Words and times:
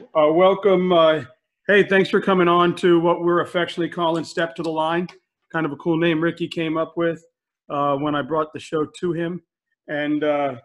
Uh, 0.00 0.32
welcome. 0.32 0.92
Uh, 0.92 1.22
hey, 1.66 1.82
thanks 1.82 2.08
for 2.08 2.20
coming 2.20 2.48
on 2.48 2.74
to 2.74 2.98
what 3.00 3.20
we're 3.22 3.42
affectionately 3.42 3.88
calling 3.88 4.24
Step 4.24 4.56
to 4.56 4.62
the 4.62 4.70
Line. 4.70 5.06
Kind 5.52 5.66
of 5.66 5.72
a 5.72 5.76
cool 5.76 5.98
name 5.98 6.22
Ricky 6.22 6.48
came 6.48 6.78
up 6.78 6.96
with 6.96 7.22
uh, 7.68 7.96
when 7.96 8.14
I 8.14 8.22
brought 8.22 8.52
the 8.52 8.58
show 8.58 8.86
to 8.86 9.12
him. 9.12 9.42
And, 9.88 10.24
uh, 10.24 10.56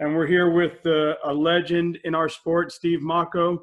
and 0.00 0.14
we're 0.14 0.26
here 0.26 0.50
with 0.50 0.84
uh, 0.86 1.14
a 1.24 1.32
legend 1.32 1.98
in 2.04 2.14
our 2.14 2.28
sport, 2.28 2.72
Steve 2.72 3.00
Mocco 3.00 3.62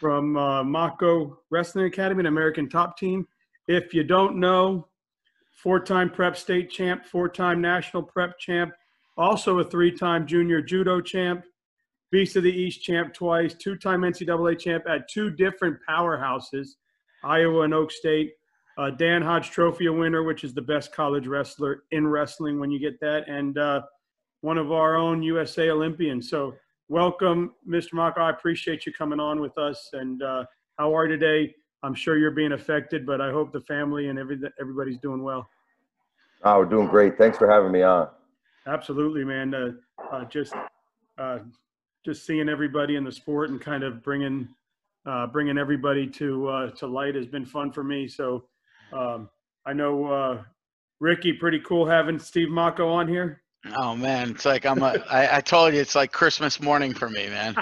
from 0.00 0.36
uh, 0.36 0.64
Mocco 0.64 1.36
Wrestling 1.50 1.86
Academy, 1.86 2.20
an 2.20 2.26
American 2.26 2.68
top 2.68 2.98
team. 2.98 3.28
If 3.68 3.94
you 3.94 4.02
don't 4.02 4.36
know, 4.36 4.88
four-time 5.52 6.10
prep 6.10 6.36
state 6.36 6.70
champ, 6.70 7.06
four-time 7.06 7.60
national 7.60 8.02
prep 8.02 8.38
champ, 8.38 8.72
also 9.16 9.60
a 9.60 9.64
three-time 9.64 10.26
junior 10.26 10.60
judo 10.60 11.00
champ, 11.00 11.44
Beast 12.10 12.36
of 12.36 12.42
the 12.42 12.52
East 12.52 12.82
champ 12.82 13.12
twice, 13.12 13.54
two-time 13.54 14.00
NCAA 14.00 14.58
champ 14.58 14.84
at 14.88 15.08
two 15.08 15.30
different 15.30 15.78
powerhouses, 15.88 16.68
Iowa 17.22 17.62
and 17.62 17.74
Okie 17.74 17.92
State. 17.92 18.32
Uh, 18.78 18.90
Dan 18.90 19.20
Hodge 19.20 19.50
Trophy 19.50 19.88
winner, 19.88 20.22
which 20.22 20.44
is 20.44 20.54
the 20.54 20.62
best 20.62 20.92
college 20.92 21.26
wrestler 21.26 21.82
in 21.90 22.06
wrestling 22.06 22.60
when 22.60 22.70
you 22.70 22.78
get 22.78 23.00
that, 23.00 23.28
and 23.28 23.58
uh, 23.58 23.82
one 24.40 24.56
of 24.56 24.70
our 24.70 24.96
own 24.96 25.20
USA 25.22 25.70
Olympians. 25.70 26.30
So 26.30 26.54
welcome, 26.88 27.54
Mr. 27.68 27.94
Mocco. 27.94 28.18
I 28.18 28.30
appreciate 28.30 28.86
you 28.86 28.92
coming 28.92 29.20
on 29.20 29.40
with 29.40 29.58
us. 29.58 29.90
And 29.92 30.22
uh, 30.22 30.44
how 30.78 30.96
are 30.96 31.06
you 31.06 31.18
today? 31.18 31.54
I'm 31.82 31.94
sure 31.94 32.18
you're 32.18 32.30
being 32.30 32.52
affected, 32.52 33.04
but 33.04 33.20
I 33.20 33.30
hope 33.30 33.52
the 33.52 33.60
family 33.62 34.08
and 34.08 34.18
every, 34.18 34.38
everybody's 34.60 34.98
doing 34.98 35.22
well. 35.22 35.48
Oh, 36.44 36.58
we're 36.58 36.66
doing 36.66 36.86
great. 36.86 37.18
Thanks 37.18 37.36
for 37.36 37.50
having 37.50 37.72
me 37.72 37.82
on. 37.82 38.08
Absolutely, 38.66 39.24
man. 39.24 39.54
Uh, 39.54 39.72
uh, 40.12 40.24
just 40.26 40.54
uh, 41.18 41.38
just 42.08 42.24
seeing 42.24 42.48
everybody 42.48 42.96
in 42.96 43.04
the 43.04 43.12
sport 43.12 43.50
and 43.50 43.60
kind 43.60 43.84
of 43.84 44.02
bringing 44.02 44.48
uh, 45.04 45.26
bringing 45.26 45.58
everybody 45.58 46.06
to 46.06 46.48
uh, 46.48 46.70
to 46.70 46.86
light 46.86 47.14
has 47.14 47.26
been 47.26 47.44
fun 47.44 47.70
for 47.70 47.84
me. 47.84 48.08
So 48.08 48.44
um, 48.94 49.28
I 49.66 49.74
know 49.74 50.06
uh, 50.06 50.42
Ricky, 51.00 51.34
pretty 51.34 51.60
cool 51.60 51.86
having 51.86 52.18
Steve 52.18 52.48
Mocco 52.48 52.90
on 52.90 53.08
here. 53.08 53.42
Oh 53.76 53.94
man, 53.94 54.30
it's 54.30 54.46
like 54.46 54.64
I'm 54.64 54.82
a. 54.82 55.04
I, 55.10 55.36
I 55.36 55.40
told 55.42 55.74
you 55.74 55.80
it's 55.80 55.94
like 55.94 56.10
Christmas 56.10 56.62
morning 56.62 56.94
for 56.94 57.10
me, 57.10 57.28
man. 57.28 57.54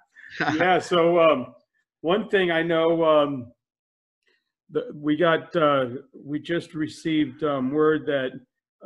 yeah. 0.54 0.78
So 0.78 1.20
um, 1.20 1.54
one 2.00 2.30
thing 2.30 2.50
I 2.50 2.62
know, 2.62 3.04
um, 3.04 3.52
the, 4.70 4.86
we 4.94 5.16
got 5.16 5.54
uh, 5.54 5.86
we 6.14 6.38
just 6.38 6.72
received 6.72 7.44
um, 7.44 7.72
word 7.72 8.06
that 8.06 8.30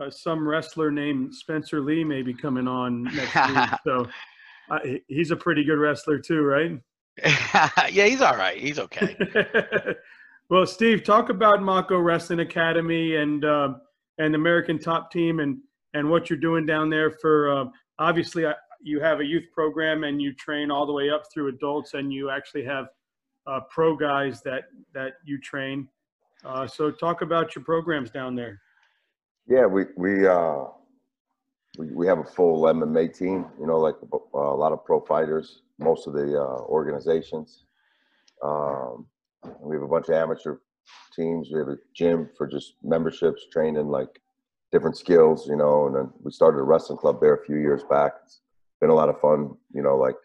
uh, 0.00 0.10
some 0.10 0.48
wrestler 0.48 0.90
named 0.90 1.32
Spencer 1.32 1.80
Lee 1.80 2.02
may 2.02 2.22
be 2.22 2.34
coming 2.34 2.66
on 2.66 3.04
next 3.04 3.36
week. 3.36 3.68
So 3.84 4.06
uh, 4.70 4.78
he's 5.08 5.30
a 5.30 5.36
pretty 5.36 5.64
good 5.64 5.78
wrestler 5.78 6.18
too, 6.18 6.42
right? 6.42 6.80
yeah, 7.90 8.06
he's 8.06 8.20
all 8.20 8.36
right. 8.36 8.58
He's 8.58 8.78
okay. 8.78 9.16
well, 10.50 10.66
Steve, 10.66 11.02
talk 11.02 11.30
about 11.30 11.60
Mocco 11.60 12.02
Wrestling 12.02 12.40
Academy 12.40 13.16
and 13.16 13.44
uh, 13.44 13.74
and 14.18 14.34
American 14.34 14.78
Top 14.78 15.10
Team 15.10 15.40
and 15.40 15.58
and 15.94 16.08
what 16.08 16.28
you're 16.28 16.38
doing 16.38 16.66
down 16.66 16.90
there 16.90 17.10
for. 17.10 17.50
Uh, 17.50 17.64
obviously, 17.98 18.44
you 18.82 19.00
have 19.00 19.20
a 19.20 19.24
youth 19.24 19.46
program 19.52 20.04
and 20.04 20.20
you 20.20 20.34
train 20.34 20.70
all 20.70 20.86
the 20.86 20.92
way 20.92 21.10
up 21.10 21.24
through 21.32 21.48
adults, 21.48 21.94
and 21.94 22.12
you 22.12 22.30
actually 22.30 22.64
have 22.64 22.88
uh, 23.46 23.60
pro 23.70 23.96
guys 23.96 24.42
that 24.42 24.64
that 24.92 25.14
you 25.24 25.40
train. 25.40 25.88
Uh, 26.44 26.66
so, 26.66 26.90
talk 26.90 27.22
about 27.22 27.54
your 27.54 27.64
programs 27.64 28.10
down 28.10 28.34
there. 28.34 28.60
Yeah, 29.48 29.64
we 29.66 29.84
we 29.96 30.26
uh, 30.26 30.64
we, 31.76 31.88
we 31.92 32.06
have 32.06 32.18
a 32.18 32.24
full 32.24 32.62
MMA 32.62 33.16
team. 33.16 33.46
You 33.60 33.66
know, 33.66 33.78
like 33.78 33.94
uh, 34.12 34.38
a 34.38 34.56
lot 34.56 34.72
of 34.72 34.84
pro 34.84 35.00
fighters, 35.00 35.62
most 35.78 36.06
of 36.06 36.12
the 36.14 36.40
uh, 36.40 36.60
organizations. 36.62 37.64
Um, 38.42 39.06
we 39.60 39.76
have 39.76 39.82
a 39.82 39.88
bunch 39.88 40.08
of 40.08 40.14
amateur 40.14 40.56
teams. 41.14 41.48
We 41.52 41.58
have 41.58 41.68
a 41.68 41.78
gym 41.94 42.28
for 42.36 42.46
just 42.46 42.74
memberships, 42.82 43.46
training 43.52 43.88
like 43.88 44.20
different 44.72 44.96
skills. 44.96 45.46
You 45.48 45.56
know, 45.56 45.86
and 45.86 45.96
then 45.96 46.10
we 46.22 46.30
started 46.32 46.58
a 46.58 46.64
wrestling 46.64 46.98
club 46.98 47.20
there 47.20 47.34
a 47.34 47.44
few 47.44 47.56
years 47.56 47.82
back. 47.88 48.12
It's 48.24 48.40
been 48.80 48.90
a 48.90 48.94
lot 48.94 49.08
of 49.08 49.20
fun. 49.20 49.56
You 49.72 49.82
know, 49.82 49.96
like 49.96 50.16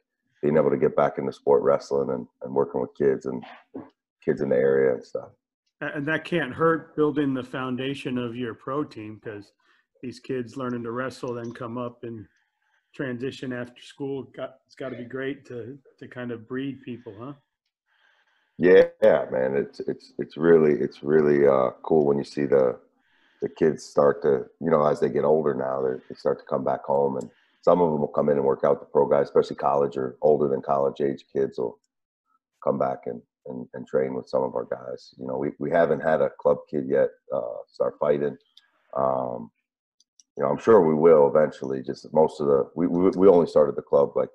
being 0.42 0.58
able 0.58 0.72
to 0.72 0.78
get 0.78 0.96
back 0.96 1.18
into 1.18 1.32
sport 1.32 1.64
wrestling 1.64 2.10
and, 2.10 2.28
and 2.42 2.54
working 2.54 2.82
with 2.82 2.96
kids 2.98 3.26
and 3.26 3.44
kids 4.24 4.42
in 4.42 4.50
the 4.50 4.56
area 4.56 4.94
and 4.94 5.06
stuff. 5.06 5.30
And 5.82 6.08
that 6.08 6.26
can't 6.26 6.54
hurt 6.54 6.96
building 6.96 7.34
the 7.34 7.44
foundation 7.44 8.18
of 8.20 8.36
your 8.36 8.54
pro 8.54 8.84
team 8.84 9.20
because 9.24 9.52
these 10.02 10.20
kids 10.20 10.58
learning 10.58 10.84
to 10.84 10.92
wrestle 10.92 11.34
then 11.34 11.54
come 11.54 11.78
up 11.78 12.04
and 12.04 12.26
transition 12.94 13.54
after 13.54 13.82
school. 13.82 14.24
Got, 14.36 14.56
it's 14.66 14.76
got 14.76 14.90
to 14.90 14.98
be 14.98 15.06
great 15.06 15.46
to 15.48 15.78
to 16.00 16.08
kind 16.08 16.32
of 16.32 16.48
breed 16.48 16.82
people, 16.82 17.16
huh? 17.20 17.34
Yeah, 18.58 19.26
man. 19.32 19.56
It's 19.56 19.80
it's 19.82 20.14
it's 20.18 20.38
really 20.38 20.74
it's 20.74 21.04
really 21.04 21.48
uh, 21.48 21.72
cool 21.84 22.06
when 22.06 22.18
you 22.18 22.24
see 22.24 22.46
the 22.46 22.80
the 23.42 23.50
kids 23.50 23.84
start 23.84 24.22
to 24.22 24.46
you 24.60 24.70
know 24.70 24.86
as 24.86 25.00
they 25.00 25.10
get 25.10 25.24
older 25.24 25.56
now 25.56 25.82
they 25.82 26.16
start 26.16 26.38
to 26.38 26.46
come 26.46 26.64
back 26.64 26.84
home 26.84 27.18
and 27.18 27.30
some 27.64 27.82
of 27.82 27.92
them 27.92 28.02
will 28.02 28.08
come 28.08 28.30
in 28.30 28.38
and 28.38 28.46
work 28.46 28.64
out 28.64 28.80
the 28.80 28.86
pro 28.86 29.08
guys, 29.08 29.26
especially 29.26 29.56
college 29.56 29.98
or 29.98 30.16
older 30.22 30.48
than 30.48 30.62
college 30.62 31.02
age 31.02 31.26
kids 31.32 31.58
will 31.58 31.80
come 32.64 32.78
back 32.78 33.00
and 33.06 33.22
and, 33.48 33.68
and 33.74 33.88
train 33.88 34.14
with 34.14 34.30
some 34.30 34.44
of 34.44 34.56
our 34.56 34.66
guys. 34.66 35.14
You 35.18 35.28
know, 35.28 35.38
we, 35.38 35.50
we 35.60 35.72
haven't 35.72 36.02
had 36.02 36.22
a 36.22 36.30
club 36.40 36.58
kid 36.70 36.86
yet 36.88 37.10
uh, 37.34 37.58
start 37.68 37.96
fighting. 38.00 38.38
Um, 38.96 39.50
you 40.38 40.44
know, 40.44 40.50
I'm 40.50 40.60
sure 40.60 40.82
we 40.82 40.94
will 40.94 41.28
eventually. 41.28 41.82
Just 41.82 42.12
most 42.14 42.40
of 42.40 42.48
the 42.48 42.70
we, 42.76 42.88
we 42.88 43.10
we 43.12 43.28
only 43.28 43.48
started 43.48 43.76
the 43.76 43.82
club 43.82 44.12
like 44.16 44.30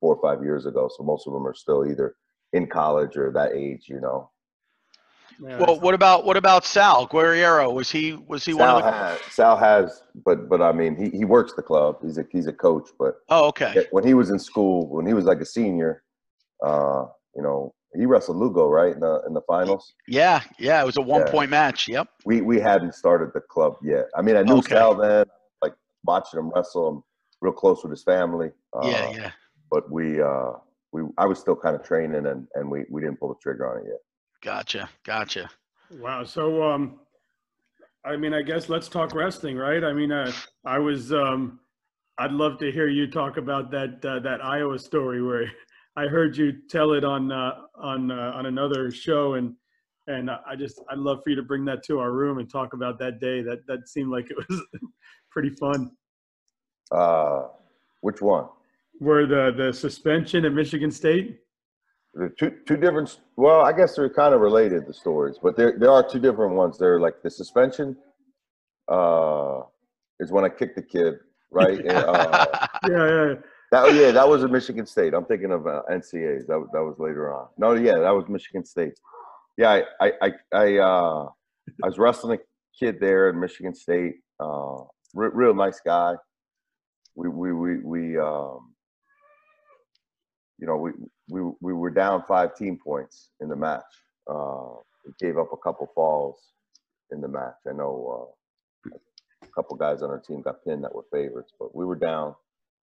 four 0.00 0.14
or 0.14 0.22
five 0.22 0.44
years 0.44 0.66
ago, 0.66 0.90
so 0.94 1.04
most 1.04 1.26
of 1.26 1.32
them 1.32 1.46
are 1.46 1.54
still 1.54 1.86
either 1.86 2.16
in 2.52 2.66
college 2.66 3.16
or 3.16 3.30
that 3.32 3.52
age. 3.52 3.84
You 3.88 4.00
know. 4.00 4.30
Yeah, 5.38 5.58
well, 5.58 5.78
what 5.80 5.94
about 5.94 6.24
what 6.24 6.36
about 6.36 6.64
Sal 6.64 7.06
Guerriero? 7.08 7.72
Was 7.72 7.90
he 7.90 8.14
was 8.14 8.44
he 8.44 8.52
Sal 8.52 8.76
one 8.76 8.84
of 8.84 8.84
the? 8.84 8.98
Has, 8.98 9.20
Sal 9.30 9.56
has, 9.56 10.02
but 10.24 10.48
but 10.48 10.62
I 10.62 10.72
mean, 10.72 10.96
he, 10.96 11.16
he 11.16 11.24
works 11.24 11.52
the 11.52 11.62
club. 11.62 11.98
He's 12.02 12.16
a 12.16 12.24
he's 12.32 12.46
a 12.46 12.52
coach, 12.52 12.88
but 12.98 13.16
oh, 13.28 13.48
okay. 13.48 13.86
When 13.90 14.04
he 14.04 14.14
was 14.14 14.30
in 14.30 14.38
school, 14.38 14.88
when 14.88 15.06
he 15.06 15.12
was 15.12 15.26
like 15.26 15.40
a 15.40 15.44
senior, 15.44 16.02
uh, 16.64 17.04
you 17.34 17.42
know, 17.42 17.74
he 17.94 18.06
wrestled 18.06 18.38
Lugo, 18.38 18.68
right, 18.68 18.94
in 18.94 19.00
the 19.00 19.22
in 19.26 19.34
the 19.34 19.42
finals. 19.42 19.94
Yeah, 20.08 20.42
yeah, 20.58 20.82
it 20.82 20.86
was 20.86 20.96
a 20.96 21.02
one 21.02 21.22
yeah. 21.22 21.30
point 21.30 21.50
match. 21.50 21.88
Yep. 21.88 22.08
We 22.24 22.40
we 22.40 22.58
hadn't 22.58 22.94
started 22.94 23.30
the 23.34 23.40
club 23.40 23.76
yet. 23.82 24.06
I 24.16 24.22
mean, 24.22 24.36
I 24.36 24.42
knew 24.42 24.58
okay. 24.58 24.74
Sal 24.74 24.94
then, 24.94 25.18
like 25.18 25.28
watching 26.06 26.38
him 26.40 26.50
wrestle. 26.54 26.88
I'm 26.88 27.02
real 27.40 27.52
close 27.52 27.82
with 27.82 27.90
his 27.90 28.02
family. 28.02 28.50
Uh, 28.74 28.88
yeah, 28.88 29.10
yeah. 29.10 29.30
But 29.70 29.90
we 29.90 30.20
uh 30.20 30.52
we 30.92 31.02
I 31.18 31.26
was 31.26 31.38
still 31.38 31.56
kind 31.56 31.76
of 31.76 31.82
training, 31.82 32.26
and 32.26 32.46
and 32.54 32.70
we 32.70 32.84
we 32.90 33.00
didn't 33.00 33.18
pull 33.18 33.30
the 33.30 33.40
trigger 33.42 33.70
on 33.70 33.82
it 33.82 33.88
yet. 33.88 34.00
Gotcha, 34.42 34.88
gotcha. 35.04 35.50
Wow. 35.90 36.24
So 36.24 36.62
um, 36.62 37.00
I 38.04 38.16
mean, 38.16 38.32
I 38.32 38.42
guess 38.42 38.68
let's 38.68 38.88
talk 38.88 39.14
wrestling, 39.14 39.56
right? 39.56 39.82
I 39.82 39.92
mean, 39.92 40.12
uh, 40.12 40.32
I 40.64 40.78
was 40.78 41.12
um. 41.12 41.60
I'd 42.18 42.32
love 42.32 42.58
to 42.60 42.72
hear 42.72 42.88
you 42.88 43.10
talk 43.10 43.36
about 43.36 43.70
that 43.72 44.02
uh, 44.02 44.20
that 44.20 44.42
Iowa 44.42 44.78
story 44.78 45.22
where 45.22 45.50
I 45.96 46.06
heard 46.06 46.36
you 46.36 46.52
tell 46.70 46.92
it 46.92 47.04
on 47.04 47.30
uh, 47.30 47.52
on 47.78 48.10
uh, 48.10 48.32
on 48.34 48.46
another 48.46 48.90
show, 48.90 49.34
and 49.34 49.54
and 50.08 50.30
I 50.30 50.54
just 50.56 50.80
I'd 50.90 50.98
love 50.98 51.20
for 51.24 51.30
you 51.30 51.36
to 51.36 51.42
bring 51.42 51.64
that 51.66 51.82
to 51.84 51.98
our 51.98 52.12
room 52.12 52.38
and 52.38 52.50
talk 52.50 52.72
about 52.72 52.98
that 53.00 53.20
day. 53.20 53.42
That 53.42 53.66
that 53.66 53.88
seemed 53.88 54.10
like 54.10 54.30
it 54.30 54.36
was 54.36 54.62
pretty 55.30 55.50
fun. 55.50 55.90
Uh, 56.90 57.48
which 58.00 58.20
one? 58.20 58.48
Were 59.00 59.26
the 59.26 59.52
the 59.56 59.72
suspension 59.72 60.44
at 60.44 60.52
Michigan 60.52 60.90
State? 60.90 61.40
The 62.14 62.30
two 62.38 62.52
two 62.66 62.76
different. 62.76 63.20
Well, 63.36 63.60
I 63.62 63.72
guess 63.72 63.96
they're 63.96 64.08
kind 64.08 64.34
of 64.34 64.40
related 64.40 64.86
the 64.86 64.94
stories, 64.94 65.38
but 65.42 65.56
there 65.56 65.76
there 65.78 65.90
are 65.90 66.08
two 66.08 66.20
different 66.20 66.54
ones. 66.54 66.78
They're 66.78 67.00
like 67.00 67.22
the 67.22 67.30
suspension. 67.30 67.96
Uh, 68.88 69.62
is 70.20 70.30
when 70.30 70.44
I 70.44 70.48
kicked 70.48 70.76
the 70.76 70.82
kid, 70.82 71.14
right? 71.50 71.78
and, 71.84 71.90
uh, 71.90 72.46
yeah, 72.88 72.90
yeah. 72.90 73.34
That 73.72 73.94
yeah, 73.94 74.12
that 74.12 74.28
was 74.28 74.44
at 74.44 74.50
Michigan 74.50 74.86
State. 74.86 75.12
I'm 75.12 75.24
thinking 75.24 75.50
of 75.50 75.66
uh, 75.66 75.82
NCAAs. 75.90 76.46
That 76.46 76.64
that 76.72 76.82
was 76.82 76.94
later 76.98 77.34
on. 77.34 77.48
No, 77.58 77.74
yeah, 77.74 77.98
that 77.98 78.10
was 78.10 78.24
Michigan 78.28 78.64
State. 78.64 78.94
Yeah, 79.56 79.82
I 80.00 80.12
I 80.20 80.32
I, 80.52 80.78
uh, 80.78 81.28
I 81.82 81.86
was 81.86 81.98
wrestling 81.98 82.38
a 82.38 82.84
kid 82.84 82.98
there 83.00 83.30
in 83.30 83.40
Michigan 83.40 83.74
State. 83.74 84.16
Uh, 84.40 84.78
re- 85.14 85.30
real 85.32 85.54
nice 85.54 85.80
guy. 85.84 86.14
We 87.16 87.28
we 87.28 87.52
we 87.52 87.78
we 87.78 88.18
um, 88.18 88.74
you 90.58 90.66
know 90.66 90.76
we 90.76 90.92
we 91.30 91.42
we 91.60 91.74
were 91.74 91.90
down 91.90 92.24
five 92.28 92.56
team 92.56 92.78
points 92.82 93.30
in 93.40 93.48
the 93.48 93.56
match. 93.56 93.82
Uh, 94.30 94.76
we 95.06 95.12
gave 95.20 95.38
up 95.38 95.50
a 95.52 95.56
couple 95.58 95.88
falls 95.94 96.38
in 97.12 97.20
the 97.20 97.28
match. 97.28 97.54
I 97.68 97.72
know 97.74 98.34
uh, 98.90 98.96
a 99.44 99.48
couple 99.54 99.76
guys 99.76 100.02
on 100.02 100.10
our 100.10 100.20
team 100.20 100.42
got 100.42 100.64
pinned 100.64 100.84
that 100.84 100.94
were 100.94 101.06
favorites, 101.12 101.52
but 101.58 101.74
we 101.76 101.86
were 101.86 101.96
down 101.96 102.34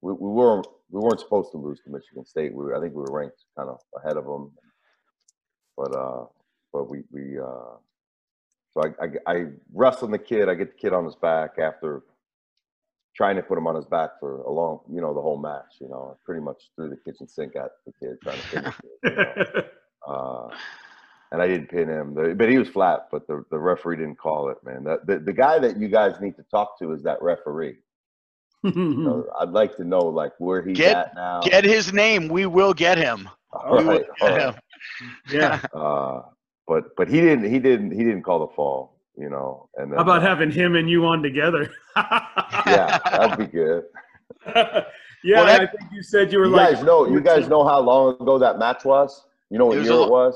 we, 0.02 0.12
we 0.12 0.30
weren't 0.30 0.66
we 0.90 1.00
weren't 1.00 1.20
supposed 1.20 1.50
to 1.52 1.58
lose 1.58 1.80
to 1.84 1.90
Michigan 1.90 2.24
State. 2.24 2.54
We 2.54 2.64
were, 2.64 2.76
I 2.76 2.80
think 2.80 2.94
we 2.94 3.02
were 3.02 3.12
ranked 3.18 3.44
kind 3.58 3.68
of 3.70 3.80
ahead 4.02 4.16
of 4.16 4.24
them, 4.24 4.52
but 5.76 5.96
uh, 5.96 6.24
but 6.74 6.90
we 6.90 7.04
we 7.10 7.38
uh, 7.38 7.76
so 8.74 8.82
I, 8.82 9.04
I 9.06 9.32
I 9.34 9.44
wrestled 9.72 10.12
the 10.12 10.18
kid. 10.18 10.50
I 10.50 10.54
get 10.54 10.72
the 10.72 10.78
kid 10.78 10.92
on 10.92 11.06
his 11.06 11.14
back 11.14 11.58
after 11.58 12.02
trying 13.16 13.36
to 13.36 13.42
put 13.42 13.56
him 13.56 13.66
on 13.68 13.76
his 13.76 13.84
back 13.86 14.10
for 14.18 14.38
a 14.42 14.50
long, 14.50 14.80
you 14.92 15.00
know, 15.00 15.14
the 15.14 15.22
whole 15.22 15.38
match. 15.38 15.76
You 15.80 15.88
know, 15.88 16.18
pretty 16.26 16.42
much 16.42 16.70
threw 16.76 16.90
the 16.90 16.96
kitchen 16.96 17.28
sink 17.28 17.54
at 17.56 17.70
the 17.86 17.92
kid 17.98 18.16
trying 18.22 18.36
to 18.38 18.42
finish 18.48 18.74
it. 19.04 19.04
You 19.04 19.10
know? 19.16 19.62
uh, 20.12 20.48
and 21.32 21.40
I 21.42 21.46
didn't 21.48 21.68
pin 21.68 21.88
him, 21.88 22.14
but 22.36 22.48
he 22.48 22.58
was 22.58 22.68
flat. 22.68 23.08
But 23.10 23.26
the, 23.26 23.44
the 23.50 23.58
referee 23.58 23.96
didn't 23.96 24.18
call 24.18 24.50
it, 24.50 24.58
man. 24.64 24.84
The, 24.84 25.00
the, 25.06 25.18
the 25.20 25.32
guy 25.32 25.58
that 25.60 25.78
you 25.78 25.88
guys 25.88 26.20
need 26.20 26.36
to 26.36 26.44
talk 26.44 26.78
to 26.80 26.92
is 26.92 27.02
that 27.04 27.20
referee. 27.22 27.76
You 28.64 28.72
know, 28.74 29.26
I'd 29.40 29.50
like 29.50 29.76
to 29.76 29.84
know 29.84 29.98
like 30.00 30.32
where 30.38 30.62
he's 30.62 30.76
Get- 30.76 30.96
at 30.96 31.14
now. 31.14 31.40
Get 31.42 31.64
his 31.64 31.92
name. 31.92 32.28
We 32.28 32.46
will 32.46 32.74
get 32.74 32.98
him. 32.98 33.28
All 33.52 33.78
We 33.78 33.84
will 33.84 33.92
right, 33.92 34.04
all 34.20 34.28
get 34.28 34.36
right. 34.46 34.54
him. 34.54 34.60
yeah. 35.30 35.60
Uh, 35.74 36.22
but 36.66 36.96
but 36.96 37.08
he 37.08 37.20
didn't 37.20 37.44
he 37.50 37.58
didn't 37.58 37.90
he 37.92 37.98
didn't 38.04 38.22
call 38.22 38.38
the 38.46 38.54
fall. 38.54 38.92
You 39.16 39.28
know, 39.30 39.68
and 39.76 39.92
then, 39.92 39.96
How 39.96 40.02
about 40.02 40.24
uh, 40.24 40.26
having 40.26 40.50
him 40.50 40.74
and 40.74 40.90
you 40.90 41.06
on 41.06 41.22
together? 41.22 41.70
yeah, 41.96 42.98
that'd 43.04 43.38
be 43.38 43.46
good. 43.46 43.84
yeah, 44.46 44.82
Well, 45.36 45.46
that- 45.46 45.60
I 45.60 45.66
think 45.66 45.92
you 45.92 46.02
said 46.02 46.32
you 46.32 46.40
were 46.40 46.46
You 46.46 46.50
like. 46.52 46.74
guys 46.74 46.82
know 46.82 47.06
you 47.06 47.20
guys 47.20 47.46
know 47.48 47.64
how 47.64 47.78
long 47.80 48.14
ago 48.20 48.38
that 48.40 48.58
match 48.58 48.84
was? 48.84 49.24
You 49.50 49.58
know 49.58 49.66
what 49.66 49.78
It 49.78 49.84
year 49.84 49.92
a 49.92 50.02
it 50.02 50.10
was? 50.10 50.34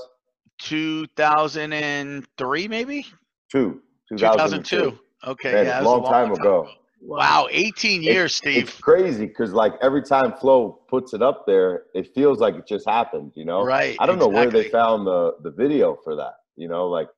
2003, 0.59 2.69
maybe? 2.69 3.05
Two. 3.51 3.83
2002. 4.11 4.97
Okay, 5.27 5.53
Man, 5.53 5.65
yeah. 5.67 5.81
a 5.81 5.83
that 5.83 5.83
was 5.83 5.87
long 5.87 6.05
time 6.05 6.31
ago. 6.33 6.69
Wow, 7.01 7.49
18 7.51 8.03
years, 8.03 8.35
Steve. 8.35 8.65
It's 8.69 8.79
crazy 8.81 9.27
because 9.27 9.53
like 9.53 9.75
every 9.81 10.03
time 10.03 10.33
Flo 10.33 10.81
puts 10.89 11.15
it 11.15 11.23
up 11.23 11.47
there, 11.47 11.85
it 11.95 12.13
feels 12.15 12.39
like 12.41 12.57
it 12.57 12.67
just 12.67 12.89
happened. 12.89 13.33
You 13.35 13.45
know, 13.45 13.63
Right. 13.63 13.97
I 14.01 14.07
don't 14.07 14.19
know 14.19 14.29
where 14.29 14.51
they 14.51 14.69
found 14.69 15.07
the 15.07 15.35
the 15.43 15.51
video 15.51 15.97
for 16.03 16.17
that. 16.17 16.35
You 16.57 16.69
know, 16.69 16.89
like, 16.89 17.09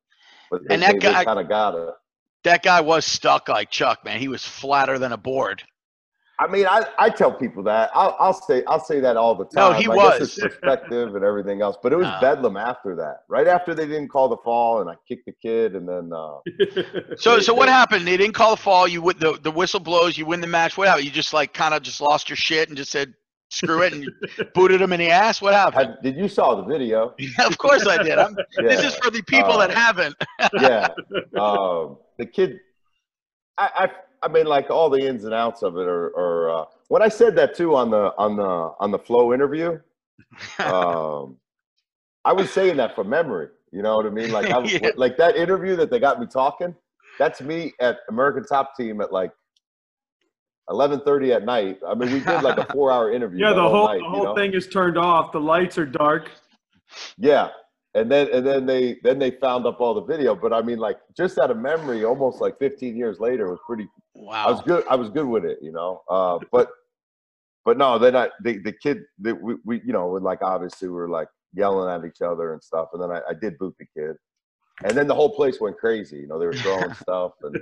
but 0.51 0.61
they, 0.69 0.75
And 0.75 0.83
that 0.83 1.01
guy- 1.01 1.25
kind 1.25 1.39
of 1.41 1.49
got 1.49 1.75
it. 1.75 1.95
That 2.45 2.63
guy 2.63 2.81
was 2.81 3.05
stuck 3.05 3.49
like 3.49 3.71
Chuck, 3.71 4.05
man. 4.05 4.19
He 4.19 4.29
was 4.29 4.45
flatter 4.47 4.99
than 4.99 5.13
a 5.13 5.17
board. 5.17 5.63
I 6.43 6.47
mean, 6.47 6.67
I, 6.67 6.85
I 6.99 7.11
tell 7.11 7.31
people 7.33 7.63
that. 7.65 7.91
I'll, 7.95 8.17
I'll 8.19 8.33
say 8.33 8.65
I'll 8.67 8.83
say 8.83 8.99
that 9.01 9.17
all 9.19 9.35
the 9.35 9.45
time. 9.45 9.73
No, 9.73 9.79
he 9.79 9.87
I 9.87 9.95
guess 9.95 10.21
was. 10.21 10.39
it's 10.39 10.41
perspective 10.41 11.15
and 11.15 11.23
everything 11.23 11.61
else. 11.61 11.77
But 11.83 11.93
it 11.93 11.97
was 11.97 12.07
No. 12.07 12.19
bedlam 12.21 12.57
after 12.57 12.97
that. 12.97 13.25
Right 13.29 13.47
after 13.47 13.75
they 13.75 13.87
didn't 13.87 14.09
call 14.09 14.29
the 14.31 14.39
fall, 14.39 14.81
and 14.81 14.89
I 14.89 14.95
kicked 15.07 15.27
the 15.27 15.33
kid, 15.33 15.77
and 15.77 15.87
then 15.87 16.11
uh, 16.13 16.39
So, 17.19 17.37
They- 17.37 17.43
so 17.43 17.53
what 17.53 17.67
they- 17.67 17.73
happened? 17.73 18.07
They 18.07 18.17
didn't 18.17 18.35
call 18.35 18.53
the 18.57 18.63
fall. 18.63 18.89
You 18.89 19.03
the 19.19 19.39
the 19.43 19.51
whistle 19.51 19.81
blows. 19.81 20.17
You 20.17 20.25
win 20.25 20.41
the 20.41 20.47
match. 20.47 20.79
What 20.79 20.89
happened? 20.89 21.05
You 21.05 21.13
just 21.13 21.33
like 21.35 21.53
kind 21.53 21.75
of 21.75 21.83
just 21.83 22.01
lost 22.01 22.31
your 22.31 22.37
shit 22.37 22.69
and 22.69 22.77
just 22.77 22.91
said 22.91 23.13
screw 23.51 23.83
it 23.83 23.93
and 23.93 24.09
booted 24.55 24.81
him 24.81 24.93
in 24.93 25.01
the 25.01 25.11
ass. 25.11 25.43
What 25.43 25.53
happened? 25.55 25.89
had, 25.89 26.03
did 26.03 26.17
you 26.17 26.29
saw 26.29 26.55
the 26.55 26.63
video? 26.65 27.15
of 27.45 27.59
course 27.59 27.87
I 27.87 28.03
did. 28.03 28.17
I'm, 28.17 28.35
Yeah, 28.57 28.69
This 28.69 28.83
is 28.85 28.95
for 28.97 29.11
the 29.11 29.23
people 29.23 29.59
that 29.59 29.71
Uh, 29.71 29.75
haven't. 29.75 30.15
yeah. 30.55 30.89
Um, 31.39 31.99
the 32.19 32.27
kid, 32.27 32.61
I, 33.59 33.71
I 33.75 33.91
I 34.23 34.29
mean, 34.29 34.47
like 34.47 34.71
all 34.71 34.91
the 34.91 34.99
ins 35.07 35.25
and 35.25 35.33
outs 35.35 35.63
of 35.63 35.77
it 35.77 35.87
are. 35.89 36.07
are 36.17 36.51
uh, 36.51 36.65
when 36.89 37.03
I 37.03 37.09
said 37.09 37.35
that 37.37 37.55
too 37.55 37.75
on 37.75 37.91
the 37.91 38.13
on 38.19 38.37
the 38.37 38.73
on 38.81 38.91
the 38.91 38.99
flow 38.99 39.33
interview, 39.33 39.79
um, 40.59 41.37
I 42.25 42.33
was 42.33 42.51
saying 42.51 42.77
that 42.79 42.95
from 42.95 43.09
memory. 43.09 43.49
You 43.73 43.83
know 43.83 43.97
what 43.97 44.07
I 44.07 44.11
mean? 44.11 44.31
Like 44.33 44.51
I, 44.51 44.59
was- 44.63 44.73
Yeah. 44.73 44.91
like 44.97 45.17
that 45.19 45.37
interview 45.37 45.77
that 45.77 45.91
they 45.91 45.99
got 46.01 46.21
me 46.21 46.27
talking. 46.27 46.75
That's 47.19 47.41
me 47.41 47.73
at 47.81 47.99
American 48.09 48.45
Top 48.45 48.77
Team 48.77 49.01
at 49.01 49.13
like 49.13 49.33
eleven 50.69 51.01
thirty 51.01 51.33
at 51.33 51.45
night. 51.45 51.79
I 51.87 51.95
mean, 51.95 52.13
we 52.13 52.21
did 52.21 52.43
like 52.43 52.59
a 52.59 52.65
four 52.73 52.91
hour 52.93 53.13
interview. 53.13 53.41
yeah, 53.45 53.53
the 53.55 53.63
whole 53.69 53.87
night, 53.87 53.99
the 53.99 54.05
you 54.05 54.11
whole 54.11 54.25
know? 54.25 54.35
thing 54.35 54.53
is 54.53 54.69
turned 54.69 54.99
off. 54.99 55.33
The 55.33 55.41
lights 55.41 55.79
are 55.79 55.87
dark. 55.87 56.31
Yeah. 57.17 57.49
And 57.95 58.11
then 58.11 58.29
and 58.33 58.47
then 58.47 58.67
they 58.67 58.99
then 59.03 59.19
they 59.19 59.33
found 59.33 59.67
up 59.67 59.81
all 59.81 59.95
the 59.95 60.03
video. 60.05 60.35
But 60.35 60.53
I 60.53 60.63
mean, 60.63 60.79
like 60.79 60.99
just 61.17 61.39
out 61.39 61.51
of 61.51 61.57
memory, 61.57 62.05
almost 62.05 62.41
like 62.41 62.59
15 62.59 62.97
years 62.97 63.19
later, 63.19 63.47
it 63.47 63.51
was 63.51 63.59
pretty. 63.67 63.89
Wow. 64.21 64.47
I 64.47 64.51
was 64.51 64.61
good. 64.63 64.85
I 64.89 64.97
was 64.97 65.09
good 65.09 65.27
with 65.27 65.45
it, 65.45 65.59
you 65.63 65.73
know. 65.73 66.03
Uh, 66.09 66.39
but 66.53 66.69
but 67.65 67.79
no, 67.79 67.99
then 67.99 68.15
I 68.15 68.29
the 68.43 68.59
the 68.59 68.73
kid 68.73 69.03
that 69.21 69.41
we, 69.41 69.57
we 69.65 69.81
you 69.85 69.93
know 69.93 70.09
would 70.09 70.23
like 70.23 70.43
obviously 70.43 70.89
we 70.89 70.95
were 70.95 71.09
like 71.09 71.29
yelling 71.55 71.91
at 71.91 72.07
each 72.07 72.23
other 72.23 72.53
and 72.53 72.63
stuff. 72.63 72.89
And 72.93 73.03
then 73.03 73.11
I, 73.11 73.21
I 73.31 73.35
did 73.35 73.59
boot 73.59 73.75
the 73.79 73.87
kid. 73.97 74.17
And 74.83 74.97
then 74.97 75.07
the 75.07 75.15
whole 75.15 75.35
place 75.35 75.61
went 75.61 75.77
crazy. 75.77 76.19
You 76.19 76.27
know, 76.27 76.39
they 76.39 76.47
were 76.47 76.55
throwing 76.55 76.95
stuff 77.03 77.33
and 77.43 77.57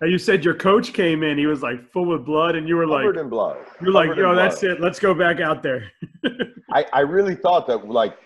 And 0.00 0.10
you 0.10 0.18
said 0.18 0.44
your 0.44 0.54
coach 0.54 0.92
came 0.92 1.22
in. 1.22 1.36
He 1.36 1.46
was 1.46 1.62
like 1.62 1.90
full 1.92 2.14
of 2.14 2.24
blood, 2.24 2.56
and 2.56 2.68
you 2.68 2.76
were 2.76 2.86
like, 2.86 3.02
covered 3.02 3.18
in 3.18 3.28
blood. 3.28 3.58
you're 3.80 3.92
like, 3.92 4.16
yo, 4.16 4.34
that's 4.34 4.60
blood. 4.60 4.72
it. 4.72 4.80
Let's 4.80 4.98
go 4.98 5.12
back 5.12 5.40
out 5.40 5.62
there. 5.62 5.90
I, 6.72 6.86
I 6.92 7.00
really 7.00 7.34
thought 7.34 7.66
that 7.66 7.86
like 7.88 8.16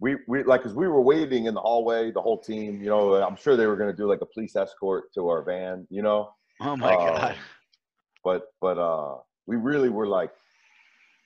we 0.00 0.16
we 0.26 0.42
like 0.42 0.62
because 0.62 0.74
we 0.74 0.88
were 0.88 1.00
waiting 1.00 1.46
in 1.46 1.54
the 1.54 1.60
hallway, 1.60 2.10
the 2.10 2.20
whole 2.20 2.40
team. 2.40 2.80
You 2.80 2.88
know, 2.88 3.14
I'm 3.14 3.36
sure 3.36 3.56
they 3.56 3.66
were 3.66 3.76
going 3.76 3.90
to 3.90 3.96
do 3.96 4.08
like 4.08 4.20
a 4.20 4.26
police 4.26 4.56
escort 4.56 5.12
to 5.14 5.28
our 5.28 5.42
van. 5.42 5.86
You 5.90 6.02
know, 6.02 6.30
oh 6.60 6.76
my 6.76 6.92
uh, 6.92 7.18
god. 7.18 7.36
but 8.24 8.52
but 8.60 8.78
uh, 8.78 9.16
we 9.46 9.56
really 9.56 9.88
were 9.88 10.06
like, 10.06 10.30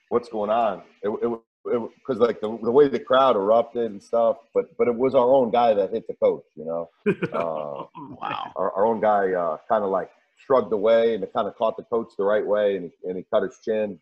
what's 0.09 0.29
going 0.29 0.49
on? 0.49 0.83
It 1.01 1.09
it 1.09 1.39
because 1.63 2.19
like 2.19 2.41
the, 2.41 2.57
the 2.61 2.71
way 2.71 2.89
the 2.89 2.99
crowd 2.99 3.35
erupted 3.35 3.91
and 3.91 4.01
stuff. 4.03 4.37
But 4.53 4.75
but 4.77 4.87
it 4.87 4.95
was 4.95 5.15
our 5.15 5.27
own 5.27 5.51
guy 5.51 5.73
that 5.73 5.91
hit 5.91 6.07
the 6.07 6.15
coach. 6.15 6.43
You 6.55 6.65
know, 6.65 6.89
uh, 7.33 7.85
Wow. 8.21 8.51
our, 8.55 8.71
our 8.71 8.85
own 8.85 8.99
guy 8.99 9.31
uh, 9.31 9.57
kind 9.69 9.83
of 9.83 9.89
like 9.89 10.09
shrugged 10.45 10.73
away 10.73 11.15
and 11.15 11.23
it 11.23 11.31
kind 11.33 11.47
of 11.47 11.55
caught 11.55 11.77
the 11.77 11.83
coach 11.83 12.09
the 12.17 12.23
right 12.23 12.45
way 12.45 12.75
and 12.75 12.85
he, 12.85 13.09
and 13.09 13.17
he 13.17 13.25
cut 13.31 13.43
his 13.43 13.59
chin. 13.63 13.99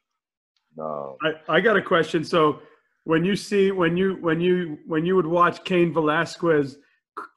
Uh, 0.79 1.11
I, 1.21 1.33
I 1.49 1.61
got 1.61 1.77
a 1.77 1.81
question. 1.81 2.23
So 2.23 2.61
when 3.03 3.23
you 3.25 3.35
see 3.35 3.71
when 3.71 3.97
you 3.97 4.17
when 4.21 4.39
you 4.39 4.77
when 4.87 5.05
you 5.05 5.15
would 5.15 5.27
watch 5.27 5.63
Cain 5.63 5.93
Velasquez 5.93 6.77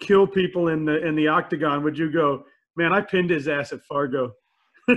kill 0.00 0.26
people 0.26 0.69
in 0.69 0.85
the 0.85 1.05
in 1.06 1.14
the 1.17 1.29
octagon, 1.29 1.82
would 1.82 1.99
you 1.99 2.11
go, 2.11 2.44
man, 2.76 2.93
I 2.93 3.00
pinned 3.00 3.31
his 3.31 3.49
ass 3.49 3.73
at 3.73 3.82
Fargo? 3.85 4.32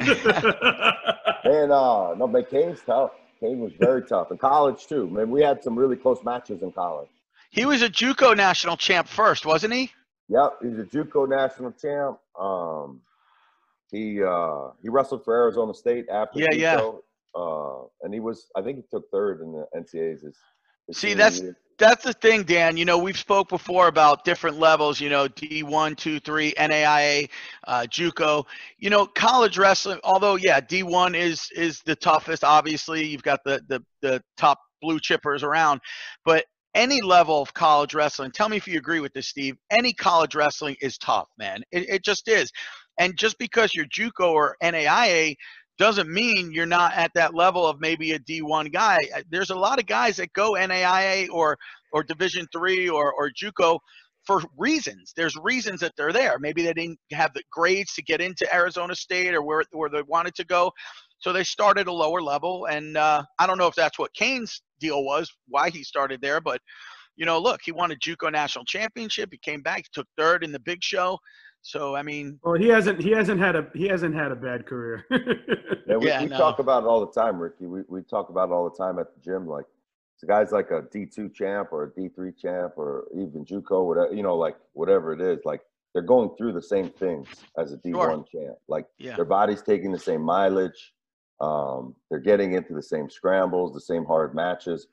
And 1.43 1.71
uh 1.71 2.13
no, 2.15 2.27
but 2.27 2.49
Cain's 2.49 2.81
tough. 2.85 3.11
Kane 3.39 3.59
was 3.59 3.71
very 3.79 4.01
tough 4.03 4.31
in 4.31 4.37
college 4.37 4.87
too. 4.87 5.07
Man, 5.07 5.29
we 5.29 5.41
had 5.41 5.63
some 5.63 5.77
really 5.77 5.95
close 5.95 6.21
matches 6.23 6.61
in 6.61 6.71
college. 6.73 7.07
He 7.51 7.65
was 7.65 7.81
a 7.81 7.89
JUCO 7.89 8.35
national 8.35 8.75
champ 8.75 9.07
first, 9.07 9.45
wasn't 9.45 9.73
he? 9.73 9.91
Yep, 10.27 10.57
he's 10.61 10.79
a 10.79 10.83
JUCO 10.83 11.29
national 11.29 11.71
champ. 11.73 12.17
Um, 12.37 13.01
he 13.91 14.21
uh 14.21 14.71
he 14.81 14.89
wrestled 14.89 15.23
for 15.23 15.35
Arizona 15.35 15.73
State 15.73 16.07
after 16.11 16.39
Yeah, 16.39 16.47
yeah. 16.53 16.75
JUCO. 16.79 16.99
Uh, 17.35 17.87
and 18.01 18.13
he 18.13 18.19
was 18.19 18.47
I 18.55 18.61
think 18.61 18.77
he 18.77 18.83
took 18.91 19.09
third 19.11 19.39
in 19.41 19.53
the 19.53 19.65
NCAA's. 19.75 20.23
His, 20.23 20.35
his 20.87 20.97
See, 20.97 21.13
that's- 21.13 21.39
year. 21.41 21.55
That's 21.79 22.03
the 22.03 22.13
thing, 22.13 22.43
Dan. 22.43 22.75
You 22.75 22.85
know, 22.85 22.97
we've 22.97 23.17
spoke 23.17 23.49
before 23.49 23.87
about 23.87 24.25
different 24.25 24.57
levels. 24.57 24.99
You 24.99 25.09
know, 25.09 25.27
D 25.27 25.61
one, 25.61 25.95
two, 25.95 26.19
three, 26.19 26.53
NAIA, 26.57 27.29
uh, 27.67 27.85
JUCO. 27.87 28.45
You 28.79 28.89
know, 28.89 29.05
college 29.05 29.57
wrestling. 29.59 29.99
Although, 30.03 30.35
yeah, 30.37 30.59
D 30.59 30.81
one 30.81 31.13
is 31.13 31.49
is 31.55 31.81
the 31.85 31.95
toughest. 31.95 32.43
Obviously, 32.43 33.05
you've 33.05 33.21
got 33.23 33.41
the 33.45 33.61
the 33.67 33.81
the 34.01 34.23
top 34.37 34.59
blue 34.81 34.99
chippers 34.99 35.43
around, 35.43 35.79
but 36.25 36.45
any 36.73 37.01
level 37.01 37.41
of 37.41 37.53
college 37.53 37.93
wrestling. 37.93 38.31
Tell 38.31 38.49
me 38.49 38.57
if 38.57 38.67
you 38.67 38.77
agree 38.79 38.99
with 38.99 39.13
this, 39.13 39.27
Steve. 39.27 39.55
Any 39.69 39.93
college 39.93 40.33
wrestling 40.33 40.75
is 40.81 40.97
tough, 40.97 41.27
man. 41.37 41.61
It 41.71 41.87
it 41.89 42.03
just 42.03 42.27
is. 42.27 42.51
And 42.99 43.15
just 43.15 43.37
because 43.37 43.75
you're 43.75 43.85
JUCO 43.85 44.31
or 44.31 44.57
NAIA 44.63 45.35
doesn't 45.77 46.09
mean 46.09 46.51
you're 46.51 46.65
not 46.65 46.93
at 46.93 47.11
that 47.15 47.35
level 47.35 47.65
of 47.65 47.79
maybe 47.79 48.13
a 48.13 48.19
D1 48.19 48.71
guy. 48.73 48.97
Uh, 49.15 49.21
There's 49.29 49.51
a 49.51 49.55
lot 49.55 49.79
of 49.79 49.85
guys 49.85 50.17
that 50.17 50.33
go 50.33 50.53
NAIA 50.53 51.29
or 51.31 51.57
or 51.91 52.03
Division 52.03 52.47
three 52.51 52.89
or 52.89 53.13
or 53.13 53.29
JUCO 53.31 53.79
for 54.25 54.41
reasons. 54.57 55.13
There's 55.15 55.35
reasons 55.37 55.79
that 55.79 55.93
they're 55.95 56.11
there. 56.11 56.37
Maybe 56.39 56.63
they 56.63 56.73
didn't 56.73 56.99
have 57.11 57.33
the 57.33 57.43
grades 57.51 57.93
to 57.93 58.03
get 58.03 58.21
into 58.21 58.53
Arizona 58.53 58.95
State 58.95 59.33
or 59.33 59.41
where 59.41 59.63
where 59.71 59.89
they 59.89 60.01
wanted 60.01 60.35
to 60.35 60.45
go, 60.45 60.71
so 61.19 61.31
they 61.31 61.43
started 61.43 61.87
a 61.87 61.93
lower 61.93 62.21
level. 62.21 62.65
And 62.65 62.97
uh, 62.97 63.23
I 63.39 63.47
don't 63.47 63.57
know 63.57 63.67
if 63.67 63.75
that's 63.75 63.99
what 63.99 64.13
Cain's 64.13 64.61
deal 64.79 65.03
was, 65.03 65.31
why 65.47 65.69
he 65.69 65.83
started 65.83 66.21
there, 66.21 66.41
but 66.41 66.61
you 67.15 67.25
know, 67.25 67.39
look, 67.39 67.61
he 67.63 67.71
won 67.71 67.91
a 67.91 67.95
JUCO 67.95 68.31
national 68.31 68.65
championship. 68.65 69.29
He 69.31 69.39
came 69.39 69.61
back, 69.61 69.83
took 69.91 70.07
third 70.17 70.43
in 70.43 70.51
the 70.51 70.59
big 70.59 70.83
show. 70.83 71.17
So 71.67 71.97
I 71.97 72.01
mean, 72.01 72.39
well, 72.43 72.53
he 72.53 72.69
hasn't 72.69 73.01
he 73.01 73.11
hasn't 73.11 73.41
had 73.41 73.57
a 73.57 73.67
he 73.73 73.87
hasn't 73.89 74.15
had 74.15 74.31
a 74.31 74.35
bad 74.35 74.65
career. 74.65 75.05
Yeah, 75.89 75.95
we, 75.97 76.07
Yeah, 76.07 76.21
we 76.23 76.27
no. 76.29 76.37
talk 76.37 76.59
about 76.59 76.83
it 76.83 76.85
all 76.87 76.99
the 77.05 77.11
time, 77.11 77.39
Ricky. 77.39 77.65
We, 77.65 77.81
we 77.87 78.01
talk 78.01 78.29
about 78.29 78.49
it 78.49 78.51
all 78.53 78.69
the 78.69 78.75
time 78.75 78.99
at 78.99 79.07
the 79.13 79.21
gym. 79.21 79.47
Like, 79.47 79.63
the 80.21 80.27
guy's 80.27 80.51
like 80.51 80.69
a 80.71 80.81
D2 80.81 81.33
champ 81.33 81.69
or 81.71 81.83
a 81.85 81.91
D3 81.91 82.37
champ 82.37 82.73
or 82.77 83.07
even 83.15 83.45
JUCO, 83.45 83.85
whatever, 83.85 84.13
you 84.13 84.21
know, 84.21 84.35
like 84.35 84.57
whatever 84.73 85.13
it 85.13 85.21
is. 85.21 85.39
Like, 85.45 85.61
they're 85.93 86.01
going 86.01 86.31
through 86.37 86.51
the 86.53 86.61
same 86.61 86.89
things 86.89 87.27
as 87.57 87.71
a 87.71 87.77
D1 87.77 87.93
Sure. 87.93 88.25
champ. 88.33 88.57
Like, 88.67 88.85
yeah, 88.97 89.15
their 89.15 89.23
body's 89.25 89.61
taking 89.61 89.91
the 89.93 89.99
same 89.99 90.21
mileage. 90.21 90.93
Um, 91.39 91.95
they're 92.09 92.19
getting 92.19 92.53
into 92.53 92.73
the 92.73 92.83
same 92.83 93.09
scrambles, 93.09 93.73
the 93.73 93.79
same 93.81 94.03
hard 94.05 94.35
matches. 94.35 94.87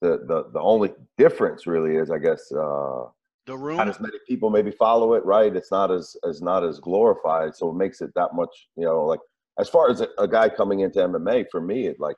The, 0.00 0.24
the, 0.26 0.50
the 0.52 0.60
only 0.60 0.90
difference 1.16 1.66
really 1.68 1.94
is, 1.96 2.10
I 2.10 2.18
guess, 2.18 2.50
uh, 2.52 3.04
the 3.50 3.58
room. 3.58 3.76
not 3.76 3.88
as 3.88 4.00
many 4.00 4.16
people 4.28 4.50
maybe 4.50 4.70
follow 4.70 5.14
it, 5.14 5.24
right? 5.24 5.54
It's 5.54 5.70
not 5.70 5.90
as 5.90 6.16
as 6.28 6.40
not 6.40 6.64
as 6.64 6.78
glorified, 6.80 7.54
so 7.54 7.70
it 7.70 7.74
makes 7.74 8.00
it 8.00 8.10
that 8.14 8.34
much, 8.34 8.68
you 8.76 8.84
know, 8.84 9.04
like 9.04 9.20
as 9.58 9.68
far 9.68 9.90
as 9.90 10.00
a, 10.00 10.08
a 10.18 10.26
guy 10.26 10.48
coming 10.48 10.80
into 10.80 11.00
MMA, 11.00 11.46
for 11.50 11.60
me, 11.60 11.86
it 11.86 11.96
like, 11.98 12.16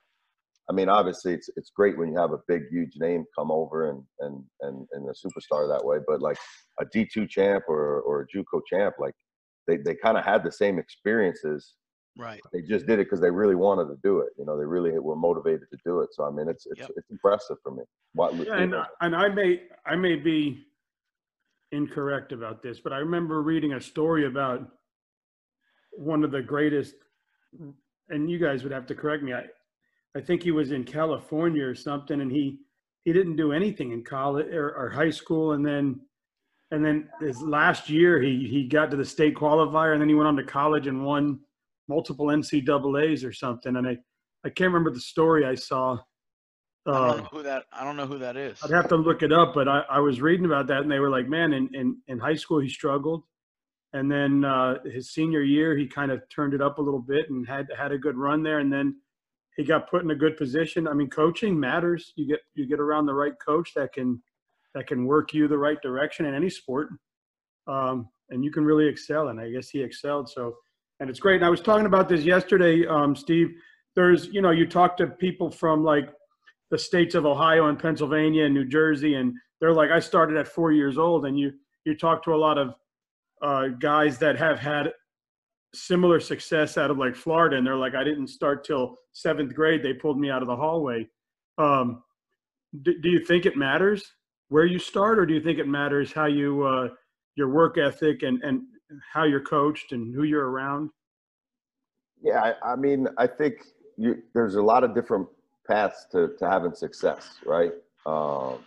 I 0.71 0.73
mean, 0.73 0.89
obviously 0.89 1.33
it's 1.35 1.49
it's 1.57 1.71
great 1.71 1.99
when 1.99 2.09
you 2.09 2.19
have 2.19 2.33
a 2.33 2.39
big, 2.49 2.63
huge 2.71 2.95
name 2.97 3.25
come 3.37 3.51
over 3.51 3.91
and 3.91 4.03
and 4.21 4.45
and 4.61 4.87
and 4.93 5.09
a 5.09 5.13
superstar 5.13 5.69
that 5.69 5.85
way, 5.85 5.99
but 6.07 6.21
like 6.21 6.39
a 6.81 6.85
D 6.93 7.07
two 7.13 7.27
champ 7.27 7.65
or 7.69 8.01
or 8.03 8.23
a 8.23 8.27
JUCO 8.37 8.61
champ, 8.71 8.95
like 8.99 9.15
they 9.67 9.79
they 9.79 9.95
kind 9.95 10.19
of 10.19 10.25
had 10.25 10.45
the 10.45 10.53
same 10.53 10.79
experiences 10.79 11.75
Right. 12.17 12.41
They 12.53 12.61
just 12.61 12.87
did 12.87 12.99
it 12.99 13.07
because 13.07 13.21
they 13.21 13.31
really 13.31 13.55
wanted 13.55 13.87
to 13.87 13.97
do 14.03 14.21
it. 14.21 14.31
You 14.39 14.45
know, 14.45 14.59
they 14.59 14.67
really 14.67 14.99
were 14.99 15.17
motivated 15.17 15.63
to 15.71 15.79
do 15.85 16.01
it. 16.01 16.11
So 16.13 16.25
I 16.25 16.31
mean, 16.31 16.49
it's 16.49 16.67
it's 16.67 16.81
Yep. 16.81 16.91
it's 16.97 17.11
impressive 17.11 17.57
for 17.63 17.73
me. 17.73 17.85
What, 18.15 18.35
Yeah, 18.47 18.59
and, 18.59 18.75
uh, 18.75 18.85
and 19.01 19.17
I 19.17 19.29
may, 19.29 19.63
I 19.87 19.97
may 19.97 20.17
be 20.17 20.67
incorrect 21.73 22.33
about 22.33 22.63
this, 22.63 22.81
but 22.81 22.93
I 22.93 22.99
remember 22.99 23.43
reading 23.43 23.73
a 23.73 23.81
story 23.81 24.27
about 24.27 24.69
one 25.93 26.23
of 26.23 26.31
the 26.31 26.43
greatest, 26.43 26.95
and 28.09 28.31
you 28.31 28.39
guys 28.39 28.63
would 28.63 28.73
have 28.73 28.87
to 28.87 28.95
correct 28.95 29.23
me. 29.23 29.33
I, 29.33 29.45
I 30.17 30.21
think 30.21 30.43
he 30.43 30.51
was 30.51 30.71
in 30.71 30.85
California 30.85 31.65
or 31.65 31.75
something, 31.75 32.21
and 32.21 32.31
he, 32.31 32.59
he 33.05 33.13
didn't 33.13 33.37
do 33.37 33.53
anything 33.53 33.93
in 33.93 34.05
college 34.05 34.47
or, 34.49 34.75
or 34.77 34.91
high 34.91 35.11
school, 35.11 35.53
and 35.53 35.67
then, 35.67 36.01
and 36.71 36.85
then 36.85 37.09
his 37.21 37.41
last 37.43 37.91
year 37.91 38.21
he 38.21 38.49
he 38.49 38.67
got 38.67 38.91
to 38.91 38.97
the 38.97 39.05
state 39.05 39.35
qualifier, 39.35 39.93
and 39.93 40.01
then 40.01 40.09
he 40.09 40.15
went 40.15 40.29
on 40.29 40.37
to 40.37 40.45
college 40.45 40.87
and 40.87 41.05
won 41.05 41.41
multiple 41.89 42.27
NCAA's 42.27 43.25
or 43.25 43.33
something. 43.33 43.77
And 43.77 43.87
I, 43.87 43.99
I 44.45 44.49
can't 44.49 44.73
remember 44.73 44.91
the 44.91 45.01
story 45.01 45.45
I 45.45 45.55
saw. 45.55 45.99
I 46.87 46.93
don't 46.93 47.19
know 47.19 47.29
who 47.31 47.43
that. 47.45 47.65
I 47.73 47.85
don't 47.85 47.97
know 47.97 48.07
who 48.07 48.19
that 48.19 48.37
is. 48.37 48.59
I'd 48.63 48.71
have 48.71 48.89
to 48.89 48.97
look 48.97 49.23
it 49.23 49.33
up, 49.33 49.55
but 49.55 49.69
I, 49.69 49.83
I 49.89 50.01
was 50.01 50.21
reading 50.21 50.47
about 50.47 50.67
that, 50.67 50.83
and 50.83 50.91
they 50.91 50.99
were 50.99 51.11
like, 51.11 51.29
man, 51.29 51.53
in, 51.53 51.69
in, 51.75 51.97
in 52.09 52.19
high 52.19 52.35
school 52.35 52.59
he 52.59 52.69
struggled, 52.69 53.23
and 53.93 54.11
then 54.11 54.45
uh, 54.45 54.83
his 54.85 55.13
senior 55.13 55.43
year 55.43 55.77
he 55.77 55.87
kind 55.87 56.11
of 56.11 56.23
turned 56.29 56.55
it 56.55 56.61
up 56.61 56.79
a 56.79 56.83
little 56.83 57.01
bit 57.01 57.31
and 57.31 57.47
had 57.47 57.69
had 57.77 57.93
a 57.93 57.99
good 57.99 58.17
run 58.17 58.43
there, 58.43 58.59
and 58.59 58.73
then 58.73 58.97
he 59.57 59.65
got 59.65 59.91
put 59.91 60.03
in 60.03 60.11
a 60.11 60.15
good 60.15 60.37
position. 60.37 60.89
I 60.89 60.95
mean, 60.95 61.11
coaching 61.11 61.59
matters. 61.59 62.13
You 62.17 62.27
get 62.27 62.41
you 62.55 62.67
get 62.67 62.81
around 62.81 63.07
the 63.07 63.15
right 63.15 63.35
coach 63.45 63.75
that 63.75 63.93
can 63.93 64.21
that 64.75 64.87
can 64.87 65.05
work 65.07 65.35
you 65.35 65.47
the 65.47 65.59
right 65.59 65.81
direction 65.83 66.27
in 66.27 66.35
any 66.35 66.51
sport, 66.51 66.89
um, 67.69 68.09
and 68.31 68.43
you 68.43 68.51
can 68.51 68.65
really 68.65 68.89
excel. 68.89 69.29
And 69.29 69.39
I 69.39 69.51
guess 69.51 69.69
he 69.69 69.83
excelled. 69.83 70.31
So, 70.31 70.57
and 71.01 71.11
it's 71.11 71.21
great. 71.21 71.37
And 71.37 71.45
I 71.45 71.51
was 71.51 71.61
talking 71.61 71.87
about 71.87 72.09
this 72.09 72.25
yesterday, 72.25 72.87
um, 72.87 73.15
Steve. 73.15 73.51
There's 73.95 74.29
you 74.29 74.41
know 74.41 74.51
you 74.51 74.67
talk 74.67 74.97
to 74.97 75.07
people 75.07 75.51
from 75.51 75.85
like 75.85 76.09
the 76.73 76.79
states 76.79 77.15
of 77.15 77.27
Ohio 77.27 77.69
and 77.69 77.79
Pennsylvania 77.79 78.47
and 78.47 78.55
New 78.55 78.65
Jersey, 78.65 79.15
and 79.15 79.35
they're 79.61 79.75
like, 79.75 79.91
I 79.91 80.01
started 80.01 80.39
at 80.39 80.49
four 80.49 80.73
years 80.73 80.99
old, 80.99 81.27
and 81.27 81.39
you 81.39 81.53
you 81.85 81.97
talk 81.97 82.25
to 82.25 82.35
a 82.35 82.37
lot 82.37 82.59
of 82.59 82.75
uh, 83.43 83.69
guys 83.79 84.19
that 84.19 84.37
have 84.39 84.59
had 84.59 84.91
similar 85.75 86.19
success 86.19 86.79
out 86.79 86.91
of 86.91 86.97
like 86.97 87.15
Florida, 87.15 87.57
and 87.57 87.67
they're 87.67 87.77
like, 87.77 87.95
I 87.95 88.03
didn't 88.03 88.29
start 88.29 88.65
till 88.65 88.97
seventh 89.13 89.55
grade. 89.55 89.83
They 89.83 89.93
pulled 89.93 90.19
me 90.19 90.31
out 90.31 90.43
of 90.43 90.49
the 90.49 90.57
hallway. 90.57 91.07
Um, 91.59 92.03
do, 92.83 92.99
do 93.01 93.11
you 93.11 93.23
think 93.23 93.45
it 93.45 93.55
matters 93.55 94.03
where 94.49 94.65
you 94.65 94.79
start, 94.79 95.19
or 95.19 95.27
do 95.27 95.35
you 95.35 95.43
think 95.43 95.59
it 95.59 95.69
matters 95.69 96.11
how 96.11 96.25
you 96.25 96.63
uh, 96.65 96.89
your 97.37 97.51
work 97.51 97.77
ethic 97.77 98.23
and 98.23 98.43
and 98.43 98.63
how 99.13 99.25
you're 99.25 99.45
coached 99.45 99.93
and 99.93 100.15
who 100.15 100.23
you're 100.23 100.49
around? 100.49 100.91
yeah, 102.23 102.55
I, 102.63 102.73
I 102.73 102.77
mean, 102.77 103.09
I 103.19 103.27
think 103.27 103.55
you, 103.99 104.23
there's 104.33 104.55
a 104.55 104.63
lot 104.63 104.85
of 104.85 104.95
different 104.95 105.29
paths 105.67 106.07
to, 106.13 106.33
to 106.39 106.49
having 106.49 106.75
success, 106.75 107.39
right? 107.47 107.73
Um, 108.07 108.59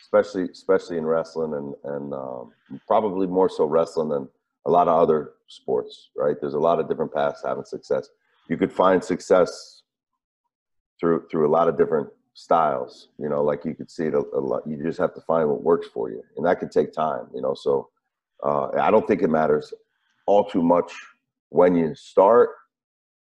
especially 0.00 0.48
especially 0.50 0.96
in 0.96 1.04
wrestling 1.04 1.54
and 1.54 1.74
and 1.94 2.14
um, 2.14 2.52
probably 2.86 3.26
more 3.26 3.48
so 3.48 3.64
wrestling 3.64 4.08
than 4.08 4.28
a 4.66 4.70
lot 4.70 4.88
of 4.88 5.00
other 5.00 5.32
sports, 5.48 6.10
right? 6.16 6.36
There's 6.40 6.54
a 6.54 6.58
lot 6.58 6.78
of 6.80 6.88
different 6.88 7.12
paths 7.12 7.42
to 7.42 7.48
having 7.48 7.64
success. 7.64 8.08
You 8.48 8.56
could 8.56 8.72
find 8.72 9.02
success 9.02 9.82
through 10.98 11.26
through 11.30 11.46
a 11.46 11.52
lot 11.52 11.68
of 11.68 11.76
different 11.76 12.08
styles. 12.34 13.08
You 13.18 13.28
know, 13.28 13.42
like 13.42 13.64
you 13.64 13.74
could 13.74 13.90
see 13.90 14.04
it 14.04 14.14
a, 14.14 14.22
a 14.34 14.40
lot. 14.40 14.62
You 14.66 14.82
just 14.82 14.98
have 14.98 15.14
to 15.14 15.20
find 15.22 15.48
what 15.48 15.62
works 15.62 15.88
for 15.92 16.10
you, 16.10 16.22
and 16.36 16.46
that 16.46 16.58
could 16.60 16.70
take 16.70 16.92
time. 16.92 17.26
You 17.34 17.42
know, 17.42 17.54
so 17.54 17.90
uh, 18.42 18.68
I 18.80 18.90
don't 18.90 19.06
think 19.06 19.22
it 19.22 19.28
matters 19.28 19.74
all 20.26 20.44
too 20.44 20.62
much 20.62 20.92
when 21.50 21.74
you 21.74 21.94
start. 21.94 22.50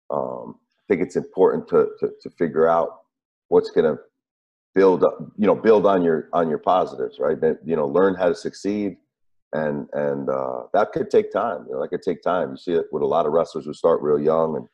Um, 0.10 0.55
I 0.79 0.84
think 0.88 1.01
it's 1.01 1.17
important 1.17 1.67
to, 1.69 1.89
to 2.00 2.12
to 2.22 2.29
figure 2.31 2.67
out 2.67 3.01
what's 3.50 3.72
going 3.72 3.86
to 3.86 4.01
build 4.75 5.04
up, 5.04 5.18
you 5.38 5.48
know 5.48 5.56
build 5.56 5.86
on 5.86 6.04
your 6.04 6.30
on 6.34 6.50
your 6.50 6.60
positives, 6.60 7.18
right? 7.20 7.39
That, 7.42 7.60
you 7.66 7.75
know, 7.75 7.88
learn 7.88 8.16
how 8.16 8.30
to 8.30 8.36
succeed, 8.36 8.98
and 9.54 9.88
and 9.94 10.30
uh, 10.30 10.63
that 10.74 10.92
could 10.92 11.10
take 11.10 11.32
time. 11.32 11.66
You 11.68 11.74
know, 11.74 11.82
that 11.82 11.89
could 11.89 12.04
take 12.04 12.22
time. 12.22 12.51
You 12.51 12.58
see 12.58 12.74
it 12.74 12.86
with 12.92 13.04
a 13.04 13.08
lot 13.08 13.25
of 13.25 13.34
wrestlers 13.34 13.66
who 13.66 13.74
start 13.74 14.01
real 14.01 14.20
young 14.20 14.58
and 14.58 14.68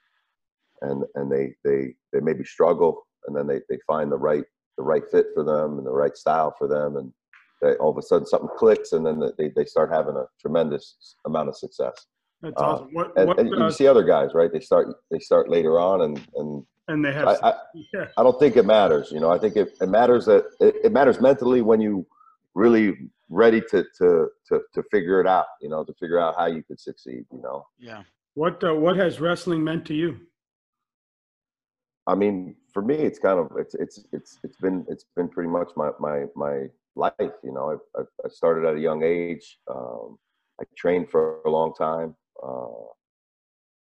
and 0.82 1.04
and 1.16 1.32
they 1.32 1.56
they 1.64 1.94
they 2.12 2.20
maybe 2.20 2.44
struggle, 2.44 3.08
and 3.28 3.36
then 3.36 3.48
they 3.48 3.62
they 3.70 3.78
find 3.88 4.12
the 4.12 4.18
right 4.18 4.44
the 4.78 4.84
right 4.84 5.04
fit 5.12 5.28
for 5.34 5.44
them 5.44 5.78
and 5.78 5.86
the 5.86 5.92
right 5.92 6.18
style 6.18 6.54
for 6.58 6.68
them, 6.68 6.98
and 6.98 7.14
they, 7.62 7.76
all 7.76 7.92
of 7.92 7.98
a 7.98 8.02
sudden 8.02 8.26
something 8.28 8.50
clicks, 8.58 8.92
and 8.92 9.06
then 9.06 9.22
they 9.38 9.50
they 9.56 9.66
start 9.66 9.92
having 9.92 10.16
a 10.16 10.26
tremendous 10.42 11.16
amount 11.26 11.48
of 11.50 11.56
success. 11.56 12.08
That's 12.42 12.62
Uh, 12.62 12.66
awesome. 12.66 12.90
What, 12.92 13.14
And, 13.16 13.28
what 13.28 13.40
and 13.40 13.54
uh, 13.54 13.66
you 13.66 13.72
see 13.72 13.88
other 13.88 14.04
guys, 14.04 14.32
right? 14.34 14.52
They 14.52 14.60
start 14.60 14.88
they 15.12 15.20
start 15.20 15.50
later 15.50 15.80
on, 15.80 16.02
and 16.02 16.28
and 16.36 16.66
and 16.88 17.04
they 17.04 17.14
have 17.14 17.28
I, 17.28 17.34
I, 17.44 17.54
yeah. 17.94 18.08
I 18.18 18.24
don't 18.24 18.40
think 18.40 18.58
it 18.58 18.66
matters. 18.66 19.12
You 19.12 19.20
know, 19.20 19.32
I 19.32 19.40
think 19.40 19.56
it, 19.56 19.76
it 19.80 19.90
matters 19.90 20.26
that 20.26 20.46
it, 20.60 20.76
it 20.86 20.92
matters 20.92 21.22
mentally 21.22 21.62
when 21.62 21.82
you 21.82 22.06
really 22.56 23.10
ready 23.30 23.62
to, 23.72 23.86
to 23.98 24.28
to 24.48 24.62
to 24.74 24.84
figure 24.92 25.20
it 25.22 25.28
out. 25.28 25.46
You 25.62 25.70
know, 25.70 25.84
to 25.84 25.94
figure 25.94 26.20
out 26.20 26.36
how 26.38 26.46
you 26.46 26.64
could 26.64 26.80
succeed. 26.80 27.26
You 27.32 27.42
know, 27.42 27.66
Yeah. 27.80 28.04
What 28.36 28.64
uh, 28.64 28.74
what 28.76 28.98
has 28.98 29.20
wrestling 29.20 29.64
meant 29.64 29.86
to 29.86 29.94
you? 29.94 30.20
I 32.08 32.16
mean, 32.16 32.56
for 32.74 32.82
me, 32.82 32.96
it's 32.96 33.20
kind 33.20 33.40
of 33.40 33.52
it's 33.58 33.76
it's 33.76 34.04
it's 34.12 34.40
it's 34.44 34.58
been 34.58 34.86
it's 34.90 35.06
been 35.16 35.30
pretty 35.30 35.50
much 35.50 35.70
my 35.76 35.92
my 36.00 36.26
my 36.36 36.66
life. 36.96 37.14
You 37.44 37.54
know, 37.54 37.80
I 37.96 38.02
I, 38.02 38.04
I 38.26 38.30
started 38.30 38.68
at 38.68 38.76
a 38.76 38.80
young 38.80 39.04
age. 39.04 39.60
Um, 39.74 40.18
I 40.60 40.66
trained 40.78 41.10
for 41.10 41.42
a 41.46 41.50
long 41.50 41.74
time. 41.74 42.16
Uh, 42.44 42.90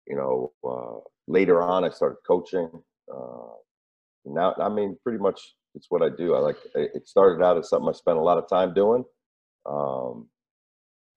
you 0.07 0.17
know, 0.17 0.53
uh, 0.63 1.01
later 1.26 1.62
on, 1.62 1.85
I 1.85 1.90
started 1.90 2.19
coaching. 2.26 2.71
Uh, 3.12 3.54
now, 4.25 4.54
I 4.61 4.69
mean, 4.69 4.97
pretty 5.02 5.19
much 5.19 5.40
it's 5.75 5.87
what 5.90 6.02
I 6.02 6.09
do. 6.09 6.35
I 6.35 6.38
like. 6.38 6.57
It 6.75 7.07
started 7.07 7.45
out 7.45 7.59
as 7.59 7.69
something 7.69 7.88
I 7.88 7.93
spent 7.93 8.19
a 8.19 8.23
lot 8.23 8.38
of 8.38 8.49
time 8.49 8.75
doing, 8.75 9.04
um, 9.66 10.28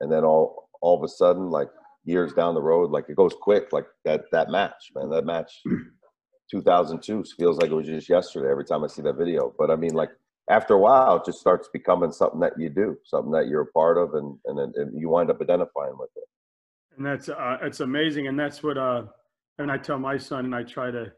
and 0.01 0.11
then 0.11 0.23
all 0.23 0.69
all 0.81 0.97
of 0.97 1.03
a 1.03 1.07
sudden, 1.07 1.49
like 1.49 1.69
years 2.03 2.33
down 2.33 2.55
the 2.55 2.61
road, 2.61 2.91
like 2.91 3.05
it 3.09 3.15
goes 3.15 3.35
quick. 3.39 3.71
Like 3.71 3.85
that 4.05 4.25
that 4.31 4.49
match, 4.49 4.91
man. 4.95 5.09
That 5.09 5.25
match, 5.25 5.61
2002 6.51 7.23
feels 7.37 7.57
like 7.57 7.71
it 7.71 7.75
was 7.75 7.85
just 7.85 8.09
yesterday. 8.09 8.49
Every 8.49 8.65
time 8.65 8.83
I 8.83 8.87
see 8.87 9.01
that 9.03 9.17
video, 9.17 9.53
but 9.57 9.69
I 9.69 9.75
mean, 9.75 9.93
like 9.93 10.09
after 10.49 10.73
a 10.73 10.79
while, 10.79 11.17
it 11.17 11.25
just 11.25 11.39
starts 11.39 11.69
becoming 11.71 12.11
something 12.11 12.39
that 12.39 12.53
you 12.57 12.69
do, 12.69 12.97
something 13.05 13.31
that 13.31 13.47
you're 13.47 13.61
a 13.61 13.71
part 13.71 13.97
of, 13.97 14.15
and 14.15 14.37
and 14.45 14.75
and 14.75 14.99
you 14.99 15.09
wind 15.09 15.29
up 15.29 15.41
identifying 15.41 15.97
with 15.97 16.09
it. 16.15 16.23
And 16.97 17.05
that's 17.05 17.29
uh, 17.29 17.57
it's 17.61 17.81
amazing, 17.81 18.27
and 18.27 18.39
that's 18.39 18.63
what 18.63 18.77
uh, 18.77 19.03
and 19.59 19.71
I 19.71 19.77
tell 19.77 19.99
my 19.99 20.17
son, 20.17 20.45
and 20.45 20.55
I 20.55 20.63
try 20.63 20.91
to, 20.91 21.11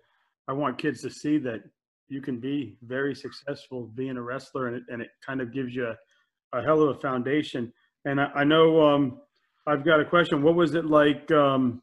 I 0.48 0.54
want 0.54 0.78
kids 0.78 1.02
to 1.02 1.10
see 1.10 1.38
that 1.40 1.62
you 2.08 2.22
can 2.22 2.40
be 2.40 2.78
very 2.82 3.14
successful 3.14 3.92
being 3.96 4.18
a 4.18 4.22
wrestler, 4.22 4.68
and 4.68 4.78
it 4.78 4.84
and 4.90 5.02
it 5.02 5.10
kind 5.26 5.42
of 5.42 5.54
gives 5.54 5.76
you 5.76 5.88
a, 5.88 6.58
a 6.58 6.64
hell 6.64 6.82
of 6.82 6.96
a 6.96 7.00
foundation. 7.00 7.72
And 8.06 8.20
I, 8.20 8.32
I 8.36 8.44
know 8.44 8.82
um, 8.82 9.22
I've 9.68 9.86
got 9.86 10.00
a 10.00 10.06
question. 10.06 10.42
What 10.42 10.56
was 10.56 10.74
it 10.76 10.86
like? 10.86 11.30
Um, 11.32 11.82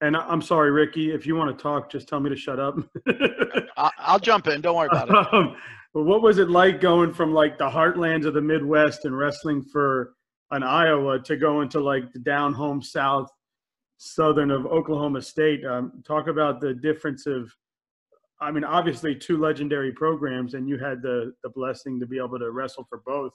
and 0.00 0.16
I, 0.16 0.20
I'm 0.20 0.42
sorry, 0.42 0.70
Ricky, 0.70 1.10
if 1.12 1.26
you 1.26 1.34
want 1.34 1.56
to 1.56 1.60
talk, 1.60 1.90
just 1.90 2.08
tell 2.08 2.20
me 2.20 2.30
to 2.30 2.36
shut 2.36 2.60
up. 2.60 2.76
I, 3.76 3.90
I'll 3.98 4.20
jump 4.20 4.46
in. 4.46 4.60
Don't 4.60 4.76
worry 4.76 4.88
about 4.90 5.10
it. 5.10 5.34
Um, 5.34 5.56
but 5.94 6.04
what 6.04 6.22
was 6.22 6.38
it 6.38 6.50
like 6.50 6.80
going 6.80 7.12
from 7.12 7.32
like 7.32 7.58
the 7.58 7.68
heartlands 7.68 8.26
of 8.26 8.34
the 8.34 8.40
Midwest 8.40 9.04
and 9.04 9.16
wrestling 9.16 9.64
for 9.72 10.12
an 10.50 10.62
Iowa 10.62 11.18
to 11.20 11.36
go 11.36 11.62
into 11.62 11.80
like 11.80 12.12
the 12.12 12.18
down 12.20 12.52
home 12.52 12.82
south, 12.82 13.30
southern 13.98 14.50
of 14.50 14.64
Oklahoma 14.66 15.20
State? 15.20 15.64
Um, 15.66 16.02
talk 16.06 16.28
about 16.28 16.60
the 16.60 16.72
difference 16.72 17.26
of, 17.26 17.52
I 18.40 18.50
mean, 18.50 18.64
obviously 18.64 19.14
two 19.14 19.36
legendary 19.38 19.92
programs, 19.92 20.54
and 20.54 20.68
you 20.68 20.78
had 20.78 21.02
the 21.02 21.34
the 21.42 21.50
blessing 21.50 22.00
to 22.00 22.06
be 22.06 22.16
able 22.18 22.38
to 22.38 22.50
wrestle 22.50 22.86
for 22.88 23.02
both. 23.04 23.34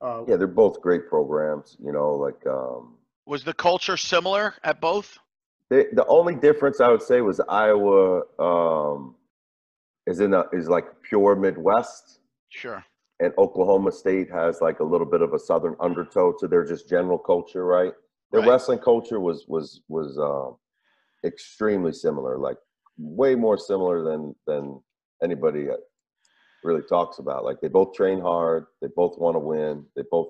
Uh, 0.00 0.22
Yeah, 0.28 0.36
they're 0.36 0.46
both 0.46 0.80
great 0.80 1.08
programs. 1.08 1.76
You 1.84 1.92
know, 1.92 2.14
like 2.14 2.40
um, 2.46 2.96
Was 3.26 3.44
the 3.44 3.52
culture 3.54 3.96
similar 3.96 4.54
at 4.64 4.80
both? 4.80 5.18
the 5.70 5.86
the 5.92 6.06
only 6.06 6.34
difference 6.34 6.80
I 6.80 6.88
would 6.88 7.02
say 7.02 7.20
was 7.20 7.40
Iowa 7.48 8.22
um, 8.38 9.16
is 10.06 10.20
in 10.20 10.32
a, 10.34 10.44
is 10.52 10.68
like 10.68 10.86
pure 11.02 11.34
Midwest, 11.36 12.20
Sure. 12.48 12.82
and 13.20 13.32
Oklahoma 13.36 13.90
State 13.92 14.30
has 14.30 14.60
like 14.62 14.78
a 14.80 14.84
little 14.84 15.06
bit 15.14 15.20
of 15.20 15.34
a 15.34 15.38
Southern 15.38 15.76
undertow 15.80 16.32
to 16.38 16.46
their 16.48 16.64
just 16.64 16.88
general 16.88 17.18
culture, 17.18 17.64
right? 17.66 17.92
Their 18.32 18.42
Right. 18.42 18.48
wrestling 18.50 18.78
culture 18.80 19.20
was 19.20 19.46
was 19.48 19.82
was 19.88 20.18
um, 20.18 20.56
extremely 21.24 21.92
similar, 21.92 22.38
like 22.38 22.58
way 22.98 23.34
more 23.34 23.56
similar 23.58 24.02
than 24.04 24.34
than 24.46 24.80
anybody 25.22 25.70
uh, 25.70 25.76
really 26.62 26.82
talks 26.82 27.18
about. 27.18 27.44
Like 27.44 27.60
they 27.60 27.68
both 27.68 27.94
train 27.94 28.20
hard, 28.20 28.66
they 28.82 28.88
both 28.94 29.18
want 29.18 29.34
to 29.34 29.40
win, 29.40 29.84
they 29.96 30.02
both, 30.10 30.28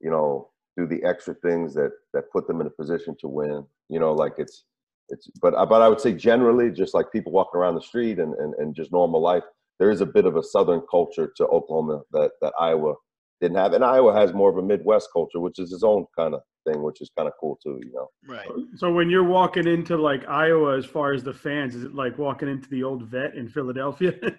you 0.00 0.10
know, 0.10 0.50
do 0.76 0.86
the 0.86 1.02
extra 1.04 1.34
things 1.34 1.74
that 1.74 1.92
that 2.12 2.30
put 2.32 2.46
them 2.46 2.60
in 2.60 2.66
a 2.66 2.70
position 2.70 3.16
to 3.20 3.28
win. 3.28 3.64
You 3.88 4.00
know, 4.00 4.12
like 4.12 4.34
it's 4.38 4.64
it's 5.08 5.28
but 5.40 5.54
I- 5.54 5.64
but 5.64 5.82
I 5.82 5.88
would 5.88 6.00
say 6.00 6.12
generally, 6.12 6.70
just 6.70 6.94
like 6.94 7.12
people 7.12 7.32
walking 7.32 7.58
around 7.60 7.76
the 7.76 7.82
street 7.82 8.18
and 8.18 8.34
and, 8.34 8.54
and 8.54 8.74
just 8.74 8.92
normal 8.92 9.20
life, 9.20 9.44
there 9.78 9.90
is 9.90 10.00
a 10.00 10.06
bit 10.06 10.26
of 10.26 10.36
a 10.36 10.42
southern 10.42 10.82
culture 10.90 11.32
to 11.36 11.46
Oklahoma 11.46 12.02
that 12.12 12.32
that 12.42 12.54
Iowa 12.58 12.94
didn't 13.40 13.56
have. 13.56 13.72
And 13.72 13.84
Iowa 13.84 14.12
has 14.12 14.32
more 14.32 14.50
of 14.50 14.58
a 14.58 14.62
Midwest 14.62 15.08
culture, 15.12 15.40
which 15.40 15.58
is 15.58 15.72
its 15.72 15.82
own 15.82 16.06
kind 16.16 16.34
of 16.34 16.42
thing, 16.66 16.82
which 16.82 17.00
is 17.00 17.10
kind 17.16 17.28
of 17.28 17.34
cool 17.40 17.58
too. 17.62 17.80
You 17.82 17.92
know. 17.92 18.08
Right. 18.26 18.48
So 18.76 18.92
when 18.92 19.10
you're 19.10 19.24
walking 19.24 19.66
into 19.66 19.96
like 19.96 20.28
Iowa, 20.28 20.76
as 20.76 20.84
far 20.84 21.12
as 21.12 21.22
the 21.22 21.32
fans, 21.32 21.74
is 21.74 21.84
it 21.84 21.94
like 21.94 22.18
walking 22.18 22.48
into 22.48 22.68
the 22.68 22.82
old 22.82 23.04
vet 23.04 23.34
in 23.34 23.48
Philadelphia? 23.48 24.14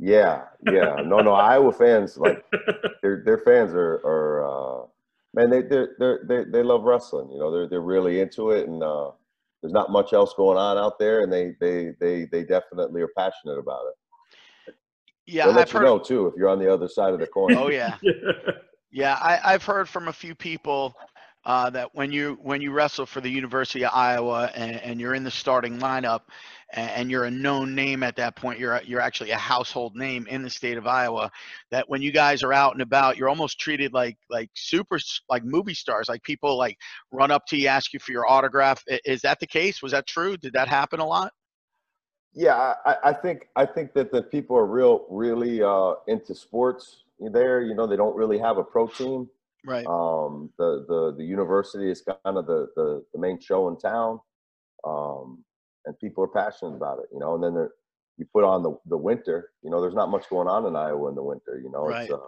Yeah, 0.00 0.44
yeah. 0.64 0.96
No, 1.04 1.18
no. 1.18 1.32
Iowa 1.32 1.72
fans 1.72 2.16
like 2.16 2.42
their 3.02 3.22
their 3.22 3.36
fans 3.36 3.74
are 3.74 4.00
are 4.02 4.82
uh, 4.82 4.86
man. 5.34 5.50
They 5.50 5.60
they 5.60 5.84
they 5.98 6.14
they 6.26 6.44
they 6.44 6.62
love 6.62 6.84
wrestling. 6.84 7.30
You 7.30 7.38
know, 7.38 7.52
they're 7.52 7.68
they're 7.68 7.82
really 7.82 8.20
into 8.20 8.50
it, 8.50 8.66
and 8.66 8.82
uh, 8.82 9.10
there's 9.60 9.74
not 9.74 9.92
much 9.92 10.14
else 10.14 10.32
going 10.34 10.56
on 10.56 10.78
out 10.78 10.98
there, 10.98 11.20
and 11.20 11.30
they 11.30 11.54
they 11.60 11.92
they 12.00 12.24
they 12.32 12.44
definitely 12.44 13.02
are 13.02 13.10
passionate 13.14 13.58
about 13.58 13.82
it. 13.88 13.94
Yeah, 15.30 15.46
They'll 15.46 15.54
let 15.54 15.68
I've 15.68 15.72
you 15.72 15.78
heard. 15.80 15.86
know 15.86 15.98
too 15.98 16.26
if 16.26 16.34
you're 16.36 16.48
on 16.48 16.58
the 16.58 16.72
other 16.72 16.88
side 16.88 17.14
of 17.14 17.20
the 17.20 17.26
coin. 17.26 17.54
Oh 17.56 17.68
yeah. 17.70 17.96
Yeah, 18.92 19.14
I, 19.14 19.54
I've 19.54 19.64
heard 19.64 19.88
from 19.88 20.08
a 20.08 20.12
few 20.12 20.34
people 20.34 20.96
uh, 21.44 21.70
that 21.70 21.94
when 21.94 22.12
you 22.12 22.38
when 22.42 22.60
you 22.60 22.70
wrestle 22.70 23.06
for 23.06 23.20
the 23.20 23.30
University 23.30 23.84
of 23.84 23.92
Iowa 23.94 24.50
and, 24.54 24.76
and 24.82 25.00
you're 25.00 25.14
in 25.14 25.24
the 25.24 25.30
starting 25.30 25.78
lineup 25.78 26.22
and, 26.72 26.90
and 26.90 27.10
you're 27.10 27.24
a 27.24 27.30
known 27.30 27.74
name 27.74 28.02
at 28.02 28.16
that 28.16 28.36
point, 28.36 28.58
you're 28.58 28.82
you're 28.84 29.00
actually 29.00 29.30
a 29.30 29.36
household 29.36 29.96
name 29.96 30.26
in 30.28 30.42
the 30.42 30.50
state 30.50 30.76
of 30.76 30.86
Iowa. 30.86 31.30
That 31.70 31.88
when 31.88 32.02
you 32.02 32.12
guys 32.12 32.42
are 32.42 32.52
out 32.52 32.72
and 32.74 32.82
about, 32.82 33.16
you're 33.16 33.28
almost 33.28 33.58
treated 33.58 33.94
like 33.94 34.18
like 34.28 34.50
super 34.54 34.98
like 35.28 35.44
movie 35.44 35.74
stars. 35.74 36.08
Like 36.08 36.22
people 36.24 36.58
like 36.58 36.76
run 37.10 37.30
up 37.30 37.46
to 37.46 37.56
you, 37.56 37.68
ask 37.68 37.92
you 37.92 38.00
for 38.00 38.12
your 38.12 38.28
autograph. 38.28 38.82
Is 39.04 39.22
that 39.22 39.40
the 39.40 39.46
case? 39.46 39.82
Was 39.82 39.92
that 39.92 40.06
true? 40.06 40.36
Did 40.36 40.52
that 40.54 40.68
happen 40.68 41.00
a 41.00 41.06
lot? 41.06 41.32
Yeah, 42.32 42.74
I, 42.86 42.96
I 43.04 43.12
think 43.12 43.48
I 43.56 43.66
think 43.66 43.92
that 43.94 44.12
the 44.12 44.22
people 44.22 44.56
are 44.56 44.66
real 44.66 45.06
really 45.10 45.62
uh, 45.62 45.94
into 46.06 46.34
sports 46.34 47.04
there. 47.18 47.62
You 47.62 47.74
know, 47.74 47.86
they 47.86 47.96
don't 47.96 48.16
really 48.16 48.38
have 48.38 48.56
a 48.58 48.64
pro 48.64 48.86
team. 48.86 49.28
Right. 49.66 49.84
Um, 49.86 50.50
the 50.58 50.84
the 50.88 51.14
the 51.18 51.24
university 51.24 51.90
is 51.90 52.02
kind 52.02 52.38
of 52.38 52.46
the 52.46 52.68
the, 52.76 53.04
the 53.12 53.18
main 53.20 53.38
show 53.40 53.68
in 53.68 53.78
town, 53.78 54.20
um, 54.86 55.44
and 55.86 55.98
people 55.98 56.24
are 56.24 56.28
passionate 56.28 56.76
about 56.76 56.98
it. 57.00 57.06
You 57.12 57.18
know, 57.18 57.34
and 57.34 57.42
then 57.44 57.68
you 58.16 58.26
put 58.32 58.44
on 58.44 58.62
the 58.62 58.78
the 58.86 58.96
winter. 58.96 59.50
You 59.62 59.70
know, 59.70 59.80
there's 59.80 59.94
not 59.94 60.08
much 60.10 60.28
going 60.30 60.48
on 60.48 60.66
in 60.66 60.76
Iowa 60.76 61.08
in 61.08 61.14
the 61.16 61.22
winter. 61.22 61.60
You 61.62 61.70
know, 61.70 61.86
Right. 61.88 62.04
it's, 62.04 62.12
uh, 62.12 62.18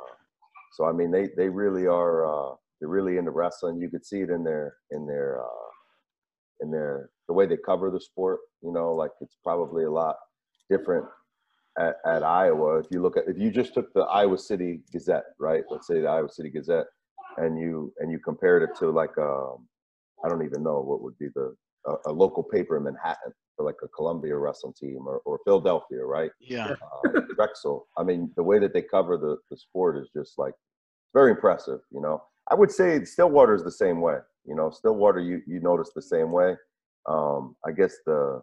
so 0.72 0.84
I 0.84 0.92
mean, 0.92 1.10
they 1.10 1.28
they 1.36 1.48
really 1.48 1.86
are 1.86 2.26
uh, 2.26 2.56
they're 2.80 2.88
really 2.88 3.18
into 3.18 3.30
wrestling. 3.30 3.80
You 3.80 3.88
could 3.88 4.04
see 4.04 4.20
it 4.20 4.30
in 4.30 4.42
their 4.42 4.74
in 4.90 5.06
their 5.06 5.40
uh, 5.42 5.68
in 6.62 6.70
their 6.70 7.10
the 7.28 7.34
way 7.34 7.46
they 7.46 7.56
cover 7.56 7.90
the 7.90 8.00
sport. 8.00 8.40
You 8.62 8.72
know, 8.72 8.92
like 8.92 9.10
it's 9.20 9.36
probably 9.42 9.84
a 9.84 9.90
lot 9.90 10.16
different 10.70 11.06
at, 11.78 11.96
at 12.06 12.22
Iowa. 12.22 12.78
If 12.78 12.86
you 12.90 13.02
look 13.02 13.16
at 13.16 13.24
if 13.28 13.38
you 13.38 13.50
just 13.50 13.74
took 13.74 13.92
the 13.92 14.02
Iowa 14.02 14.38
City 14.38 14.80
Gazette, 14.92 15.24
right? 15.38 15.64
Let's 15.70 15.86
say 15.86 16.00
the 16.00 16.08
Iowa 16.08 16.28
City 16.28 16.50
Gazette, 16.50 16.86
and 17.38 17.58
you 17.58 17.92
and 17.98 18.10
you 18.10 18.18
compared 18.18 18.62
it 18.62 18.70
to 18.78 18.90
like 18.90 19.16
um, 19.18 19.66
I 20.24 20.28
don't 20.28 20.44
even 20.44 20.62
know 20.62 20.80
what 20.80 21.02
would 21.02 21.18
be 21.18 21.28
the 21.34 21.54
a, 21.86 21.94
a 22.06 22.12
local 22.12 22.42
paper 22.42 22.76
in 22.76 22.84
Manhattan 22.84 23.32
for 23.56 23.64
like 23.66 23.76
a 23.82 23.88
Columbia 23.88 24.36
wrestling 24.36 24.74
team 24.74 25.06
or, 25.06 25.20
or 25.24 25.40
Philadelphia, 25.44 26.04
right? 26.04 26.30
Yeah. 26.40 26.74
um, 27.04 27.28
Drexel. 27.34 27.86
I 27.96 28.02
mean, 28.02 28.30
the 28.36 28.42
way 28.42 28.58
that 28.58 28.72
they 28.72 28.82
cover 28.82 29.16
the, 29.16 29.36
the 29.50 29.56
sport 29.56 29.98
is 29.98 30.08
just 30.16 30.38
like 30.38 30.54
very 31.12 31.32
impressive. 31.32 31.80
You 31.90 32.00
know, 32.00 32.22
I 32.50 32.54
would 32.54 32.70
say 32.70 33.04
Stillwater 33.04 33.54
is 33.54 33.64
the 33.64 33.70
same 33.72 34.00
way. 34.00 34.18
You 34.44 34.54
know, 34.56 34.70
Stillwater, 34.70 35.20
you 35.20 35.42
you 35.46 35.60
notice 35.60 35.90
the 35.94 36.02
same 36.02 36.32
way. 36.32 36.56
Um, 37.08 37.56
I 37.66 37.72
guess 37.72 37.96
the, 38.06 38.42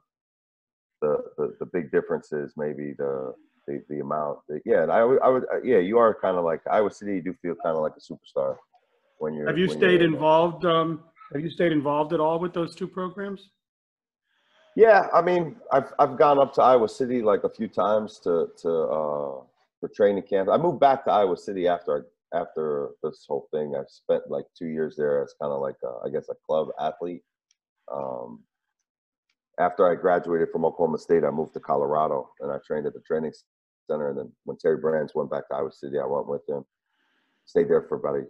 the 1.02 1.18
the 1.38 1.56
the 1.60 1.66
big 1.66 1.92
difference 1.92 2.32
is 2.32 2.54
maybe 2.58 2.94
the 2.98 3.34
the, 3.68 3.84
the 3.90 4.00
amount. 4.00 4.40
That, 4.48 4.62
yeah, 4.66 4.84
and 4.84 4.92
I 4.92 5.04
would 5.04 5.22
I 5.22 5.30
would 5.30 5.44
uh, 5.44 5.62
yeah, 5.64 5.80
you 5.80 5.98
are 5.98 6.18
kind 6.20 6.38
of 6.38 6.44
like 6.44 6.62
Iowa 6.72 6.92
City. 6.92 7.16
You 7.16 7.22
do 7.22 7.36
feel 7.42 7.56
kind 7.64 7.76
of 7.76 7.84
like 7.84 7.94
a 7.98 8.14
superstar 8.14 8.56
when 9.20 9.34
you're. 9.34 9.48
Have 9.48 9.58
you 9.58 9.70
stayed 9.70 10.02
involved? 10.02 10.66
Um, 10.66 11.04
have 11.34 11.42
you 11.42 11.50
stayed 11.50 11.72
involved 11.72 12.14
at 12.14 12.20
all 12.20 12.40
with 12.40 12.54
those 12.54 12.76
two 12.76 12.88
programs? 12.88 13.50
Yeah, 14.76 15.08
I 15.14 15.22
mean, 15.22 15.58
I've 15.72 15.92
I've 16.00 16.18
gone 16.18 16.40
up 16.40 16.54
to 16.54 16.62
Iowa 16.62 16.88
City 16.88 17.22
like 17.22 17.44
a 17.44 17.50
few 17.50 17.68
times 17.68 18.20
to 18.20 18.48
to 18.62 18.70
uh, 18.70 19.42
for 19.80 19.90
training 19.94 20.24
camp. 20.24 20.50
I 20.50 20.58
moved 20.58 20.80
back 20.80 21.04
to 21.06 21.12
Iowa 21.12 21.38
City 21.38 21.68
after 21.68 21.98
I, 21.98 22.00
after 22.34 22.92
this 23.04 23.26
whole 23.28 23.48
thing. 23.54 23.76
I 23.76 23.82
spent 23.88 24.24
like 24.30 24.46
two 24.58 24.68
years 24.68 24.96
there 24.96 25.24
as 25.24 25.34
kind 25.42 25.52
of 25.52 25.62
like 25.62 25.76
a, 25.84 26.08
I 26.08 26.10
guess 26.10 26.30
a 26.30 26.36
club 26.46 26.70
athlete. 26.80 27.24
Um, 27.92 28.44
after 29.60 29.90
I 29.90 29.96
graduated 29.96 30.50
from 30.52 30.66
Oklahoma 30.66 30.98
State, 30.98 31.24
I 31.24 31.32
moved 31.32 31.54
to 31.54 31.60
Colorado 31.60 32.30
and 32.40 32.52
I 32.52 32.58
trained 32.66 32.86
at 32.86 32.94
the 32.94 33.02
training 33.02 33.34
center. 33.90 34.10
And 34.10 34.18
then 34.18 34.32
when 34.46 34.58
Terry 34.58 34.78
Brands 34.78 35.14
went 35.16 35.30
back 35.30 35.48
to 35.50 35.56
Iowa 35.56 35.72
City, 35.72 35.98
I 36.00 36.06
went 36.06 36.28
with 36.28 36.48
him. 36.48 36.64
Stayed 37.46 37.70
there 37.70 37.82
for 37.90 37.98
about 37.98 38.16
a 38.16 38.26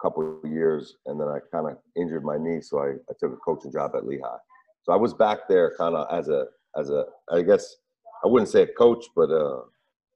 couple 0.00 0.40
of 0.42 0.50
years, 0.50 0.96
and 1.06 1.20
then 1.20 1.26
I 1.26 1.38
kind 1.50 1.68
of 1.68 1.78
injured 1.96 2.24
my 2.24 2.38
knee, 2.38 2.60
so 2.60 2.78
I, 2.78 2.90
I 3.10 3.14
took 3.18 3.32
a 3.32 3.36
coaching 3.36 3.72
job 3.72 3.92
at 3.96 4.06
Lehigh. 4.06 4.38
So 4.84 4.92
I 4.92 4.96
was 4.96 5.12
back 5.14 5.48
there 5.48 5.74
kind 5.76 5.96
of 5.96 6.06
as 6.16 6.28
a 6.28 6.46
as 6.78 6.90
a 6.90 7.06
I 7.28 7.42
guess 7.42 7.74
I 8.24 8.28
wouldn't 8.28 8.50
say 8.50 8.62
a 8.62 8.66
coach, 8.68 9.04
but 9.16 9.30
uh, 9.30 9.62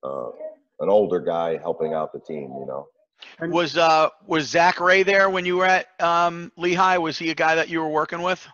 uh, 0.04 0.30
an 0.78 0.88
older 0.88 1.18
guy 1.18 1.58
helping 1.58 1.92
out 1.92 2.12
the 2.12 2.20
team. 2.20 2.54
You 2.60 2.66
know. 2.68 2.86
And- 3.38 3.52
Was 3.52 3.76
uh 3.76 4.08
was 4.26 4.48
Zack 4.48 4.80
Rey 4.80 5.02
there 5.02 5.30
when 5.30 5.44
you 5.44 5.56
were 5.56 5.66
at 5.66 5.88
um, 6.00 6.52
Lehigh? 6.56 6.98
Was 6.98 7.18
he 7.18 7.30
a 7.30 7.34
guy 7.34 7.54
that 7.54 7.68
you 7.68 7.80
were 7.80 7.88
working 7.88 8.22
with? 8.22 8.46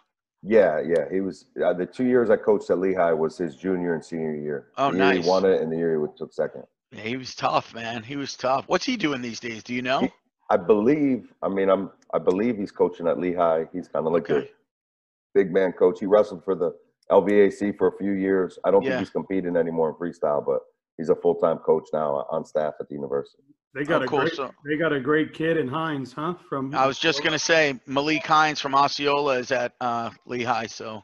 Yeah, 0.42 0.81
yeah. 0.81 1.07
He 1.11 1.20
was 1.20 1.46
uh, 1.64 1.72
the 1.72 1.87
two 1.87 2.05
years 2.05 2.31
I 2.31 2.37
coached 2.37 2.70
at 2.70 2.79
Lehigh 2.79 3.12
was 3.12 3.37
his 3.37 3.57
junior 3.57 3.94
and 3.94 4.05
senior 4.05 4.35
year. 4.35 4.68
Oh, 4.76 4.90
the 4.92 4.98
year 4.98 5.07
nice. 5.14 5.24
He 5.24 5.29
won 5.31 5.44
it, 5.44 5.61
and 5.61 5.72
the 5.72 5.76
year 5.76 5.98
he 6.00 6.07
took 6.16 6.33
second. 6.33 6.62
Yeah, 6.92 7.00
he 7.02 7.16
was 7.16 7.35
tough, 7.35 7.74
man. 7.74 8.02
He 8.05 8.14
was 8.16 8.37
tough. 8.37 8.64
What's 8.68 8.85
he 8.87 8.96
doing 8.96 9.20
these 9.20 9.40
days? 9.40 9.62
Do 9.64 9.74
you 9.74 9.83
know? 9.83 10.09
I 10.50 10.57
believe. 10.57 11.33
I 11.42 11.48
mean, 11.48 11.68
I'm. 11.68 11.90
I 12.14 12.18
believe 12.18 12.57
he's 12.57 12.70
coaching 12.70 13.09
at 13.09 13.18
Lehigh. 13.18 13.64
He's 13.72 13.88
kind 13.88 14.07
of 14.07 14.12
like 14.12 14.31
Okay. 14.31 14.46
a 14.46 14.50
big 15.35 15.52
man 15.52 15.72
coach. 15.72 15.98
He 15.98 16.07
wrestled 16.07 16.44
for 16.44 16.55
the 16.55 16.72
LVAC 17.11 17.76
for 17.76 17.88
a 17.88 17.96
few 17.98 18.12
years. 18.12 18.59
I 18.64 18.70
don't 18.70 18.83
Yeah. 18.83 18.90
think 18.90 19.00
he's 19.00 19.11
competing 19.11 19.57
anymore 19.57 19.88
in 19.88 19.94
freestyle, 19.96 20.44
but 20.46 20.61
he's 20.96 21.09
a 21.09 21.16
full 21.16 21.35
time 21.35 21.59
coach 21.59 21.88
now 21.92 22.24
on 22.31 22.44
staff 22.44 22.74
at 22.79 22.88
the 22.88 22.94
university. 22.94 23.42
They 23.77 23.85
got 23.85 24.01
Oh, 24.01 24.05
a 24.05 24.09
cool. 24.09 24.21
great, 24.21 24.35
So 24.35 24.55
they 24.65 24.77
got 24.79 24.93
a 24.95 25.01
great 25.01 25.35
kid 25.35 25.59
in 25.59 25.69
Hines, 25.69 26.15
huh? 26.15 26.35
From 26.49 26.75
I 26.75 26.87
was 26.87 26.99
just 26.99 27.23
gonna 27.23 27.39
say 27.39 27.79
Malik 27.87 28.27
Hines 28.27 28.59
from 28.59 28.75
Osceola 28.75 29.39
is 29.39 29.53
at 29.53 29.73
uh, 29.83 30.11
Lehigh, 30.25 30.67
so 30.67 31.03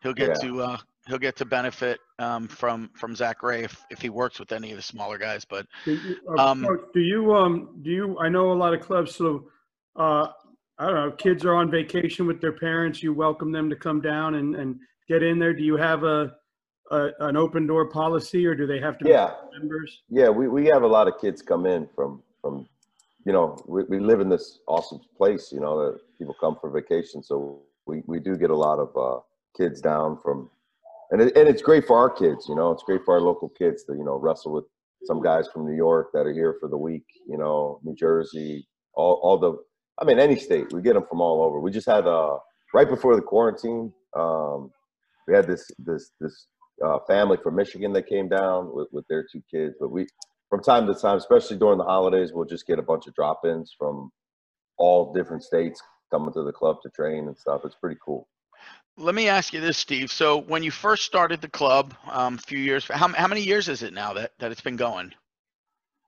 he'll 0.00 0.14
get 0.14 0.30
Yeah. 0.30 0.48
to 0.48 0.62
uh, 0.62 0.76
he'll 1.08 1.18
get 1.18 1.34
to 1.36 1.44
benefit 1.44 1.98
um, 2.20 2.46
from 2.46 2.88
from 2.94 3.16
Zack 3.16 3.42
Rey 3.42 3.64
if, 3.64 3.84
if 3.90 4.00
he 4.00 4.10
works 4.10 4.38
with 4.38 4.52
any 4.52 4.70
of 4.70 4.76
the 4.76 4.82
smaller 4.82 5.18
guys. 5.18 5.44
But 5.44 5.66
Do 5.84 5.92
you, 5.92 6.38
Um, 6.38 6.62
Coach, 6.62 6.80
do 6.94 7.00
you 7.00 7.34
um 7.34 7.80
do 7.82 7.90
you 7.90 8.16
I 8.20 8.28
know 8.28 8.52
a 8.52 8.54
lot 8.54 8.74
of 8.74 8.80
clubs 8.80 9.16
so 9.16 9.48
uh 9.96 10.28
I 10.78 10.86
don't 10.86 10.94
know 10.94 11.10
kids 11.12 11.44
are 11.44 11.54
on 11.54 11.68
vacation 11.68 12.28
with 12.28 12.40
their 12.40 12.52
parents 12.52 13.02
you 13.02 13.12
welcome 13.12 13.50
them 13.50 13.68
to 13.70 13.76
come 13.76 14.00
down 14.00 14.36
and 14.36 14.54
and 14.54 14.78
get 15.08 15.24
in 15.24 15.40
there 15.40 15.52
do 15.52 15.64
you 15.64 15.76
have 15.76 16.04
a, 16.04 16.36
a 16.90 17.10
an 17.20 17.36
open 17.36 17.66
door 17.66 17.88
policy 17.88 18.46
or 18.46 18.54
do 18.54 18.66
they 18.66 18.80
have 18.80 18.98
to 18.98 19.04
Yeah, 19.04 19.32
be 19.52 19.58
members 19.58 20.02
yeah. 20.10 20.28
We, 20.28 20.48
we 20.48 20.66
have 20.66 20.82
a 20.82 20.86
lot 20.86 21.08
of 21.08 21.14
kids 21.20 21.42
come 21.42 21.66
in 21.66 21.88
from 21.94 22.22
from, 22.40 22.68
you 23.24 23.32
know, 23.32 23.56
we, 23.66 23.84
we 23.84 24.00
live 24.00 24.20
in 24.20 24.28
this 24.28 24.58
awesome 24.68 25.00
place. 25.16 25.50
You 25.52 25.60
know, 25.60 25.78
that 25.84 26.00
people 26.18 26.34
come 26.40 26.56
for 26.60 26.70
vacation, 26.70 27.22
so 27.22 27.62
we, 27.86 28.02
we 28.06 28.20
do 28.20 28.36
get 28.36 28.50
a 28.50 28.56
lot 28.56 28.78
of 28.78 28.96
uh, 28.96 29.20
kids 29.56 29.80
down 29.80 30.18
from, 30.22 30.50
and 31.10 31.20
it, 31.22 31.36
and 31.36 31.48
it's 31.48 31.62
great 31.62 31.86
for 31.86 31.98
our 31.98 32.10
kids. 32.10 32.46
You 32.48 32.54
know, 32.54 32.70
it's 32.70 32.82
great 32.82 33.02
for 33.04 33.14
our 33.14 33.20
local 33.20 33.48
kids 33.48 33.84
to 33.84 33.94
you 33.94 34.04
know 34.04 34.16
wrestle 34.16 34.52
with 34.52 34.64
some 35.04 35.22
guys 35.22 35.48
from 35.52 35.66
New 35.66 35.76
York 35.76 36.08
that 36.12 36.26
are 36.26 36.32
here 36.34 36.56
for 36.60 36.68
the 36.68 36.76
week. 36.78 37.06
You 37.28 37.38
know, 37.38 37.80
New 37.82 37.94
Jersey, 37.94 38.66
all 38.94 39.20
all 39.22 39.38
the. 39.38 39.56
I 40.00 40.04
mean, 40.04 40.18
any 40.18 40.36
state. 40.36 40.72
We 40.72 40.82
get 40.82 40.94
them 40.94 41.06
from 41.08 41.20
all 41.20 41.42
over. 41.42 41.60
We 41.60 41.70
just 41.70 41.86
had 41.86 42.06
uh 42.06 42.38
right 42.74 42.88
before 42.88 43.16
the 43.16 43.22
quarantine. 43.22 43.92
Um, 44.16 44.70
we 45.26 45.34
had 45.34 45.46
this 45.46 45.70
this 45.78 46.10
this 46.20 46.46
uh, 46.84 46.98
family 47.06 47.36
from 47.42 47.56
Michigan 47.56 47.92
that 47.92 48.06
came 48.06 48.28
down 48.28 48.74
with, 48.74 48.88
with 48.92 49.06
their 49.08 49.26
two 49.30 49.42
kids. 49.50 49.74
But 49.78 49.90
we, 49.90 50.06
from 50.48 50.62
time 50.62 50.86
to 50.86 50.94
time, 50.94 51.18
especially 51.18 51.58
during 51.58 51.78
the 51.78 51.84
holidays, 51.84 52.32
we'll 52.32 52.46
just 52.46 52.66
get 52.66 52.78
a 52.78 52.82
bunch 52.82 53.06
of 53.06 53.14
drop-ins 53.14 53.74
from 53.78 54.10
all 54.78 55.12
different 55.12 55.42
states 55.42 55.80
coming 56.10 56.32
to 56.32 56.42
the 56.42 56.52
club 56.52 56.76
to 56.82 56.90
train 56.90 57.26
and 57.28 57.36
stuff. 57.36 57.62
It's 57.64 57.76
pretty 57.76 57.98
cool. 58.04 58.28
let 58.96 59.14
me 59.14 59.28
ask 59.28 59.52
you 59.52 59.60
this, 59.60 59.78
Steve. 59.78 60.10
So 60.10 60.38
when 60.38 60.62
you 60.62 60.70
first 60.70 61.04
started 61.04 61.40
the 61.40 61.48
club 61.48 61.94
um, 62.10 62.34
a 62.34 62.38
few 62.38 62.58
years, 62.58 62.86
how 62.88 63.08
how 63.08 63.26
many 63.26 63.42
years 63.42 63.68
is 63.68 63.82
it 63.82 63.92
now 63.92 64.12
that 64.14 64.32
that 64.38 64.52
it's 64.52 64.60
been 64.60 64.76
going? 64.76 65.12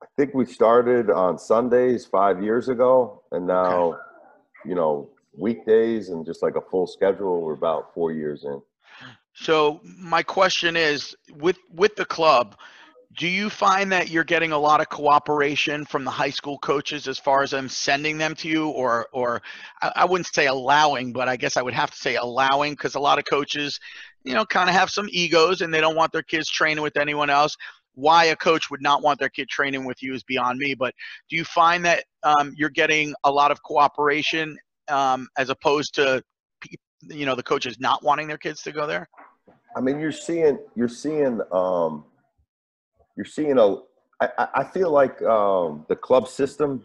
I 0.02 0.06
think 0.16 0.34
we 0.34 0.44
started 0.44 1.10
on 1.10 1.38
Sundays 1.38 2.04
five 2.06 2.42
years 2.42 2.68
ago, 2.68 3.22
and 3.32 3.46
now, 3.46 3.98
you 4.64 4.74
know, 4.74 5.08
weekdays 5.36 6.10
and 6.10 6.24
just 6.24 6.42
like 6.42 6.54
a 6.56 6.60
full 6.60 6.86
schedule. 6.86 7.40
We're 7.40 7.54
about 7.54 7.94
four 7.94 8.12
years 8.12 8.44
in. 8.44 8.60
So 9.38 9.80
my 9.84 10.22
question 10.22 10.76
is, 10.76 11.14
with 11.34 11.58
with 11.74 11.94
the 11.96 12.04
club, 12.04 12.56
do 13.18 13.28
you 13.28 13.50
find 13.50 13.92
that 13.92 14.08
you're 14.10 14.24
getting 14.24 14.52
a 14.52 14.58
lot 14.58 14.80
of 14.80 14.88
cooperation 14.88 15.84
from 15.84 16.04
the 16.04 16.10
high 16.10 16.30
school 16.30 16.58
coaches 16.58 17.06
as 17.08 17.18
far 17.18 17.42
as 17.42 17.50
them 17.52 17.68
sending 17.68 18.18
them 18.18 18.34
to 18.36 18.48
you, 18.48 18.68
or 18.68 19.08
or 19.12 19.42
I, 19.82 19.92
I 19.96 20.04
wouldn't 20.06 20.26
say 20.34 20.46
allowing, 20.46 21.12
but 21.12 21.28
I 21.28 21.36
guess 21.36 21.56
I 21.56 21.62
would 21.62 21.74
have 21.74 21.90
to 21.90 21.96
say 21.98 22.16
allowing 22.16 22.72
because 22.72 22.94
a 22.94 23.00
lot 23.00 23.18
of 23.18 23.24
coaches, 23.26 23.78
you 24.24 24.34
know, 24.34 24.44
kind 24.46 24.68
of 24.70 24.74
have 24.74 24.90
some 24.90 25.08
egos 25.10 25.60
and 25.60 25.72
they 25.72 25.80
don't 25.80 25.96
want 25.96 26.12
their 26.12 26.22
kids 26.22 26.48
training 26.50 26.82
with 26.82 26.96
anyone 26.96 27.30
else. 27.30 27.56
why 27.96 28.26
a 28.26 28.36
coach 28.36 28.70
would 28.70 28.82
not 28.82 29.02
want 29.02 29.18
their 29.18 29.30
kid 29.30 29.48
training 29.48 29.84
with 29.84 30.02
you 30.02 30.14
is 30.14 30.22
beyond 30.22 30.58
me. 30.58 30.74
But 30.74 30.94
do 31.30 31.36
you 31.36 31.44
find 31.44 31.84
that 31.86 32.04
um, 32.22 32.52
you're 32.56 32.70
getting 32.70 33.14
a 33.24 33.30
lot 33.30 33.50
of 33.50 33.62
cooperation 33.62 34.56
um, 34.88 35.28
as 35.38 35.48
opposed 35.50 35.94
to, 35.94 36.22
you 37.02 37.26
know, 37.26 37.34
the 37.34 37.42
coaches 37.42 37.78
not 37.80 38.04
wanting 38.04 38.28
their 38.28 38.38
kids 38.38 38.62
to 38.62 38.72
go 38.72 38.86
there? 38.86 39.08
I 39.76 39.80
mean, 39.80 40.00
you're 40.00 40.10
seeing, 40.10 40.58
you're 40.74 40.88
seeing, 40.88 41.40
um, 41.52 42.04
you're 43.16 43.26
seeing 43.26 43.58
a. 43.58 43.76
I, 44.18 44.48
I- 44.54 44.64
feel 44.64 44.90
like 44.90 45.20
um, 45.22 45.84
the 45.90 45.96
club 45.96 46.26
system 46.26 46.82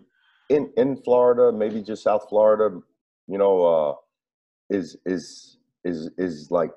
in 0.50 0.70
in 0.76 0.98
Florida, 0.98 1.52
maybe 1.58 1.82
just 1.82 2.04
South 2.04 2.26
Florida, 2.30 2.82
you 3.28 3.38
know, 3.38 3.64
uh, 3.66 3.96
is 4.70 4.98
is 5.06 5.58
is 5.86 6.10
is 6.18 6.52
like. 6.52 6.74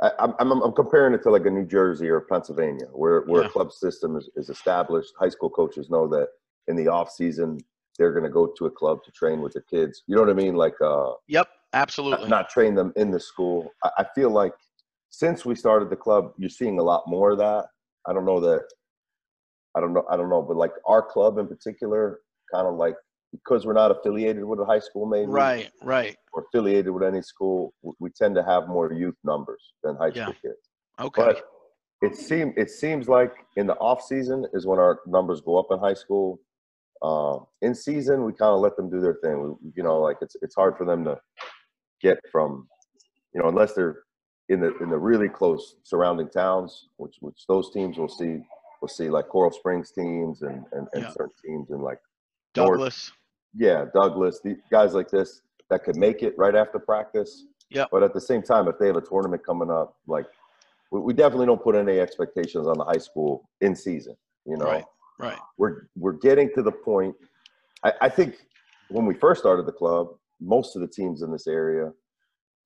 I, 0.00 0.10
I'm 0.20 0.34
I'm 0.40 0.62
I'm 0.62 0.72
comparing 0.72 1.14
it 1.14 1.22
to 1.24 1.30
like 1.30 1.46
a 1.46 1.50
New 1.50 1.64
Jersey 1.64 2.08
or 2.08 2.20
Pennsylvania, 2.20 2.86
where 2.92 3.22
where 3.22 3.42
Yeah. 3.42 3.48
a 3.48 3.50
club 3.50 3.72
system 3.72 4.16
is, 4.16 4.28
is 4.36 4.48
established. 4.48 5.12
High 5.18 5.28
school 5.28 5.50
coaches 5.50 5.90
know 5.90 6.06
that 6.08 6.28
in 6.68 6.76
the 6.76 6.88
off 6.88 7.10
season 7.10 7.58
they're 7.98 8.12
going 8.12 8.22
to 8.24 8.30
go 8.30 8.46
to 8.56 8.66
a 8.66 8.70
club 8.70 9.02
to 9.04 9.10
train 9.10 9.40
with 9.40 9.52
their 9.54 9.62
kids. 9.62 10.04
You 10.06 10.14
know 10.14 10.22
what 10.22 10.30
I 10.30 10.34
mean? 10.34 10.54
Like 10.54 10.80
uh, 10.80 11.12
Yep, 11.26 11.48
not, 11.48 11.80
absolutely. 11.80 12.28
not 12.28 12.48
train 12.48 12.76
them 12.76 12.92
in 12.94 13.10
the 13.10 13.18
school. 13.18 13.72
I, 13.82 13.90
I 13.98 14.06
feel 14.14 14.30
like 14.30 14.54
since 15.10 15.44
we 15.44 15.54
started 15.54 15.90
the 15.90 15.96
club, 15.96 16.32
you're 16.38 16.50
seeing 16.50 16.78
a 16.78 16.82
lot 16.82 17.04
more 17.06 17.30
of 17.32 17.38
that. 17.38 17.66
I 18.06 18.12
don't 18.12 18.24
know 18.24 18.40
that. 18.40 18.62
I 19.76 19.80
don't 19.80 19.92
know. 19.92 20.04
I 20.10 20.16
don't 20.16 20.28
know, 20.30 20.42
but 20.42 20.56
like 20.56 20.72
our 20.86 21.02
club 21.02 21.38
in 21.38 21.46
particular, 21.46 22.20
kind 22.52 22.66
of 22.66 22.74
like 22.74 22.94
because 23.32 23.66
we're 23.66 23.74
not 23.74 23.90
affiliated 23.90 24.42
with 24.44 24.58
a 24.58 24.64
high 24.64 24.78
school, 24.78 25.04
maybe 25.06 25.26
Right, 25.26 25.70
right. 25.82 26.16
or 26.32 26.46
affiliated 26.48 26.90
with 26.90 27.02
any 27.02 27.20
school, 27.20 27.74
we 27.98 28.08
tend 28.10 28.34
to 28.36 28.42
have 28.42 28.68
more 28.68 28.90
youth 28.92 29.16
numbers 29.22 29.62
than 29.82 29.96
high 29.96 30.06
Yeah. 30.14 30.24
school 30.24 30.34
kids. 30.42 30.70
Okay. 30.98 31.22
But 31.22 31.42
it 32.00 32.16
seems 32.16 32.54
it 32.56 32.70
seems 32.70 33.08
like 33.08 33.34
in 33.56 33.66
the 33.66 33.74
off 33.76 34.02
season 34.02 34.46
is 34.54 34.66
when 34.66 34.78
our 34.78 35.00
numbers 35.06 35.40
go 35.42 35.58
up 35.58 35.66
in 35.70 35.78
high 35.78 35.94
school. 35.94 36.40
Um, 37.02 37.46
in 37.62 37.74
season, 37.74 38.24
we 38.24 38.32
kind 38.32 38.52
of 38.54 38.60
let 38.60 38.76
them 38.76 38.90
do 38.90 39.00
their 39.00 39.18
thing. 39.22 39.40
We, 39.62 39.70
you 39.76 39.82
know, 39.82 40.00
like 40.00 40.16
it's 40.22 40.36
it's 40.42 40.54
hard 40.54 40.76
for 40.76 40.84
them 40.84 41.04
to 41.04 41.20
get 42.00 42.18
from, 42.32 42.66
you 43.34 43.40
know, 43.42 43.48
unless 43.48 43.74
they're 43.74 44.02
in 44.48 44.60
the 44.60 44.76
in 44.78 44.88
the 44.90 44.96
really 44.98 45.28
close 45.28 45.76
surrounding 45.82 46.28
towns, 46.28 46.88
which 46.96 47.16
which 47.20 47.46
those 47.48 47.70
teams 47.70 47.98
will 47.98 48.08
see 48.08 48.40
will 48.80 48.88
see 48.88 49.10
like 49.10 49.28
Coral 49.28 49.50
Springs 49.50 49.90
teams 49.90 50.42
and 50.42 50.64
and, 50.72 50.86
and 50.94 51.02
Yeah. 51.04 51.10
certain 51.10 51.34
teams 51.44 51.70
and 51.70 51.82
like 51.82 52.00
North- 52.56 52.70
Douglas. 52.78 53.12
yeah, 53.54 53.84
Douglas, 53.94 54.40
the 54.42 54.56
guys 54.70 54.94
like 54.94 55.08
this 55.10 55.42
that 55.70 55.84
could 55.84 55.96
make 55.96 56.22
it 56.22 56.34
right 56.38 56.54
after 56.54 56.78
practice. 56.78 57.44
Yeah. 57.70 57.84
But 57.92 58.02
at 58.02 58.14
the 58.14 58.20
same 58.20 58.42
time, 58.42 58.66
if 58.68 58.78
they 58.78 58.86
have 58.86 58.96
a 58.96 59.02
tournament 59.02 59.44
coming 59.44 59.70
up, 59.70 59.96
like 60.06 60.24
we, 60.90 61.00
we 61.00 61.12
definitely 61.12 61.44
don't 61.46 61.62
put 61.62 61.74
any 61.74 62.00
expectations 62.00 62.66
on 62.66 62.78
the 62.78 62.84
high 62.84 62.96
school 63.08 63.50
in 63.60 63.76
season. 63.76 64.16
You 64.46 64.56
know, 64.56 64.64
Right, 64.64 64.84
right. 65.18 65.38
we're 65.58 65.88
we're 65.94 66.12
getting 66.14 66.50
to 66.54 66.62
the 66.62 66.72
point. 66.72 67.14
I, 67.84 67.92
I 68.02 68.08
think 68.08 68.36
when 68.88 69.04
we 69.04 69.12
first 69.14 69.40
started 69.42 69.66
the 69.66 69.72
club, 69.72 70.08
most 70.40 70.74
of 70.74 70.80
the 70.80 70.88
teams 70.88 71.20
in 71.20 71.30
this 71.30 71.46
area 71.46 71.92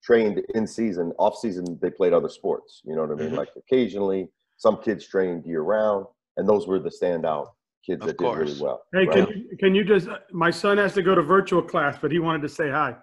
trained 0.02 0.42
in 0.54 0.66
season. 0.66 1.12
Off 1.18 1.38
season, 1.38 1.78
they 1.80 1.90
played 1.90 2.12
other 2.12 2.28
sports. 2.28 2.82
You 2.84 2.96
know 2.96 3.02
what 3.02 3.12
I 3.12 3.14
mean? 3.14 3.30
Mhm. 3.30 3.36
Like 3.36 3.50
occasionally, 3.56 4.28
some 4.56 4.82
kids 4.82 5.06
trained 5.06 5.44
year 5.46 5.62
round, 5.62 6.06
and 6.36 6.48
those 6.48 6.66
were 6.66 6.78
the 6.78 6.90
standout 6.90 7.48
kids 7.84 8.00
Of 8.02 8.08
that 8.08 8.18
did 8.18 8.36
really 8.36 8.60
well. 8.60 8.84
Hey, 8.92 9.06
right? 9.06 9.10
can 9.10 9.28
you, 9.28 9.56
can 9.58 9.74
you 9.74 9.84
just, 9.84 10.08
my 10.30 10.50
son 10.50 10.78
has 10.78 10.94
to 10.94 11.02
go 11.02 11.14
to 11.14 11.22
virtual 11.22 11.62
class, 11.62 11.98
but 12.00 12.12
he 12.12 12.18
wanted 12.20 12.42
to 12.42 12.48
say 12.48 12.70
hi. 12.70 12.96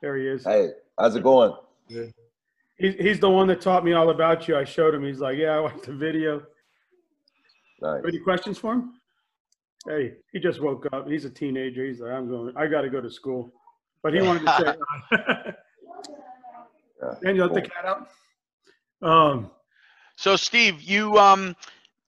There 0.00 0.16
he 0.16 0.26
is. 0.26 0.44
Hey, 0.44 0.70
how's 0.98 1.16
it 1.16 1.22
going? 1.22 1.52
He's, 1.88 2.94
he's 2.94 3.20
the 3.20 3.28
one 3.28 3.48
that 3.48 3.60
taught 3.60 3.84
me 3.84 3.92
all 3.92 4.10
about 4.10 4.46
you. 4.46 4.56
I 4.56 4.64
showed 4.64 4.94
him. 4.94 5.02
He's 5.02 5.20
like, 5.20 5.36
yeah, 5.36 5.56
I 5.56 5.60
watched 5.60 5.84
the 5.84 5.92
video. 5.92 6.42
Nice. 7.82 8.02
Any 8.06 8.20
questions 8.20 8.56
for 8.56 8.74
him? 8.74 8.97
Hey, 9.88 10.14
he 10.32 10.38
just 10.38 10.60
woke 10.60 10.86
up. 10.92 11.08
He's 11.08 11.24
a 11.24 11.30
teenager. 11.30 11.84
He's 11.84 12.00
like, 12.00 12.12
I'm 12.12 12.28
going, 12.28 12.52
I 12.56 12.66
got 12.66 12.82
to 12.82 12.90
go 12.90 13.00
to 13.00 13.10
school. 13.10 13.52
But 14.02 14.12
he 14.14 14.20
wanted 14.20 14.42
to 14.46 14.52
say 14.52 14.74
hi. 15.10 15.54
Yeah, 17.02 17.14
And 17.28 17.36
you 17.36 17.44
let 17.44 17.54
the 17.54 17.62
cat 17.62 17.84
out? 17.84 18.08
Um, 19.02 19.50
So 20.16 20.34
Steve, 20.36 20.82
you 20.82 21.16
um 21.16 21.54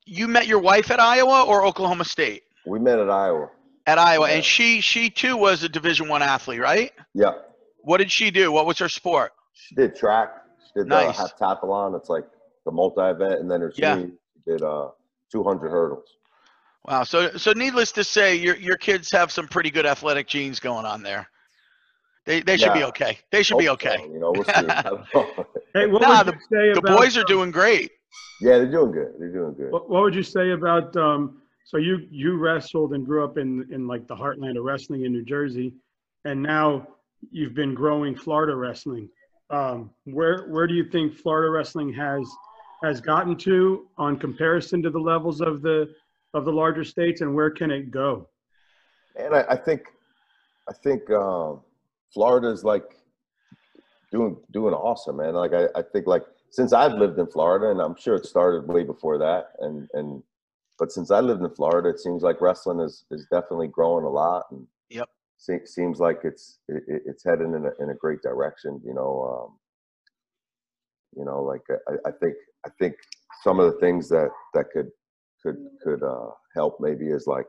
you 0.05 0.27
met 0.27 0.47
your 0.49 0.59
wife 0.59 0.91
at 0.91 0.99
Iowa 1.01 1.45
or 1.45 1.65
Oklahoma 1.65 2.05
State? 2.05 2.43
We 2.67 2.81
met 2.81 2.99
at 2.99 3.09
Iowa. 3.09 3.51
At 3.87 3.99
Iowa, 3.99 4.29
Yeah. 4.29 4.35
and 4.37 4.45
she 4.45 4.81
she 4.81 5.09
too 5.09 5.37
was 5.37 5.63
a 5.63 5.69
Division 5.69 6.09
One 6.09 6.23
athlete, 6.23 6.61
right? 6.61 6.93
Yeah, 7.15 7.33
What 7.83 7.99
did 7.99 8.11
she 8.11 8.31
do? 8.33 8.51
What 8.53 8.67
was 8.67 8.79
her 8.81 8.89
sport? 8.89 9.33
she 9.53 9.75
did 9.77 9.95
track. 9.95 10.31
She 10.67 10.81
did 10.81 10.89
Nice. 10.89 11.17
the 11.17 11.29
heptathlon. 11.29 11.97
It's 11.97 12.09
like 12.09 12.25
the 12.67 12.73
multi-event, 12.73 13.41
and 13.41 13.49
then 13.51 13.61
her 13.61 13.73
Yeah. 13.77 13.97
she 13.99 14.13
did 14.47 14.63
uh 14.63 14.91
200 15.33 15.71
hurdles. 15.71 16.17
Wow. 16.87 17.03
So 17.05 17.37
so 17.37 17.53
needless 17.53 17.93
to 17.93 18.05
say, 18.05 18.35
your 18.37 18.57
your 18.57 18.77
kids 18.77 19.11
have 19.13 19.31
some 19.31 19.47
pretty 19.49 19.71
good 19.71 19.87
athletic 19.87 20.27
genes 20.27 20.61
going 20.61 20.87
on 20.87 21.03
there. 21.03 21.29
They 22.27 22.41
they 22.41 22.57
should 22.57 22.73
be 22.75 22.85
okay. 22.85 23.19
They 23.33 23.43
should 23.43 23.59
be 23.59 23.67
Hope 23.67 23.83
so, 23.83 23.89
okay. 23.91 24.03
You 24.05 24.19
know, 24.21 24.33
we'll 24.33 24.45
see. 24.45 24.53
I 24.53 24.83
don't 24.83 25.15
know. 25.15 25.47
hey, 25.75 25.87
what 25.87 26.03
Nah, 26.03 26.25
would 26.25 26.35
you 26.35 26.41
say 26.51 26.73
The 26.73 26.79
about, 26.81 26.99
boys 26.99 27.17
are 27.17 27.25
doing 27.25 27.51
great. 27.51 27.91
yeah, 28.41 28.59
they're 28.59 28.71
doing 28.71 28.93
good. 28.93 29.15
They're 29.19 29.33
doing 29.33 29.55
good. 29.55 29.73
What, 29.73 29.89
what 29.91 30.03
would 30.03 30.15
you 30.15 30.23
say 30.23 30.51
about, 30.51 30.97
um, 30.97 31.43
so 31.65 31.77
you, 31.77 32.07
you 32.11 32.37
wrestled 32.37 32.95
and 32.95 33.05
grew 33.07 33.25
up 33.25 33.37
in, 33.39 33.67
in 33.71 33.87
like 33.87 34.07
the 34.07 34.15
heartland 34.17 34.57
of 34.59 34.65
wrestling 34.65 35.05
in 35.05 35.13
New 35.13 35.25
Jersey, 35.25 35.73
and 36.25 36.43
now 36.43 36.87
you've 37.31 37.55
been 37.55 37.75
growing 37.75 38.15
Florida 38.17 38.55
wrestling. 38.57 39.09
Um, 39.51 39.91
where, 40.05 40.47
where 40.49 40.67
do 40.67 40.75
you 40.75 40.85
think 40.91 41.15
Florida 41.15 41.51
wrestling 41.51 41.93
has, 41.95 42.27
has 42.83 43.01
gotten 43.01 43.37
to 43.39 43.89
on 43.99 44.19
comparison 44.19 44.83
to 44.83 44.91
the 44.91 44.99
levels 44.99 45.41
of 45.41 45.61
the, 45.63 45.89
of 46.35 46.45
the 46.45 46.53
larger 46.53 46.85
states 46.85 47.21
and 47.21 47.35
where 47.35 47.51
can 47.51 47.71
it 47.71 47.91
go? 47.91 48.29
And 49.17 49.35
I, 49.35 49.45
I 49.51 49.57
think, 49.57 49.83
I 50.69 50.73
think 50.73 51.11
um, 51.11 51.63
is 52.17 52.65
like 52.65 52.85
doing 54.13 54.37
doing 54.53 54.75
awesome, 54.75 55.17
man. 55.17 55.35
Like 55.35 55.53
I, 55.53 55.67
I 55.77 55.83
think 55.83 56.07
like 56.07 56.23
since 56.51 56.73
I've 56.73 56.93
lived 56.95 57.19
in 57.19 57.27
Florida, 57.27 57.71
and 57.71 57.81
I'm 57.81 57.97
sure 57.97 58.15
it 58.17 58.27
started 58.27 58.67
way 58.69 58.85
before 58.85 59.19
that, 59.19 59.53
and 59.61 59.89
and 59.95 60.23
but 60.79 60.93
since 60.93 61.11
I 61.11 61.21
lived 61.21 61.43
in 61.43 61.51
Florida, 61.55 61.89
it 61.91 62.01
seems 62.01 62.23
like 62.23 62.41
wrestling 62.41 62.81
is 62.81 63.05
is 63.11 63.27
definitely 63.31 63.69
growing 63.69 64.05
a 64.05 64.09
lot, 64.11 64.45
and 64.53 64.67
Yep. 64.91 65.09
se- 65.39 65.67
seems 65.67 65.99
like 65.99 66.21
it's 66.25 66.59
it, 66.69 66.83
it- 66.87 67.03
it's 67.07 67.25
heading 67.25 67.55
in 67.55 67.67
a 67.67 67.83
in 67.83 67.91
a 67.91 67.95
great 67.95 68.23
direction. 68.23 68.81
You 68.85 68.95
know, 68.95 69.49
um, 69.49 69.59
you 71.17 71.25
know, 71.25 71.43
like 71.43 71.63
I, 71.89 72.09
I 72.09 72.13
think 72.13 72.35
I 72.67 72.71
think 72.79 72.95
some 73.43 73.59
of 73.59 73.73
the 73.73 73.79
things 73.81 74.09
that 74.11 74.31
that 74.55 74.67
could 74.73 74.91
could 75.43 75.57
could 75.83 76.03
uh, 76.03 76.31
help 76.55 76.77
maybe 76.81 77.07
is 77.07 77.27
like 77.27 77.47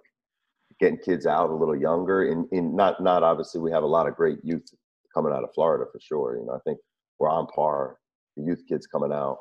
getting 0.80 0.98
kids 0.98 1.26
out 1.26 1.50
a 1.50 1.56
little 1.56 1.76
younger. 1.76 2.24
In 2.24 2.48
in 2.52 2.76
not 2.76 3.02
not 3.02 3.24
obviously 3.24 3.62
we 3.62 3.72
have 3.72 3.84
a 3.84 3.88
lot 3.88 4.08
of 4.08 4.16
great 4.16 4.40
youth 4.44 4.66
coming 5.14 5.34
out 5.34 5.44
of 5.44 5.54
Florida 5.54 5.86
for 5.92 6.00
sure. 6.00 6.38
You 6.40 6.46
know, 6.46 6.54
I 6.54 6.60
think 6.66 6.80
we're 7.20 7.30
on 7.30 7.48
par. 7.48 7.98
The 8.38 8.44
youth 8.44 8.64
kids 8.68 8.88
coming 8.88 9.12
out, 9.12 9.40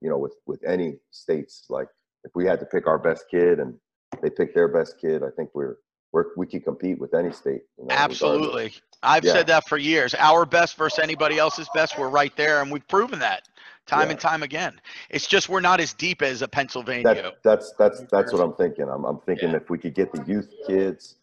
you 0.00 0.08
know, 0.08 0.18
with 0.18 0.34
with 0.46 0.60
any 0.66 0.96
states. 1.10 1.66
Like 1.68 1.88
if 2.24 2.32
we 2.34 2.46
had 2.46 2.60
to 2.60 2.66
pick 2.66 2.86
our 2.86 2.98
best 2.98 3.24
kid 3.30 3.60
and 3.60 3.74
they 4.22 4.30
pick 4.30 4.54
their 4.54 4.68
best 4.68 4.96
kid, 5.00 5.22
I 5.22 5.28
think 5.36 5.50
we're 5.54 5.76
we're 6.12 6.26
we 6.36 6.46
could 6.46 6.64
compete 6.64 6.98
with 6.98 7.12
any 7.14 7.32
state. 7.32 7.62
You 7.78 7.84
know, 7.84 7.94
regardless. 7.94 8.22
Absolutely. 8.22 8.72
I've 9.02 9.24
Yeah. 9.24 9.32
said 9.32 9.46
that 9.48 9.68
for 9.68 9.76
years. 9.76 10.14
Our 10.18 10.46
best 10.46 10.76
versus 10.76 11.00
anybody 11.00 11.38
else's 11.38 11.68
best, 11.74 11.98
we're 11.98 12.08
right 12.08 12.34
there, 12.36 12.62
and 12.62 12.72
we've 12.72 12.86
proven 12.88 13.18
that 13.18 13.42
time 13.86 14.06
Yeah. 14.06 14.12
and 14.12 14.20
time 14.20 14.42
again. 14.42 14.80
It's 15.10 15.26
just 15.26 15.48
we're 15.48 15.60
not 15.60 15.80
as 15.80 15.92
deep 15.92 16.22
as 16.22 16.42
a 16.42 16.48
Pennsylvania. 16.48 17.02
That, 17.14 17.34
that's 17.42 17.72
that's 17.78 18.02
that's 18.10 18.32
what 18.32 18.40
I'm 18.42 18.54
thinking. 18.54 18.88
I'm 18.88 19.04
I'm 19.04 19.20
thinking 19.20 19.50
Yeah. 19.50 19.56
if 19.56 19.70
we 19.70 19.78
could 19.78 19.94
get 19.94 20.12
the 20.12 20.24
youth 20.26 20.50
kids 20.66 21.16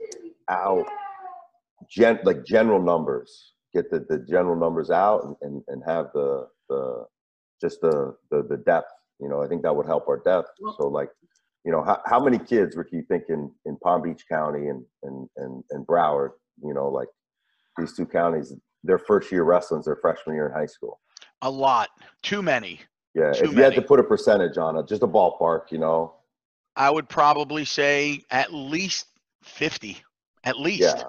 out, 0.50 0.86
gen 1.90 2.20
like 2.24 2.46
general 2.46 2.82
numbers, 2.82 3.54
get 3.74 3.90
the, 3.90 4.06
the 4.10 4.20
general 4.20 4.56
numbers 4.56 4.90
out 4.92 5.24
and, 5.26 5.36
and, 5.42 5.64
and 5.68 5.84
have 5.86 6.08
the 6.14 6.48
the 6.70 7.06
just 7.60 7.82
the, 7.82 8.16
the 8.30 8.44
the 8.44 8.58
depth. 8.58 8.92
You 9.20 9.30
know, 9.30 9.42
I 9.44 9.48
think 9.48 9.62
that 9.64 9.76
would 9.76 9.86
help 9.86 10.08
our 10.08 10.18
depth. 10.18 10.50
So 10.78 10.88
like, 10.88 11.10
you 11.64 11.72
know, 11.72 11.84
how, 11.84 12.02
how 12.08 12.20
many 12.20 12.40
kids, 12.40 12.76
Ricky, 12.76 12.98
you 12.98 13.04
think 13.04 13.26
in, 13.30 13.52
in 13.66 13.78
Palm 13.78 14.02
Beach 14.02 14.24
County 14.28 14.68
and, 14.70 14.84
and 15.04 15.30
and 15.38 15.64
and 15.70 15.86
Broward, 15.86 16.32
you 16.64 16.74
know, 16.74 16.88
like 16.88 17.08
these 17.78 17.96
two 17.96 18.06
counties, 18.06 18.54
their 18.84 18.98
first 18.98 19.32
year 19.32 19.44
wrestling's 19.44 19.86
their 19.86 19.96
freshman 19.98 20.36
year 20.36 20.48
in 20.48 20.54
high 20.54 20.66
school. 20.66 21.00
A 21.42 21.50
lot, 21.50 21.90
too 22.24 22.42
many. 22.42 22.80
Yeah, 23.14 23.34
Too 23.34 23.46
if 23.46 23.52
you 23.54 23.62
had 23.64 23.76
to 23.76 23.82
put 23.82 24.00
a 24.00 24.04
percentage 24.04 24.58
on 24.58 24.78
it, 24.78 24.88
just 24.88 25.04
a 25.04 25.08
ballpark, 25.08 25.72
you 25.72 25.78
know. 25.78 26.14
I 26.78 26.90
would 26.90 27.10
probably 27.10 27.66
say 27.66 28.22
at 28.32 28.54
least 28.54 29.08
fifty. 29.44 29.98
At 30.46 30.58
least. 30.58 30.82
Yeah. 30.82 31.04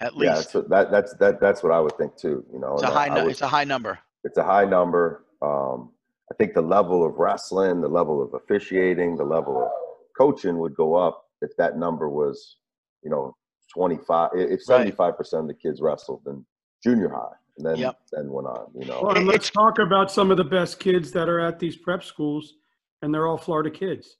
At 0.00 0.12
Yeah, 0.16 0.36
least. 0.36 0.50
so 0.50 0.62
that 0.62 0.90
that's 0.90 1.14
that 1.14 1.40
that's 1.40 1.62
what 1.62 1.70
I 1.72 1.78
would 1.80 1.96
think 1.96 2.16
too. 2.16 2.44
You 2.52 2.58
know, 2.58 2.74
it's 2.74 2.82
a 2.82 2.86
high. 2.88 3.06
I 3.06 3.08
nu- 3.14 3.22
would- 3.22 3.30
it's 3.30 3.42
a 3.42 3.46
high 3.48 3.64
number. 3.64 3.98
it's 4.24 4.36
a 4.38 4.42
high 4.42 4.64
number. 4.64 5.24
Um, 5.42 5.92
I 6.30 6.34
think 6.34 6.54
the 6.54 6.62
level 6.62 7.06
of 7.06 7.14
wrestling, 7.18 7.80
the 7.80 7.88
level 7.88 8.20
of 8.20 8.34
officiating, 8.34 9.16
the 9.16 9.24
level 9.24 9.62
of 9.62 9.70
coaching 10.18 10.58
would 10.58 10.74
go 10.74 10.96
up 10.96 11.24
if 11.40 11.56
that 11.56 11.78
number 11.78 12.08
was, 12.10 12.56
you 13.02 13.10
know, 13.10 13.36
twenty 13.72 13.96
five. 13.98 14.30
If 14.34 14.64
seventy 14.64 14.90
five 14.90 15.16
percent 15.16 15.42
of 15.42 15.46
the 15.48 15.54
kids 15.54 15.80
wrestled 15.80 16.22
in 16.26 16.44
junior 16.82 17.08
high, 17.10 17.36
and 17.56 17.66
then 17.66 17.76
Yep. 17.76 17.98
then 18.12 18.30
went 18.30 18.46
on. 18.46 18.70
You 18.74 18.84
know, 18.86 19.00
Well, 19.02 19.16
and 19.16 19.26
let's 19.26 19.48
it's- 19.48 19.50
talk 19.50 19.78
about 19.78 20.10
some 20.10 20.30
of 20.30 20.36
the 20.36 20.44
best 20.44 20.78
kids 20.80 21.10
that 21.12 21.28
are 21.28 21.40
at 21.40 21.58
these 21.58 21.76
prep 21.76 22.02
schools, 22.04 22.54
and 23.02 23.12
they're 23.14 23.26
all 23.26 23.38
Florida 23.38 23.70
kids. 23.70 24.16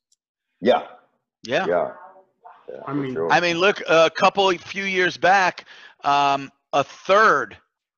yeah, 0.61 0.87
Yeah. 1.43 1.67
yeah. 1.67 1.93
yeah 2.69 2.81
I 2.87 2.93
mean- 2.95 3.13
sure. 3.13 3.31
I 3.31 3.41
mean, 3.41 3.59
look, 3.59 3.83
a 3.89 4.11
couple, 4.11 4.51
few 4.59 4.85
years 4.85 5.17
back, 5.19 5.67
um, 6.05 6.51
a 6.73 6.83
third 6.83 7.57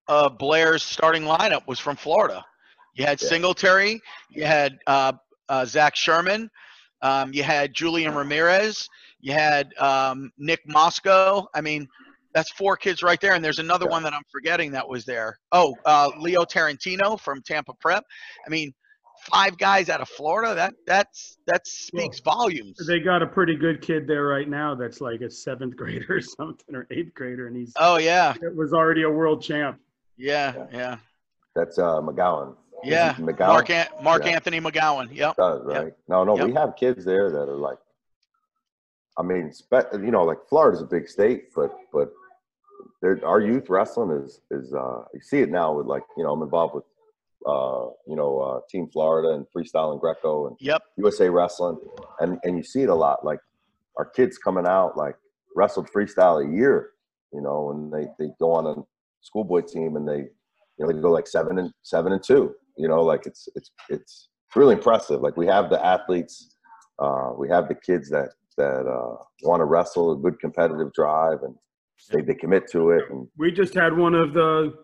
of 0.08 0.38
Blair's 0.38 0.82
starting 0.82 1.22
lineup 1.24 1.66
was 1.66 1.78
from 1.78 1.94
Florida. 1.96 2.44
You 2.94 3.04
had 3.06 3.20
Yeah. 3.22 3.28
Singletary, 3.28 4.02
you 4.30 4.44
had 4.44 4.80
uh, 4.88 5.12
uh, 5.48 5.64
Zach 5.64 5.94
Sherman, 5.94 6.50
um, 7.02 7.32
you 7.32 7.42
had 7.44 7.72
Julian 7.74 8.14
Ramirez, 8.14 8.88
you 9.20 9.32
had 9.32 9.72
um, 9.78 10.32
Nick 10.36 10.66
Moscow. 10.66 11.46
I 11.54 11.60
mean, 11.60 11.88
that's 12.38 12.52
four 12.52 12.76
kids 12.76 13.02
right 13.02 13.20
there. 13.20 13.34
And 13.34 13.44
there's 13.44 13.58
another 13.58 13.86
Yeah. 13.86 13.90
one 13.90 14.02
that 14.04 14.14
I'm 14.14 14.22
forgetting 14.30 14.70
that 14.72 14.88
was 14.88 15.04
there. 15.04 15.38
Oh, 15.50 15.74
uh, 15.84 16.10
Leo 16.18 16.44
Tarantino 16.44 17.18
from 17.18 17.42
Tampa 17.42 17.74
Prep. 17.80 18.04
I 18.46 18.48
mean, 18.48 18.72
five 19.32 19.58
guys 19.58 19.88
out 19.88 20.00
of 20.00 20.08
Florida. 20.08 20.54
That 20.54 20.74
that's 20.86 21.38
that 21.48 21.66
speaks 21.66 22.20
volumes. 22.20 22.76
They 22.86 23.00
got 23.00 23.22
a 23.22 23.26
pretty 23.26 23.56
good 23.56 23.82
kid 23.82 24.06
there 24.06 24.22
right 24.24 24.48
now 24.48 24.76
that's 24.76 25.00
like 25.00 25.20
a 25.20 25.30
seventh 25.30 25.74
grader 25.80 26.14
or 26.16 26.20
something, 26.20 26.76
or 26.76 26.86
eighth 26.92 27.12
grader, 27.14 27.48
and 27.48 27.56
he's 27.56 27.72
Oh 27.76 27.98
yeah, 27.98 28.34
it 28.40 28.54
was 28.54 28.72
already 28.72 29.02
a 29.02 29.10
world 29.10 29.42
champ. 29.42 29.80
yeah, 30.16 30.54
Yeah. 30.54 30.66
yeah. 30.72 30.96
That's 31.56 31.76
uh, 31.78 32.00
McGowan. 32.00 32.56
Yeah, 32.84 33.14
McGowan 33.14 33.48
Mark 33.48 33.70
An- 33.70 33.88
Mark 34.00 34.24
Yeah. 34.24 34.30
Anthony 34.36 34.60
McGowan. 34.60 35.12
Yep. 35.12 35.34
does 35.36 35.62
Yep. 35.68 35.82
right. 35.82 35.92
No, 36.06 36.22
no, 36.22 36.34
we 36.46 36.52
have 36.52 36.76
kids 36.76 37.04
there 37.04 37.30
that 37.32 37.48
are 37.48 37.56
like. 37.56 37.78
I 39.18 39.22
mean, 39.22 39.52
you 39.94 40.12
know, 40.12 40.22
like 40.22 40.38
Florida's 40.48 40.80
a 40.80 40.84
big 40.86 41.08
state, 41.08 41.52
but 41.52 41.76
but 41.92 42.12
there, 43.02 43.20
our 43.24 43.40
youth 43.40 43.68
wrestling 43.68 44.22
is 44.22 44.40
is 44.50 44.72
uh, 44.72 45.02
you 45.14 45.20
see 45.20 45.40
it 45.40 45.50
now 45.50 45.72
with 45.72 45.86
like 45.86 46.02
you 46.16 46.24
know 46.24 46.32
I'm 46.32 46.42
involved 46.42 46.74
with 46.74 46.84
uh, 47.46 47.86
you 48.06 48.16
know 48.16 48.38
uh, 48.38 48.60
Team 48.70 48.88
Florida 48.92 49.30
and 49.30 49.46
freestyle 49.54 49.92
and 49.92 50.00
Greco 50.00 50.48
and 50.48 50.56
Yep. 50.60 50.82
USA 50.98 51.28
Wrestling, 51.28 51.78
and 52.20 52.38
and 52.44 52.56
you 52.56 52.62
see 52.62 52.82
it 52.82 52.88
a 52.88 52.94
lot. 52.94 53.24
Like 53.24 53.40
our 53.96 54.04
kids 54.04 54.38
coming 54.38 54.66
out 54.66 54.96
like 54.96 55.16
wrestled 55.54 55.88
freestyle 55.94 56.44
a 56.44 56.56
year, 56.56 56.90
you 57.32 57.40
know, 57.40 57.70
and 57.70 57.92
they 57.92 58.08
they 58.18 58.30
go 58.40 58.52
on 58.52 58.66
a 58.66 58.82
schoolboy 59.20 59.62
team 59.62 59.96
and 59.96 60.08
they 60.08 60.18
you 60.18 60.80
know 60.80 60.92
they 60.92 61.00
go 61.00 61.10
like 61.10 61.26
seven 61.26 61.58
and 61.58 61.72
seven 61.82 62.12
and 62.12 62.22
two, 62.22 62.54
you 62.76 62.88
know, 62.88 63.02
like 63.02 63.26
it's 63.26 63.48
it's 63.54 63.70
it's 63.88 64.28
really 64.56 64.74
impressive. 64.74 65.20
Like 65.20 65.36
we 65.36 65.46
have 65.46 65.70
the 65.70 65.84
athletes, 65.84 66.54
uh, 66.98 67.32
we 67.36 67.48
have 67.48 67.68
the 67.68 67.74
kids 67.74 68.08
that 68.10 68.30
that 68.56 68.86
uh, 68.86 69.16
want 69.42 69.60
to 69.60 69.64
wrestle, 69.64 70.12
a 70.12 70.16
good 70.16 70.40
competitive 70.40 70.92
drive, 70.92 71.42
and 71.42 71.54
they 72.10 72.20
they 72.22 72.34
commit 72.34 72.70
to 72.72 72.90
it. 72.90 73.04
And 73.10 73.28
We 73.36 73.50
just 73.50 73.74
had 73.74 73.96
one 73.96 74.14
of 74.14 74.32
the 74.32 74.74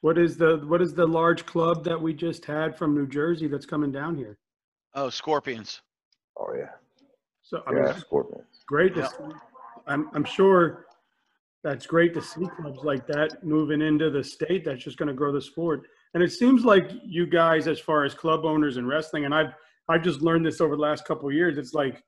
what 0.00 0.18
is 0.18 0.36
the 0.36 0.58
what 0.66 0.80
is 0.82 0.94
the 0.94 1.06
large 1.06 1.44
club 1.46 1.84
that 1.84 2.00
we 2.00 2.14
just 2.14 2.44
had 2.44 2.76
from 2.76 2.94
New 2.94 3.06
Jersey 3.06 3.48
that's 3.48 3.66
coming 3.66 3.92
down 3.92 4.16
here. 4.16 4.38
Oh, 4.94 5.10
Scorpions. 5.10 5.82
oh 6.38 6.54
yeah, 6.56 6.70
So 7.42 7.62
I 7.66 7.70
mean, 7.72 7.82
yeah, 7.82 7.88
that's 7.92 8.00
Scorpions. 8.00 8.64
great 8.66 8.94
to 8.94 9.00
Yeah. 9.00 9.08
see. 9.08 9.24
I'm 9.86 10.10
I'm 10.14 10.24
sure 10.24 10.86
that's 11.62 11.86
great 11.86 12.14
to 12.14 12.22
see 12.22 12.46
clubs 12.60 12.80
like 12.84 13.06
that 13.08 13.42
moving 13.44 13.82
into 13.82 14.10
the 14.10 14.22
state. 14.22 14.64
That's 14.64 14.82
just 14.84 14.98
going 14.98 15.08
to 15.08 15.14
grow 15.14 15.32
the 15.32 15.40
sport. 15.40 15.82
And 16.14 16.22
it 16.22 16.30
seems 16.32 16.64
like 16.64 16.90
you 17.04 17.26
guys, 17.26 17.66
as 17.66 17.80
far 17.80 18.04
as 18.04 18.14
club 18.14 18.44
owners 18.44 18.76
and 18.76 18.86
wrestling, 18.88 19.24
and 19.24 19.34
I've 19.34 19.52
I've 19.88 20.02
just 20.02 20.22
learned 20.22 20.46
this 20.46 20.60
over 20.60 20.76
the 20.76 20.82
last 20.82 21.04
couple 21.04 21.28
of 21.28 21.34
years. 21.34 21.58
It's 21.58 21.74
like 21.74 22.02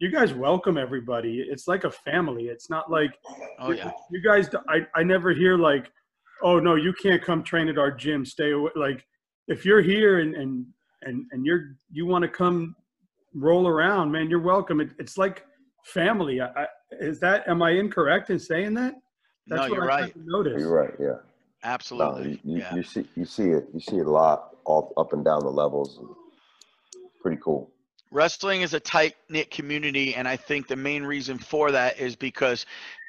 you 0.00 0.10
guys 0.10 0.32
welcome 0.32 0.78
everybody. 0.78 1.44
It's 1.48 1.68
like 1.68 1.84
a 1.84 1.90
family. 1.90 2.44
It's 2.44 2.70
not 2.70 2.90
like 2.90 3.18
Oh 3.58 3.70
yeah. 3.70 3.92
you 4.10 4.22
guys. 4.22 4.48
I 4.68 4.86
I 4.94 5.02
never 5.02 5.32
hear 5.32 5.56
like, 5.58 5.92
oh 6.42 6.58
no, 6.58 6.74
you 6.74 6.92
can't 6.94 7.22
come 7.22 7.42
train 7.42 7.68
at 7.68 7.78
our 7.78 7.92
gym. 7.92 8.24
Stay 8.24 8.52
away. 8.52 8.70
Like 8.74 9.06
if 9.46 9.64
you're 9.64 9.82
here 9.82 10.20
and 10.20 10.34
and 10.34 10.66
and 11.02 11.26
and 11.32 11.44
you're 11.44 11.76
you 11.92 12.06
want 12.06 12.22
to 12.22 12.28
come 12.28 12.74
roll 13.34 13.68
around, 13.68 14.10
man, 14.10 14.30
you're 14.30 14.40
welcome. 14.40 14.80
It, 14.80 14.90
it's 14.98 15.18
like 15.18 15.44
family. 15.84 16.40
I, 16.40 16.46
I, 16.46 16.66
is 16.98 17.20
that 17.20 17.46
am 17.46 17.62
I 17.62 17.72
incorrect 17.72 18.30
in 18.30 18.38
saying 18.38 18.74
that? 18.74 18.94
No, 19.46 19.66
you're 19.66 19.84
I 19.84 20.00
right. 20.00 20.14
kinda 20.14 20.30
Noticed. 20.30 20.60
You're 20.60 20.74
right. 20.74 20.94
Yeah. 20.98 21.06
No, 21.06 21.20
Absolutely. 21.64 22.40
you, 22.42 22.54
you, 22.54 22.58
yeah. 22.60 22.74
you 22.74 22.82
see 22.82 23.06
you 23.16 23.26
see 23.26 23.50
it 23.50 23.66
you 23.74 23.80
see 23.80 23.98
it 23.98 24.06
a 24.06 24.10
lot 24.10 24.56
all 24.64 24.94
up 24.96 25.12
and 25.12 25.22
down 25.22 25.40
the 25.40 25.50
levels. 25.50 26.00
Pretty 27.20 27.38
cool. 27.44 27.70
Wrestling 28.12 28.62
is 28.62 28.74
a 28.74 28.80
tight 28.80 29.14
knit 29.28 29.50
community, 29.50 30.16
and 30.16 30.26
I 30.26 30.36
think 30.36 30.66
the 30.66 30.76
main 30.76 31.04
reason 31.04 31.38
for 31.38 31.70
that 31.70 32.00
is 32.00 32.16
because 32.16 32.66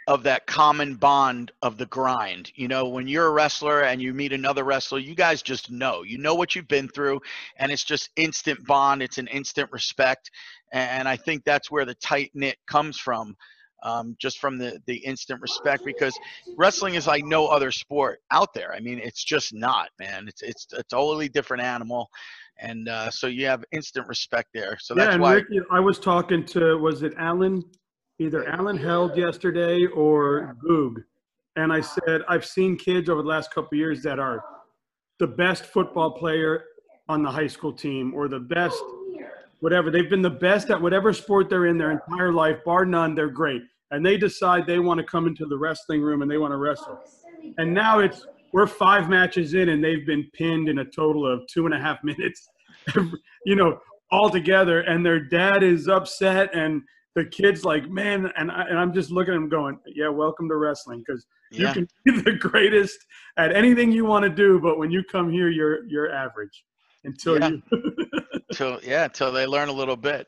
of 0.08 0.24
that 0.24 0.46
common 0.46 0.96
bond 0.96 1.52
of 1.62 1.78
the 1.78 1.88
grind. 1.88 2.52
You 2.56 2.68
know, 2.68 2.88
when 2.90 3.08
you're 3.08 3.28
a 3.28 3.32
wrestler 3.32 3.82
and 3.82 4.02
you 4.02 4.14
meet 4.14 4.34
another 4.34 4.64
wrestler, 4.64 5.00
you 5.00 5.16
guys 5.16 5.42
just 5.42 5.72
know. 5.72 6.04
You 6.04 6.20
know 6.20 6.36
what 6.36 6.56
you've 6.56 6.68
been 6.68 6.88
through, 6.88 7.22
and 7.58 7.72
it's 7.72 7.84
just 7.84 8.10
instant 8.16 8.66
bond. 8.68 9.02
It's 9.02 9.18
an 9.18 9.28
instant 9.28 9.72
respect, 9.72 10.30
and 10.72 11.08
I 11.08 11.18
think 11.18 11.44
that's 11.44 11.72
where 11.72 11.86
the 11.86 11.96
tight 11.96 12.32
knit 12.34 12.58
comes 12.68 13.00
from. 13.00 13.36
Um, 13.84 14.16
just 14.20 14.38
from 14.38 14.60
the 14.60 14.80
the 14.86 14.98
instant 14.98 15.42
respect, 15.42 15.84
because 15.84 16.16
wrestling 16.56 16.94
is 16.94 17.08
like 17.08 17.26
no 17.26 17.48
other 17.48 17.72
sport 17.72 18.20
out 18.30 18.54
there. 18.54 18.72
I 18.72 18.80
mean, 18.80 19.00
it's 19.00 19.24
just 19.24 19.56
not, 19.56 19.90
man. 20.00 20.28
It's 20.28 20.44
it's 20.44 20.68
a 20.74 20.84
totally 20.84 21.30
different 21.30 21.64
animal, 21.64 22.12
and 22.62 22.88
uh, 22.88 23.10
so 23.10 23.28
you 23.28 23.46
have 23.46 23.64
instant 23.72 24.08
respect 24.08 24.50
there. 24.54 24.78
So 24.80 24.96
yeah, 24.96 25.06
that's 25.06 25.14
and 25.16 25.22
why. 25.22 25.34
Ricky, 25.36 25.60
I 25.72 25.80
was 25.80 26.00
talking 26.00 26.46
to 26.48 26.78
was 26.78 27.04
it 27.04 27.14
Alan, 27.18 27.64
either 28.20 28.48
Alan 28.48 28.78
held 28.78 29.18
yesterday 29.18 29.86
or 29.88 30.56
Goog, 30.62 31.02
and 31.56 31.74
I 31.74 31.82
said 31.82 32.22
I've 32.30 32.46
seen 32.46 32.78
kids 32.78 33.10
over 33.10 33.22
the 33.22 33.28
last 33.28 33.54
couple 33.54 33.70
of 33.74 33.80
years 33.80 34.02
that 34.04 34.20
are 34.20 34.44
the 35.20 35.28
best 35.28 35.66
football 35.66 36.12
player 36.12 36.66
on 37.10 37.24
the 37.24 37.30
high 37.30 37.48
school 37.48 37.74
team 37.74 38.14
or 38.14 38.28
the 38.28 38.40
best 38.40 38.82
whatever. 39.60 39.92
They've 39.92 40.10
been 40.10 40.22
the 40.22 40.30
best 40.30 40.70
at 40.70 40.82
whatever 40.82 41.14
sport 41.14 41.50
they're 41.50 41.68
in 41.68 41.78
their 41.78 41.92
entire 41.92 42.32
life, 42.32 42.58
bar 42.66 42.86
none. 42.86 43.16
They're 43.16 43.30
great, 43.30 43.64
and 43.92 44.06
they 44.06 44.18
decide 44.18 44.66
they 44.66 44.80
want 44.80 45.00
to 45.00 45.04
come 45.04 45.28
into 45.28 45.46
the 45.46 45.58
wrestling 45.58 46.02
room 46.02 46.22
and 46.22 46.30
they 46.30 46.38
want 46.38 46.52
to 46.52 46.58
wrestle. 46.58 47.00
And 47.58 47.74
now 47.74 48.00
it's 48.00 48.26
we're 48.54 48.68
five 48.68 49.10
matches 49.10 49.54
in 49.54 49.70
and 49.70 49.84
they've 49.84 50.06
been 50.06 50.30
pinned 50.34 50.68
in 50.68 50.80
a 50.80 50.86
total 50.86 51.26
of 51.26 51.48
two 51.48 51.66
and 51.66 51.74
a 51.74 51.80
half 51.80 52.04
minutes. 52.04 52.50
You 53.46 53.56
know, 53.56 53.80
all 54.12 54.30
together, 54.30 54.82
and 54.82 55.06
their 55.06 55.20
dad 55.20 55.64
is 55.64 55.88
upset, 55.88 56.54
and 56.54 56.82
the 57.16 57.26
kid's 57.26 57.64
like, 57.66 57.90
man, 57.90 58.32
and 58.38 58.52
I, 58.52 58.64
and 58.64 58.78
I'm 58.80 58.94
just 58.94 59.12
looking 59.12 59.34
at 59.34 59.38
him 59.38 59.50
going, 59.50 59.78
yeah, 59.86 60.10
welcome 60.10 60.48
to 60.50 60.56
wrestling 60.56 61.04
because 61.06 61.26
you 61.52 61.68
can 61.74 61.88
be 62.06 62.22
the 62.22 62.34
greatest 62.34 62.98
at 63.38 63.54
anything 63.56 63.92
you 63.92 64.06
want 64.06 64.24
to 64.24 64.30
do, 64.30 64.60
but 64.60 64.78
when 64.78 64.92
you 64.92 65.04
come 65.04 65.32
here, 65.32 65.50
you're 65.50 65.86
you're 65.86 66.12
average 66.12 66.64
until 67.04 67.40
Yeah. 67.40 67.50
you. 67.50 67.62
till 68.54 68.80
yeah 68.84 69.08
till 69.08 69.32
they 69.32 69.46
learn 69.48 69.70
a 69.70 69.74
little 69.74 69.96
bit 69.96 70.28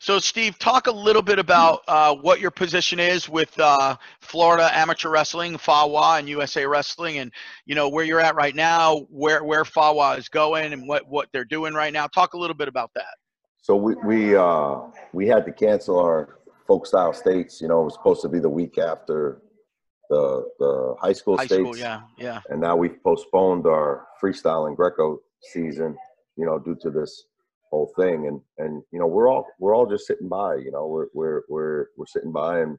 so 0.00 0.18
steve 0.18 0.58
talk 0.58 0.86
a 0.88 0.90
little 0.90 1.22
bit 1.22 1.38
about 1.38 1.82
uh, 1.86 2.12
what 2.16 2.40
your 2.40 2.50
position 2.50 2.98
is 2.98 3.28
with 3.28 3.56
uh, 3.60 3.94
florida 4.20 4.68
amateur 4.76 5.08
wrestling 5.10 5.54
fawa 5.56 6.18
and 6.18 6.28
usa 6.28 6.66
wrestling 6.66 7.18
and 7.18 7.32
you 7.66 7.74
know 7.76 7.88
where 7.88 8.04
you're 8.04 8.20
at 8.20 8.34
right 8.34 8.56
now 8.56 9.06
where 9.10 9.44
where 9.44 9.62
fawa 9.64 10.18
is 10.18 10.28
going 10.28 10.72
and 10.72 10.88
what 10.88 11.06
what 11.08 11.28
they're 11.32 11.44
doing 11.44 11.74
right 11.74 11.92
now 11.92 12.06
talk 12.08 12.34
a 12.34 12.38
little 12.38 12.56
bit 12.56 12.66
about 12.68 12.90
that 12.94 13.14
So 13.62 13.76
we 13.76 13.94
we 14.10 14.34
uh 14.36 14.80
we 15.12 15.28
had 15.28 15.44
to 15.46 15.52
cancel 15.52 15.98
our 15.98 16.38
folk 16.66 16.86
style 16.86 17.12
states. 17.12 17.60
You 17.60 17.68
know, 17.68 17.82
it 17.82 17.84
was 17.84 17.94
supposed 17.94 18.22
to 18.22 18.28
be 18.28 18.38
the 18.40 18.48
week 18.60 18.78
after 18.78 19.42
the 20.08 20.48
the 20.58 20.94
high 21.00 21.12
school 21.12 21.36
high 21.36 21.46
states. 21.46 21.60
school 21.60 21.76
yeah 21.76 22.00
yeah 22.18 22.40
and 22.48 22.60
now 22.60 22.74
we've 22.76 22.98
postponed 23.04 23.66
our 23.66 24.06
freestyle 24.20 24.66
and 24.68 24.76
Greco 24.76 25.20
season, 25.52 25.96
you 26.36 26.46
know, 26.46 26.58
due 26.58 26.76
to 26.80 26.90
this 26.90 27.12
whole 27.70 27.92
thing. 27.96 28.26
And 28.26 28.40
and 28.58 28.82
you 28.92 28.98
know, 28.98 29.06
we're 29.06 29.28
all 29.30 29.46
we're 29.58 29.74
all 29.74 29.86
just 29.86 30.06
sitting 30.06 30.28
by. 30.28 30.56
You 30.56 30.70
know, 30.72 30.86
we're 30.86 31.06
we're 31.14 31.42
we're 31.48 31.86
we're 31.96 32.06
sitting 32.06 32.32
by 32.32 32.60
and 32.60 32.78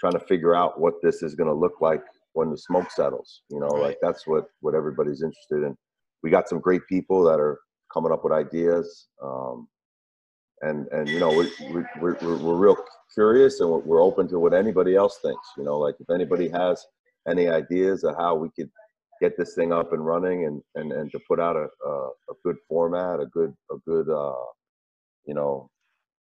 trying 0.00 0.14
to 0.14 0.20
figure 0.20 0.54
out 0.54 0.80
what 0.80 0.94
this 1.02 1.22
is 1.22 1.34
going 1.34 1.48
to 1.48 1.54
look 1.54 1.80
like 1.80 2.02
when 2.32 2.50
the 2.50 2.58
smoke 2.58 2.90
settles. 2.90 3.42
You 3.50 3.60
know, 3.60 3.68
Right. 3.68 3.88
like 3.88 3.98
that's 4.02 4.26
what 4.26 4.46
what 4.60 4.74
everybody's 4.74 5.22
interested 5.22 5.64
in. 5.66 5.76
We 6.22 6.30
got 6.30 6.48
some 6.48 6.60
great 6.60 6.82
people 6.88 7.22
that 7.24 7.38
are 7.40 7.60
coming 7.92 8.12
up 8.12 8.24
with 8.24 8.32
ideas. 8.32 9.08
Um, 9.22 9.68
and 10.62 10.86
and 10.88 11.08
you 11.08 11.18
know 11.18 11.30
we, 11.30 11.44
we 11.72 11.82
we're, 12.00 12.16
we're, 12.22 12.36
we're 12.38 12.54
real 12.56 12.76
curious 13.12 13.60
and 13.60 13.68
we're, 13.68 13.78
we're 13.80 14.02
open 14.02 14.28
to 14.28 14.38
what 14.38 14.54
anybody 14.54 14.94
else 14.94 15.18
thinks 15.20 15.46
you 15.58 15.64
know 15.64 15.76
like 15.78 15.96
if 15.98 16.08
anybody 16.10 16.48
has 16.48 16.86
any 17.28 17.48
ideas 17.48 18.04
of 18.04 18.16
how 18.16 18.34
we 18.36 18.48
could 18.56 18.70
get 19.20 19.36
this 19.36 19.54
thing 19.54 19.72
up 19.72 19.92
and 19.92 20.04
running 20.04 20.46
and 20.46 20.62
and, 20.74 20.92
and 20.92 21.10
to 21.10 21.18
put 21.26 21.40
out 21.40 21.56
a, 21.56 21.68
a, 21.86 22.08
a 22.30 22.34
good 22.44 22.56
format 22.68 23.20
a 23.20 23.26
good 23.26 23.54
a 23.70 23.76
good 23.86 24.08
uh 24.08 24.44
you 25.26 25.34
know 25.34 25.68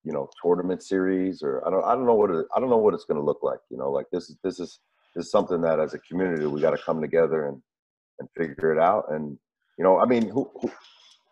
you 0.04 0.12
know 0.12 0.28
tournament 0.42 0.82
series 0.82 1.42
or 1.42 1.66
i 1.66 1.70
don't 1.70 1.84
i 1.84 1.94
don't 1.94 2.06
know 2.06 2.14
what 2.14 2.30
it, 2.30 2.46
i 2.54 2.60
don't 2.60 2.70
know 2.70 2.76
what 2.76 2.94
it's 2.94 3.04
going 3.04 3.18
to 3.18 3.24
look 3.24 3.42
like 3.42 3.60
you 3.70 3.76
know 3.76 3.90
like 3.90 4.06
this 4.12 4.30
is 4.30 4.36
this 4.42 4.60
is 4.60 4.80
this 5.14 5.26
is 5.26 5.30
something 5.30 5.60
that 5.60 5.80
as 5.80 5.94
a 5.94 5.98
community 6.00 6.46
we 6.46 6.60
got 6.60 6.70
to 6.70 6.82
come 6.82 7.00
together 7.00 7.46
and 7.46 7.60
and 8.18 8.28
figure 8.36 8.72
it 8.72 8.78
out 8.78 9.04
and 9.10 9.36
you 9.78 9.84
know 9.84 9.98
i 9.98 10.06
mean 10.06 10.28
who 10.28 10.50
who, 10.60 10.70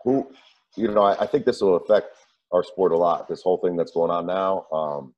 who 0.03 0.31
you 0.77 0.89
know 0.89 1.03
I, 1.03 1.23
I 1.23 1.27
think 1.27 1.45
this 1.47 1.61
will 1.61 1.77
affect 1.77 2.09
our 2.55 2.63
sport 2.63 2.93
a 2.93 2.97
lot. 2.97 3.29
This 3.29 3.43
whole 3.43 3.59
thing 3.59 3.77
that's 3.77 3.93
going 3.93 4.11
on 4.11 4.27
now, 4.27 4.67
um, 4.73 5.13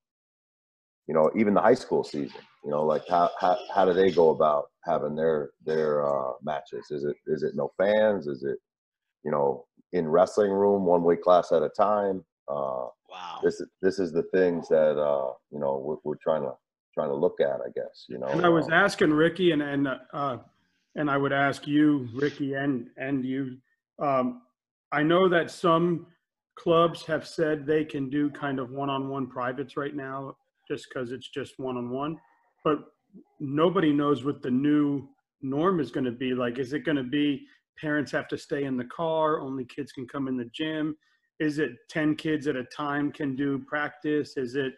you 1.07 1.15
know, 1.15 1.31
even 1.37 1.55
the 1.55 1.61
high 1.61 1.75
school 1.75 2.03
season. 2.03 2.41
You 2.65 2.71
know, 2.73 2.85
like 2.85 3.07
how 3.09 3.31
how 3.39 3.57
how 3.73 3.85
do 3.85 3.93
they 3.93 4.11
go 4.11 4.31
about 4.31 4.71
having 4.87 5.15
their 5.15 5.51
their 5.65 6.07
uh, 6.07 6.33
matches? 6.43 6.91
Is 6.91 7.05
it 7.05 7.17
is 7.27 7.43
it 7.43 7.55
no 7.55 7.73
fans? 7.77 8.27
Is 8.27 8.45
it 8.45 8.59
you 9.25 9.31
know 9.31 9.67
in 9.93 10.09
wrestling 10.09 10.51
room 10.51 10.85
one 10.85 11.03
weight 11.03 11.23
class 11.23 11.53
at 11.53 11.63
a 11.63 11.69
time? 11.69 12.25
Uh, 12.49 12.87
Wow. 13.09 13.39
this 13.43 13.61
is 13.61 13.69
this 13.81 13.99
is 13.99 14.13
the 14.13 14.25
things 14.25 14.69
that 14.69 14.99
uh, 15.01 15.33
you 15.51 15.61
know 15.61 15.79
we're, 15.79 15.97
we're 16.05 16.17
trying 16.17 16.43
to 16.43 16.53
trying 16.93 17.09
to 17.09 17.15
look 17.15 17.41
at. 17.41 17.61
I 17.61 17.71
guess 17.75 18.07
you 18.09 18.19
know. 18.19 18.27
And 18.27 18.45
I 18.45 18.49
was 18.49 18.67
um, 18.67 18.73
asking 18.73 19.13
Ricky 19.13 19.53
and, 19.53 19.63
and, 19.63 19.89
uh, 20.13 20.39
and 20.97 21.11
I 21.11 21.17
would 21.17 21.33
ask 21.33 21.67
you, 21.67 22.09
Ricky, 22.15 22.55
and, 22.55 22.89
and 22.97 23.25
you, 23.25 23.59
um, 23.99 24.43
I 24.93 25.03
know 25.03 25.29
that 25.29 25.51
some 25.51 26.07
clubs 26.59 27.05
have 27.05 27.27
said 27.27 27.67
they 27.67 27.85
can 27.85 28.09
do 28.09 28.31
kind 28.31 28.59
of 28.59 28.71
one-on-one 28.71 29.27
privates 29.27 29.77
right 29.77 29.95
now, 29.95 30.35
just 30.67 30.87
because 30.89 31.13
it's 31.13 31.29
just 31.29 31.59
one-on-one. 31.59 32.19
But 32.65 32.79
nobody 33.41 33.93
knows 33.93 34.25
what 34.25 34.43
the 34.43 34.51
new 34.51 35.09
norm 35.43 35.81
is 35.81 35.91
going 35.91 36.05
to 36.05 36.13
be. 36.13 36.35
Like, 36.35 36.59
is 36.59 36.73
it 36.73 36.85
going 36.85 36.97
to 36.97 37.03
be 37.03 37.47
parents 37.81 38.11
have 38.13 38.29
to 38.29 38.39
stay 38.39 38.65
in 38.65 38.77
the 38.77 38.85
car, 38.87 39.41
only 39.41 39.65
kids 39.65 39.93
can 39.93 40.07
come 40.07 40.29
in 40.29 40.37
the 40.37 40.51
gym? 40.55 40.97
Is 41.39 41.59
it 41.59 41.73
10 41.91 42.17
kids 42.17 42.47
at 42.47 42.57
a 42.57 42.65
time 42.65 43.13
can 43.13 43.37
do 43.37 43.59
practice? 43.69 44.37
Is 44.37 44.55
it, 44.55 44.73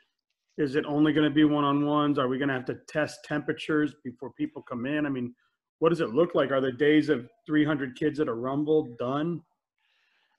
is 0.57 0.75
it 0.75 0.85
only 0.87 1.13
going 1.13 1.29
to 1.29 1.35
be 1.35 1.45
one-on-ones? 1.45 2.19
Are 2.19 2.27
we 2.27 2.39
going 2.39 2.49
to 2.49 2.55
have 2.55 2.65
to 2.67 2.79
test 2.89 3.21
temperatures 3.25 3.95
before 4.05 4.33
people 4.33 4.63
come 4.63 4.87
in? 4.87 5.07
I 5.07 5.09
mean, 5.09 5.33
what 5.79 5.91
does 5.91 6.01
it 6.01 6.11
look 6.11 6.35
like? 6.35 6.51
Are 6.51 6.61
the 6.61 6.73
days 6.73 7.09
of 7.09 7.29
300 7.47 7.97
kids 7.97 8.19
at 8.19 8.27
a 8.27 8.35
rumble 8.35 8.89
done? 8.99 9.41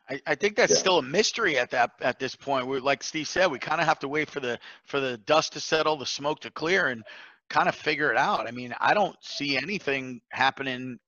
I, 0.10 0.20
I 0.26 0.36
think 0.36 0.56
that's 0.56 0.74
Yeah. 0.74 0.80
still 0.80 0.98
a 0.98 1.04
mystery 1.04 1.58
at 1.58 1.70
that 1.72 1.92
at 2.02 2.20
this 2.20 2.36
point. 2.36 2.68
We 2.68 2.80
like 2.80 3.04
Steve 3.04 3.28
said, 3.28 3.52
we 3.52 3.60
kind 3.60 3.80
of 3.80 3.88
have 3.88 4.00
to 4.00 4.08
wait 4.08 4.30
for 4.30 4.40
the 4.40 4.60
for 4.86 5.00
the 5.00 5.18
dust 5.20 5.54
to 5.54 5.60
settle, 5.60 5.96
the 5.96 6.06
smoke 6.06 6.40
to 6.42 6.52
clear, 6.52 6.88
and 6.88 7.04
kind 7.50 7.68
of 7.68 7.76
figure 7.76 8.12
it 8.12 8.18
out. 8.18 8.48
I 8.48 8.52
mean, 8.52 8.74
I 8.80 8.94
don't 8.94 9.16
see 9.22 9.58
anything 9.58 10.22
happening. 10.32 11.00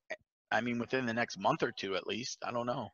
I 0.52 0.62
mean, 0.62 0.80
within 0.80 1.06
the 1.06 1.14
next 1.14 1.38
month 1.38 1.64
or 1.64 1.72
two, 1.72 1.96
at 1.96 2.08
least. 2.08 2.40
I 2.46 2.52
don't 2.52 2.66
know. 2.66 2.90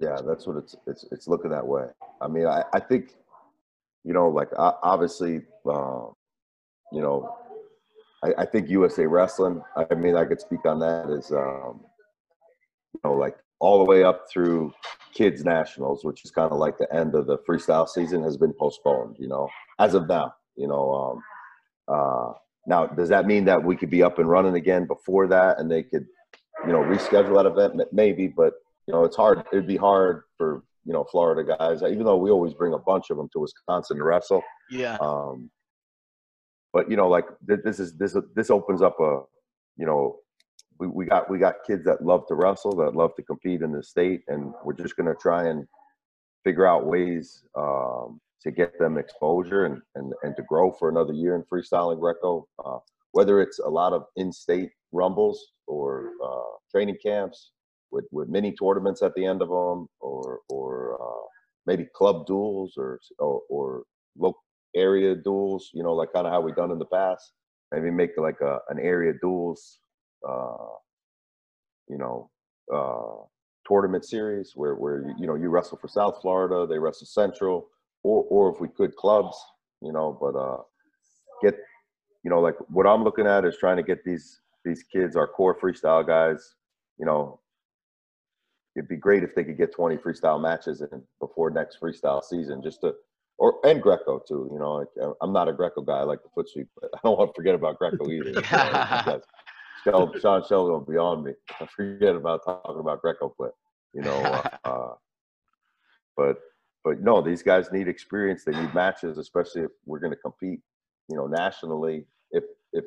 Yeah, 0.00 0.16
that's 0.26 0.46
what 0.46 0.56
it's 0.56 0.74
it's 0.86 1.04
it's 1.12 1.28
looking 1.28 1.50
that 1.50 1.66
way. 1.66 1.84
I 2.20 2.28
mean, 2.28 2.46
I, 2.46 2.64
I 2.72 2.80
think, 2.80 3.14
you 4.04 4.12
know, 4.14 4.28
like 4.28 4.48
obviously, 4.56 5.42
um, 5.66 6.14
you 6.92 7.02
know, 7.02 7.36
I, 8.22 8.32
I 8.38 8.46
think 8.46 8.68
USA 8.70 9.06
Wrestling. 9.06 9.62
I 9.76 9.94
mean, 9.94 10.16
I 10.16 10.24
could 10.24 10.40
speak 10.40 10.64
on 10.64 10.78
that 10.80 11.10
as, 11.10 11.30
um, 11.32 11.80
you 12.94 13.00
know, 13.04 13.12
like 13.12 13.36
all 13.60 13.78
the 13.78 13.84
way 13.84 14.02
up 14.02 14.24
through 14.30 14.72
kids 15.12 15.44
nationals, 15.44 16.04
which 16.04 16.24
is 16.24 16.30
kind 16.30 16.50
of 16.50 16.58
like 16.58 16.78
the 16.78 16.92
end 16.94 17.14
of 17.14 17.26
the 17.26 17.38
freestyle 17.38 17.86
season, 17.86 18.22
has 18.22 18.36
been 18.36 18.54
postponed. 18.54 19.16
You 19.18 19.28
know, 19.28 19.48
as 19.78 19.94
of 19.94 20.08
now. 20.08 20.34
You 20.56 20.68
know, 20.68 20.92
um, 20.92 21.22
uh, 21.88 22.32
now 22.66 22.86
does 22.86 23.08
that 23.08 23.26
mean 23.26 23.44
that 23.46 23.62
we 23.62 23.76
could 23.76 23.90
be 23.90 24.02
up 24.02 24.18
and 24.18 24.28
running 24.28 24.54
again 24.54 24.86
before 24.86 25.26
that, 25.28 25.58
and 25.58 25.70
they 25.70 25.82
could, 25.82 26.06
you 26.66 26.72
know, 26.72 26.80
reschedule 26.80 27.36
that 27.36 27.46
event? 27.46 27.88
Maybe, 27.92 28.28
but 28.28 28.54
you 28.86 28.94
know, 28.94 29.04
it's 29.04 29.16
hard. 29.16 29.42
It'd 29.52 29.66
be 29.66 29.76
hard 29.76 30.22
for 30.36 30.62
you 30.84 30.92
know 30.92 31.04
Florida 31.04 31.56
guys, 31.56 31.82
even 31.82 32.04
though 32.04 32.16
we 32.16 32.30
always 32.30 32.54
bring 32.54 32.72
a 32.72 32.78
bunch 32.78 33.10
of 33.10 33.16
them 33.16 33.28
to 33.32 33.40
Wisconsin 33.40 33.98
to 33.98 34.04
wrestle. 34.04 34.42
Yeah. 34.70 34.96
Um, 35.00 35.50
but 36.72 36.90
you 36.90 36.96
know, 36.96 37.08
like 37.08 37.26
th- 37.48 37.60
this 37.64 37.80
is 37.80 37.96
this 37.96 38.16
this 38.34 38.50
opens 38.50 38.82
up 38.82 38.98
a, 39.00 39.22
you 39.76 39.86
know, 39.86 40.16
we, 40.78 40.86
we 40.86 41.04
got 41.06 41.30
we 41.30 41.38
got 41.38 41.56
kids 41.66 41.84
that 41.84 42.04
love 42.04 42.26
to 42.28 42.34
wrestle, 42.34 42.74
that 42.76 42.94
love 42.94 43.14
to 43.16 43.22
compete 43.22 43.62
in 43.62 43.72
the 43.72 43.82
state, 43.82 44.22
and 44.28 44.52
we're 44.64 44.74
just 44.74 44.96
gonna 44.96 45.14
try 45.20 45.48
and 45.48 45.66
figure 46.44 46.66
out 46.66 46.86
ways 46.86 47.42
um, 47.56 48.20
to 48.42 48.50
get 48.50 48.78
them 48.78 48.98
exposure 48.98 49.66
and, 49.66 49.80
and 49.94 50.12
and 50.22 50.36
to 50.36 50.42
grow 50.42 50.72
for 50.72 50.88
another 50.88 51.12
year 51.12 51.34
in 51.36 51.42
freestyling 51.42 52.00
Greco. 52.00 52.46
Uh, 52.64 52.78
whether 53.12 53.40
it's 53.40 53.58
a 53.58 53.68
lot 53.68 53.92
of 53.92 54.04
in-state 54.16 54.70
rumbles 54.92 55.52
or 55.66 56.12
uh, 56.24 56.56
training 56.70 56.96
camps 57.02 57.52
with, 57.90 58.04
with 58.12 58.28
mini 58.28 58.52
tournaments 58.52 59.02
at 59.02 59.14
the 59.14 59.24
end 59.24 59.42
of 59.42 59.48
them, 59.48 59.88
or 60.00 60.40
or 60.48 60.96
uh, 61.00 61.26
maybe 61.66 61.86
club 61.94 62.26
duels 62.26 62.74
or 62.76 63.00
or, 63.18 63.42
or 63.50 63.82
local 64.16 64.42
area 64.74 65.14
duels. 65.14 65.70
You 65.74 65.82
know, 65.82 65.92
like 65.92 66.12
kind 66.12 66.26
of 66.26 66.32
how 66.32 66.40
we've 66.40 66.56
done 66.56 66.70
in 66.70 66.78
the 66.78 66.86
past. 66.86 67.32
Maybe 67.72 67.90
make 67.90 68.10
like 68.16 68.40
a 68.40 68.58
an 68.68 68.78
area 68.78 69.12
duels. 69.20 69.78
Uh, 70.26 70.76
you 71.88 71.98
know, 71.98 72.30
uh, 72.72 73.24
tournament 73.66 74.04
series 74.04 74.52
where 74.54 74.74
where 74.74 75.02
you, 75.02 75.14
you 75.20 75.26
know 75.26 75.34
you 75.34 75.48
wrestle 75.48 75.78
for 75.78 75.88
South 75.88 76.18
Florida, 76.20 76.66
they 76.66 76.78
wrestle 76.78 77.06
Central, 77.06 77.68
or 78.02 78.24
or 78.28 78.52
if 78.52 78.60
we 78.60 78.68
could 78.68 78.96
clubs. 78.96 79.36
You 79.82 79.92
know, 79.92 80.16
but 80.20 80.36
uh, 80.36 80.62
get 81.42 81.58
you 82.22 82.30
know 82.30 82.40
like 82.40 82.56
what 82.68 82.86
I'm 82.86 83.02
looking 83.02 83.26
at 83.26 83.44
is 83.44 83.56
trying 83.58 83.76
to 83.78 83.82
get 83.82 84.04
these 84.04 84.40
these 84.64 84.82
kids, 84.82 85.16
our 85.16 85.26
core 85.26 85.58
freestyle 85.58 86.06
guys. 86.06 86.54
You 86.98 87.06
know, 87.06 87.40
it'd 88.76 88.88
be 88.88 88.96
great 88.96 89.22
if 89.22 89.34
they 89.34 89.44
could 89.44 89.56
get 89.56 89.74
20 89.74 89.96
freestyle 89.96 90.40
matches 90.40 90.80
in 90.80 91.02
before 91.18 91.50
next 91.50 91.78
freestyle 91.80 92.22
season, 92.22 92.62
just 92.62 92.82
to, 92.82 92.94
or 93.38 93.54
and 93.64 93.80
Greco 93.80 94.20
too. 94.26 94.48
You 94.52 94.58
know, 94.58 94.74
like, 94.74 94.88
uh, 95.02 95.12
I'm 95.22 95.32
not 95.32 95.48
a 95.48 95.52
Greco 95.52 95.80
guy. 95.80 95.98
I 95.98 96.02
like 96.02 96.22
the 96.22 96.28
foot 96.34 96.48
sweep, 96.48 96.68
but 96.80 96.90
I 96.94 96.98
don't 97.02 97.18
want 97.18 97.30
to 97.30 97.38
forget 97.38 97.54
about 97.54 97.78
Greco 97.78 98.10
either. 98.10 98.34
So, 98.34 98.40
because 98.40 99.22
Shel- 99.84 100.20
Sean 100.20 100.42
Sheldon 100.46 100.72
will 100.72 100.80
be 100.80 100.96
on 100.96 101.24
me. 101.24 101.32
I 101.60 101.66
forget 101.66 102.14
about 102.14 102.44
talking 102.44 102.80
about 102.80 103.00
Greco, 103.00 103.34
but 103.38 103.52
you 103.92 104.02
know, 104.02 104.12
uh, 104.12 104.48
uh, 104.64 104.94
but 106.16 106.38
but 106.84 107.00
no, 107.00 107.20
these 107.20 107.42
guys 107.42 107.70
need 107.72 107.88
experience. 107.88 108.44
They 108.44 108.52
need 108.52 108.74
matches, 108.74 109.18
especially 109.18 109.62
if 109.62 109.70
we're 109.86 109.98
going 109.98 110.12
to 110.12 110.18
compete. 110.18 110.60
You 111.08 111.16
know, 111.16 111.26
nationally. 111.26 112.06
If 112.30 112.44
if 112.72 112.84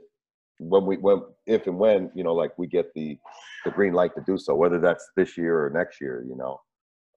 when 0.60 0.86
we 0.86 0.98
when 0.98 1.22
if 1.46 1.68
and 1.68 1.78
when 1.78 2.12
you 2.16 2.24
know 2.24 2.34
like 2.34 2.58
we 2.58 2.68
get 2.68 2.94
the 2.94 3.18
the 3.66 3.72
green 3.72 3.94
light 3.94 4.14
to 4.16 4.24
do 4.26 4.38
so 4.38 4.56
whether 4.56 4.80
that's 4.80 5.10
this 5.16 5.38
year 5.38 5.66
or 5.66 5.70
next 5.70 6.00
year 6.00 6.24
you 6.28 6.36
know 6.36 6.60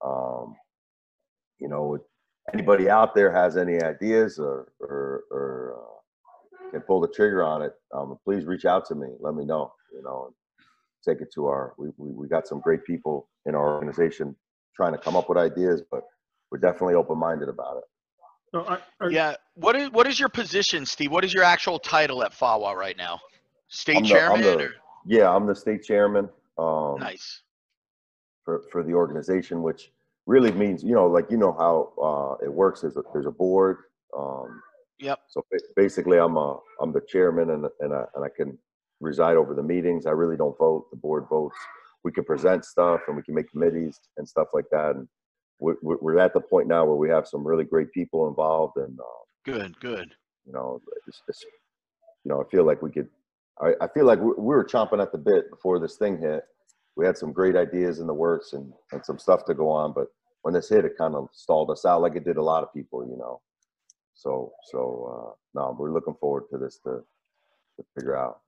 um 0.05 0.57
you 1.59 1.69
know 1.69 1.99
anybody 2.53 2.89
out 2.89 3.15
there 3.15 3.31
has 3.31 3.57
any 3.57 3.81
ideas 3.83 4.39
or 4.39 4.73
or, 4.81 5.25
or 5.31 5.77
uh, 5.77 6.71
can 6.71 6.81
pull 6.81 7.01
the 7.01 7.09
trigger 7.09 7.43
on 7.43 7.62
it 7.62 7.73
um 7.95 8.19
please 8.25 8.45
reach 8.45 8.65
out 8.65 8.85
to 8.87 8.95
me 8.95 9.09
let 9.21 9.35
me 9.35 9.45
know 9.45 9.73
you 9.93 10.03
know 10.03 10.33
take 11.07 11.21
it 11.21 11.33
to 11.33 11.47
our 11.47 11.75
we, 11.79 11.89
we, 11.99 12.11
we 12.11 12.29
got 12.29 12.47
some 12.47 12.61
great 12.61 12.85
people 12.85 13.29
in 13.45 13.55
our 13.55 13.75
organization 13.75 14.35
trying 14.75 14.93
to 14.93 14.99
come 14.99 15.15
up 15.15 15.29
with 15.29 15.39
ideas 15.39 15.83
but 15.91 16.03
we're 16.51 16.59
definitely 16.59 16.95
open-minded 16.95 17.49
about 17.49 17.79
it 17.79 17.85
So 18.53 18.65
I, 18.67 18.79
I, 19.01 19.09
Yeah. 19.09 19.35
What 19.55 19.77
is 19.77 19.91
what 19.91 20.07
is 20.07 20.19
your 20.21 20.29
position, 20.29 20.87
Steve? 20.87 21.11
What 21.11 21.25
is 21.25 21.33
your 21.35 21.45
actual 21.45 21.79
title 21.79 22.23
at 22.25 22.33
FAWA 22.33 22.75
right 22.77 22.97
now? 22.97 23.21
State 23.69 23.97
I'm 23.99 24.03
the- 24.05 24.09
I'm 24.09 24.41
chairman 24.41 24.43
the- 24.43 24.65
or 24.65 24.71
yeah 25.09 25.31
i'm 25.33 25.47
the 25.47 25.55
state 25.55 25.83
chairman 25.85 26.29
um 26.59 26.97
nice. 26.99 27.43
for, 28.45 28.63
for 28.73 28.83
the 28.83 28.93
organization, 28.93 29.63
which 29.63 29.93
really 30.27 30.51
means, 30.53 30.83
you 30.83 30.95
know, 30.95 31.07
like, 31.07 31.31
you 31.31 31.37
know 31.37 31.53
how 31.53 31.93
uh, 32.41 32.45
it 32.45 32.53
works. 32.53 32.81
There's 32.81 32.97
a, 32.97 33.03
there's 33.13 33.27
a 33.27 33.31
board. 33.31 33.77
Um, 34.17 34.63
Yep. 34.99 35.21
so 35.29 35.45
basically 35.77 36.19
I'm 36.19 36.37
a, 36.39 36.59
I'm 36.81 36.91
the 36.91 37.03
chairman 37.07 37.51
and, 37.51 37.67
and 37.81 37.93
I, 37.93 38.05
and 38.15 38.25
I 38.25 38.29
can 38.35 38.57
reside 39.01 39.37
over 39.37 39.53
the 39.53 39.63
meetings. 39.63 40.07
I 40.07 40.13
really 40.13 40.37
don't 40.39 40.57
vote. 40.59 40.87
The 40.91 40.97
board 40.97 41.27
votes. 41.29 41.55
We 42.03 42.11
can 42.13 42.25
present 42.25 42.65
stuff 42.65 43.03
and 43.07 43.15
we 43.17 43.23
can 43.23 43.35
make 43.35 43.51
committees 43.51 44.01
and 44.17 44.27
stuff 44.27 44.49
like 44.55 44.65
that. 44.73 44.97
And 44.97 45.07
we're, 45.59 45.77
we're 45.83 46.19
at 46.19 46.35
the 46.35 46.40
point 46.40 46.69
now 46.69 46.85
where 46.85 46.97
we 46.97 47.09
have 47.09 47.27
some 47.27 47.47
really 47.47 47.64
great 47.64 47.92
people 47.92 48.29
involved 48.29 48.77
and, 48.77 48.99
uh, 48.99 49.23
Good, 49.45 49.79
good. 49.81 50.12
you 50.45 50.53
know, 50.53 50.81
it's, 51.07 51.23
it's, 51.29 51.45
you 52.25 52.31
know, 52.31 52.42
I 52.42 52.45
feel 52.51 52.64
like 52.64 52.83
we 52.83 52.90
could, 52.90 53.09
I, 53.61 53.75
I 53.81 53.88
feel 53.88 54.05
like 54.05 54.19
we, 54.19 54.33
we 54.37 54.55
were 54.55 54.64
chomping 54.64 55.01
at 55.01 55.12
the 55.12 55.19
bit 55.19 55.49
before 55.51 55.79
this 55.79 55.97
thing 55.97 56.19
hit. 56.21 56.42
We 56.97 57.07
had 57.07 57.16
some 57.16 57.33
great 57.33 57.57
ideas 57.57 58.01
in 58.01 58.07
the 58.07 58.14
works 58.14 58.55
and, 58.55 58.73
and 58.92 59.05
some 59.05 59.19
stuff 59.19 59.45
to 59.45 59.55
go 59.55 59.69
on, 59.71 59.92
but 59.92 60.09
when 60.42 60.53
this 60.55 60.69
hit, 60.69 60.85
it 60.85 60.99
kind 60.99 61.14
of 61.14 61.29
stalled 61.33 61.71
us 61.71 61.85
out 61.85 62.03
like 62.03 62.16
it 62.16 62.25
did 62.25 62.38
a 62.38 62.42
lot 62.42 62.62
of 62.62 62.73
people, 62.73 63.07
you 63.09 63.16
know. 63.16 63.40
So, 64.14 64.53
so, 64.71 64.81
uh, 65.12 65.35
no, 65.55 65.77
we're 65.79 65.92
looking 65.92 66.16
forward 66.21 66.45
to 66.51 66.59
this 66.59 66.79
to, 66.85 67.03
to 67.77 67.85
figure 67.95 68.16
out. 68.16 68.40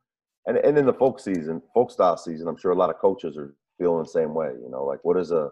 And, 0.47 0.57
and 0.57 0.79
in 0.79 0.87
the 0.87 0.95
folk 0.95 1.21
season, 1.21 1.63
folk 1.75 1.91
style 1.91 2.17
season, 2.17 2.49
I'm 2.49 2.57
sure 2.57 2.73
a 2.73 2.77
lot 2.77 2.91
of 2.91 2.99
coaches 2.99 3.37
are 3.37 3.55
feeling 3.79 4.03
the 4.03 4.09
same 4.09 4.35
way, 4.35 4.49
you 4.63 4.71
know, 4.71 4.85
like 4.85 5.01
what 5.05 5.19
is 5.19 5.31
a, 5.31 5.51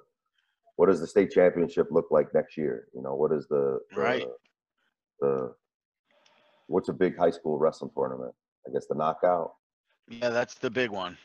what 0.76 0.86
does 0.86 1.00
the 1.00 1.06
state 1.06 1.30
championship 1.30 1.88
look 1.90 2.06
like 2.10 2.32
next 2.34 2.56
year? 2.56 2.88
You 2.94 3.02
know, 3.02 3.14
what 3.14 3.32
is 3.32 3.46
the, 3.48 3.80
the 3.94 4.00
Right. 4.00 4.26
the 5.20 5.54
what's 6.68 6.88
a 6.88 6.92
big 6.92 7.16
high 7.16 7.30
school 7.30 7.58
wrestling 7.58 7.90
tournament? 7.96 8.34
I 8.66 8.72
guess 8.72 8.86
the 8.86 8.94
knockout. 8.94 9.54
Yeah, 10.08 10.30
that's 10.30 10.54
the 10.54 10.70
big 10.70 10.90
one. 10.90 11.16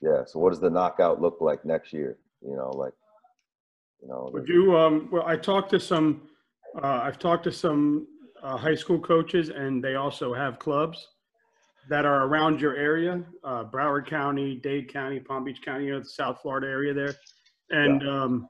Yeah. 0.00 0.24
So 0.26 0.38
what 0.38 0.50
does 0.50 0.60
the 0.60 0.70
knockout 0.70 1.20
look 1.20 1.38
like 1.40 1.64
next 1.64 1.92
year? 1.92 2.18
You 2.42 2.56
know, 2.56 2.70
like 2.70 2.92
you 4.02 4.08
know. 4.08 4.30
Would 4.32 4.48
you, 4.48 4.76
um, 4.76 5.08
well, 5.12 5.24
I 5.26 5.36
talked 5.36 5.70
to 5.70 5.80
some, 5.80 6.28
uh, 6.82 7.00
I've 7.02 7.18
talked 7.18 7.44
to 7.44 7.52
some, 7.52 8.06
uh, 8.42 8.56
high 8.56 8.76
school 8.76 9.00
coaches 9.00 9.48
and 9.50 9.82
they 9.82 9.96
also 9.96 10.32
have 10.32 10.58
clubs 10.60 11.08
that 11.88 12.04
are 12.04 12.26
around 12.26 12.60
your 12.60 12.76
area, 12.76 13.24
uh, 13.44 13.64
Broward 13.64 14.06
County, 14.06 14.56
Dade 14.56 14.92
County, 14.92 15.18
Palm 15.18 15.42
Beach 15.44 15.60
County, 15.64 15.86
you 15.86 15.92
know, 15.92 15.98
the 16.00 16.04
South 16.04 16.38
Florida 16.42 16.68
area 16.68 16.94
there. 16.94 17.14
And, 17.70 18.08
um, 18.08 18.48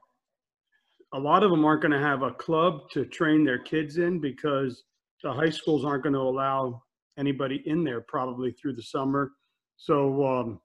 a 1.13 1.19
lot 1.19 1.43
of 1.43 1.51
them 1.51 1.65
aren't 1.65 1.81
going 1.81 1.91
to 1.91 1.99
have 1.99 2.21
a 2.21 2.31
club 2.31 2.89
to 2.91 3.05
train 3.05 3.43
their 3.43 3.59
kids 3.59 3.97
in 3.97 4.19
because 4.19 4.83
the 5.23 5.31
high 5.31 5.49
schools 5.49 5.83
aren't 5.83 6.03
going 6.03 6.13
to 6.13 6.19
allow 6.19 6.83
anybody 7.17 7.63
in 7.65 7.83
there 7.83 8.01
probably 8.01 8.51
through 8.51 8.73
the 8.73 8.83
summer. 8.83 9.31
So, 9.77 10.25
um, 10.25 10.59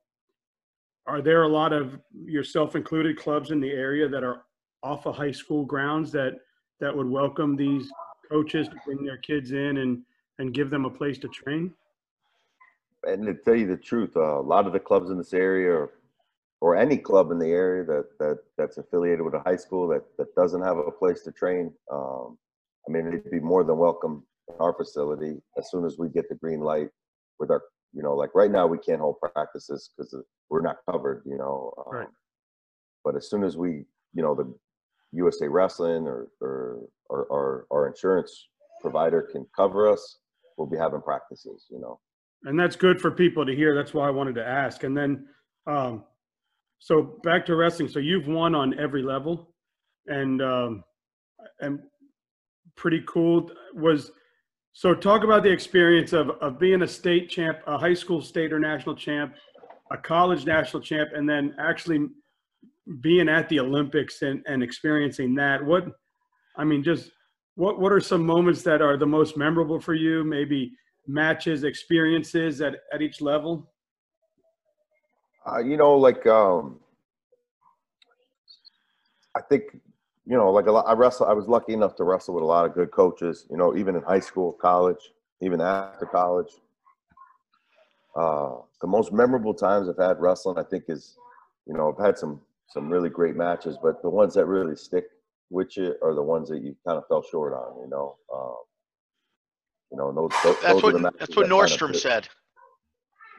are 1.07 1.21
there 1.21 1.43
a 1.43 1.49
lot 1.49 1.73
of 1.73 1.99
yourself 2.15 2.77
included 2.77 3.19
clubs 3.19 3.51
in 3.51 3.61
the 3.61 3.71
area 3.71 4.09
that 4.09 4.25
are 4.25 4.45
off 4.83 5.07
of 5.07 5.15
high 5.15 5.33
school 5.33 5.65
grounds 5.65 6.11
that 6.13 6.33
that 6.81 6.95
would 6.97 7.09
welcome 7.09 7.57
these 7.57 7.91
coaches 8.31 8.69
to 8.69 8.77
bring 8.87 9.05
their 9.05 9.19
kids 9.19 9.53
in 9.53 9.79
and 9.79 10.03
and 10.39 10.55
give 10.55 10.71
them 10.71 10.85
a 10.85 10.91
place 10.91 11.19
to 11.19 11.29
train? 11.29 11.73
And 13.07 13.27
to 13.27 13.35
tell 13.35 13.55
you 13.55 13.67
the 13.67 13.77
truth, 13.77 14.17
uh, 14.17 14.41
a 14.41 14.41
lot 14.41 14.67
of 14.67 14.73
the 14.73 14.81
clubs 14.81 15.11
in 15.11 15.19
this 15.19 15.35
area, 15.35 15.71
or, 15.71 15.91
or 16.61 16.77
any 16.77 16.97
club 16.97 17.31
in 17.31 17.39
the 17.39 17.51
area 17.51 17.85
that 17.85 18.07
that 18.19 18.39
that's 18.57 18.79
affiliated 18.79 19.23
with 19.23 19.35
a 19.35 19.41
high 19.41 19.57
school 19.57 19.89
that 19.89 20.03
that 20.19 20.35
doesn't 20.35 20.63
have 20.63 20.79
a 20.79 20.91
place 20.91 21.23
to 21.23 21.33
train, 21.33 21.73
um, 21.93 22.39
I 22.89 22.93
mean, 22.93 23.11
they'd 23.11 23.31
be 23.31 23.41
more 23.41 23.65
than 23.65 23.77
welcome 23.79 24.25
in 24.49 24.55
our 24.61 24.75
facility 24.75 25.41
as 25.59 25.71
soon 25.71 25.85
as 25.85 25.99
we 25.99 26.09
get 26.09 26.29
the 26.29 26.35
green 26.35 26.61
light 26.61 26.89
with 27.39 27.51
our, 27.51 27.63
you 27.93 28.03
know, 28.03 28.15
like 28.15 28.35
right 28.35 28.51
now 28.51 28.67
we 28.67 28.79
can't 28.79 29.01
hold 29.01 29.17
practices 29.21 29.91
because 29.97 30.15
we're 30.51 30.61
not 30.63 30.77
covered, 30.91 31.23
you 31.27 31.37
know. 31.39 31.73
Um, 31.79 31.95
Right. 31.95 32.09
But 33.05 33.17
as 33.17 33.29
soon 33.29 33.45
as 33.45 33.57
we, 33.57 33.85
you 34.15 34.23
know, 34.23 34.35
the 34.35 34.53
USA 35.13 35.49
Wrestling 35.49 36.07
or 36.07 36.29
or 36.41 36.81
or 37.11 37.27
our, 37.31 37.67
our 37.71 37.87
insurance 37.89 38.49
provider 38.81 39.23
can 39.23 39.47
cover 39.55 39.91
us, 39.91 40.19
we'll 40.57 40.67
be 40.67 40.77
having 40.79 41.03
practices, 41.03 41.67
you 41.71 41.79
know. 41.81 42.01
and 42.45 42.59
that's 42.59 42.77
good 42.77 43.01
for 43.01 43.11
people 43.11 43.45
to 43.47 43.55
hear. 43.55 43.75
That's 43.75 43.93
why 43.95 44.07
I 44.07 44.11
wanted 44.11 44.35
to 44.37 44.47
ask. 44.47 44.85
And 44.85 44.97
then, 44.97 45.27
um, 45.67 46.05
so 46.85 47.19
back 47.23 47.47
to 47.47 47.57
wrestling. 47.57 47.89
So 47.89 47.99
you've 47.99 48.27
won 48.27 48.55
on 48.55 48.79
every 48.79 49.03
level, 49.03 49.55
and 50.07 50.43
um, 50.43 50.85
and 51.61 51.81
pretty 52.77 53.03
cool 53.09 53.51
was. 53.73 54.11
So 54.75 54.95
talk 54.95 55.25
about 55.25 55.45
the 55.45 55.51
experience 55.51 56.13
of 56.13 56.29
of 56.43 56.59
being 56.59 56.83
a 56.83 56.87
state 56.87 57.31
champ, 57.31 57.61
a 57.67 57.79
high 57.79 57.95
school 57.95 58.21
state 58.21 58.53
or 58.53 58.59
national 58.59 58.97
champ, 58.97 59.35
a 59.93 59.97
college 59.97 60.45
national 60.45 60.83
champ, 60.83 61.09
and 61.15 61.27
then 61.27 61.55
actually 61.59 62.07
being 63.01 63.31
at 63.31 63.49
the 63.49 63.61
Olympics 63.61 64.21
and 64.21 64.43
and 64.47 64.63
experiencing 64.63 65.35
that. 65.37 65.65
What, 65.65 65.87
I 66.59 66.65
mean, 66.65 66.83
just 66.83 67.11
what 67.55 67.81
what 67.81 67.93
are 67.93 68.01
some 68.01 68.27
moments 68.27 68.61
that 68.65 68.83
are 68.83 68.99
the 68.99 69.07
most 69.07 69.39
memorable 69.39 69.81
for 69.81 69.95
you? 69.95 70.23
Maybe 70.23 70.71
matches, 71.07 71.65
experiences 71.65 72.61
at, 72.61 72.75
at 72.93 73.01
each 73.01 73.23
level? 73.23 73.73
Uh, 75.47 75.59
you 75.59 75.77
know, 75.77 75.95
like 75.95 76.27
um, 76.27 76.81
I 79.37 79.41
think 79.43 79.65
you 80.27 80.37
know, 80.37 80.51
like 80.51 80.67
a 80.67 80.73
lot. 80.73 80.87
I 80.87 80.95
wrestle. 80.95 81.27
I 81.27 81.35
was 81.35 81.49
lucky 81.49 81.75
enough 81.75 81.97
to 81.97 82.05
wrestle 82.05 82.35
with 82.35 82.43
a 82.43 82.47
lot 82.47 82.65
of 82.65 82.75
good 82.75 82.91
coaches. 82.91 83.47
You 83.51 83.57
know, 83.57 83.77
even 83.77 83.95
in 83.95 84.03
high 84.03 84.21
school, 84.21 84.53
college, 84.53 85.13
even 85.43 85.61
after 85.61 86.07
college. 86.07 86.53
Uh, 88.17 88.59
the 88.81 88.87
most 88.87 89.13
memorable 89.13 89.53
times 89.53 89.89
I've 89.89 89.99
had 89.99 90.21
wrestling, 90.21 90.57
I 90.57 90.63
think, 90.63 90.85
is 90.89 91.17
you 91.67 91.75
know, 91.75 91.93
I've 91.93 92.05
had 92.05 92.17
some 92.17 92.41
some 92.69 92.89
really 92.89 93.11
great 93.11 93.37
matches, 93.37 93.77
but 93.83 94.01
the 94.03 94.09
ones 94.09 94.35
that 94.35 94.47
really 94.47 94.77
stick 94.77 95.05
with 95.51 95.77
you 95.77 95.95
are 96.03 96.15
the 96.15 96.23
ones 96.23 96.49
that 96.49 96.63
you 96.63 96.75
kind 96.87 96.97
of 96.97 97.07
fell 97.07 97.23
short 97.23 97.53
on. 97.53 97.83
You 97.83 97.89
know, 97.89 98.17
um, 98.35 98.57
you 99.91 99.99
know, 99.99 100.13
those, 100.13 100.31
those 100.43 100.57
That's 100.63 100.83
those 100.83 100.83
what 100.83 101.03
that's 101.03 101.37
what 101.37 101.49
that 101.49 101.55
kinda 101.55 101.77
Nordstrom 101.77 101.97
said. 101.97 102.29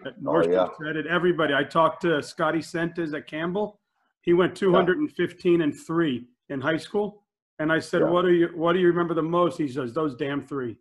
That 0.05 0.13
Oh, 0.19 0.23
Nordstrom 0.33 0.51
yeah. 0.53 0.67
said 0.85 0.95
it. 0.97 1.07
Everybody. 1.07 1.55
I 1.55 1.63
talked 1.63 2.03
to 2.03 2.21
Scotty 2.21 2.61
Sentes 2.61 3.13
at 3.15 3.25
Campbell. 3.27 3.79
He 4.21 4.33
went 4.33 4.55
215 4.55 5.61
and 5.61 5.75
three 5.75 6.27
in 6.49 6.61
high 6.61 6.77
school. 6.77 7.23
And 7.57 7.71
I 7.71 7.79
said, 7.79 8.01
Yeah. 8.01 8.09
"What 8.09 8.21
do 8.21 8.31
you 8.31 8.47
What 8.53 8.73
do 8.73 8.79
you 8.79 8.87
remember 8.87 9.15
the 9.15 9.23
most?" 9.23 9.57
He 9.57 9.67
says, 9.67 9.93
"Those 9.93 10.13
damn 10.15 10.45
three. 10.45 10.77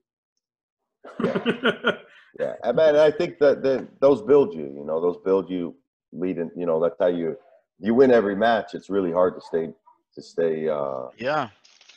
Yeah, 1.24 2.54
and 2.64 2.76
man, 2.76 2.96
I 2.96 3.10
think 3.10 3.38
that, 3.38 3.62
that 3.62 3.88
those 4.00 4.20
build 4.22 4.54
you. 4.54 4.64
You 4.64 4.84
know, 4.84 5.00
those 5.00 5.16
build 5.24 5.48
you 5.48 5.74
leading. 6.12 6.50
You 6.56 6.66
know, 6.66 6.80
that's 6.82 6.96
how 7.00 7.06
you 7.06 7.38
you 7.78 7.94
win 7.94 8.10
every 8.10 8.36
match. 8.36 8.74
It's 8.74 8.90
really 8.90 9.12
hard 9.12 9.34
to 9.36 9.40
stay 9.40 9.68
to 10.16 10.22
stay. 10.22 10.68
Uh, 10.68 11.08
Yeah. 11.16 11.48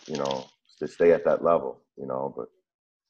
you 0.07 0.15
know, 0.17 0.45
to 0.80 0.88
stay 0.88 1.11
at 1.11 1.25
that 1.25 1.43
level. 1.43 1.82
You 1.97 2.05
know, 2.07 2.34
but 2.38 2.47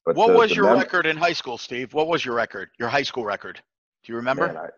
but 0.06 0.16
What 0.16 0.28
the- 0.32 0.38
was 0.38 0.50
the 0.50 0.56
your 0.56 0.66
mem- 0.66 0.80
record 0.80 1.06
in 1.06 1.18
high 1.18 1.34
school, 1.34 1.58
Steve? 1.60 1.94
What 1.94 2.08
was 2.08 2.26
your 2.26 2.34
record? 2.34 2.70
Your 2.80 2.90
high 2.90 3.04
school 3.04 3.26
record? 3.26 3.62
Do 4.04 4.12
you 4.14 4.16
remember? 4.18 4.48
Man, 4.48 4.58
I, 4.58 4.70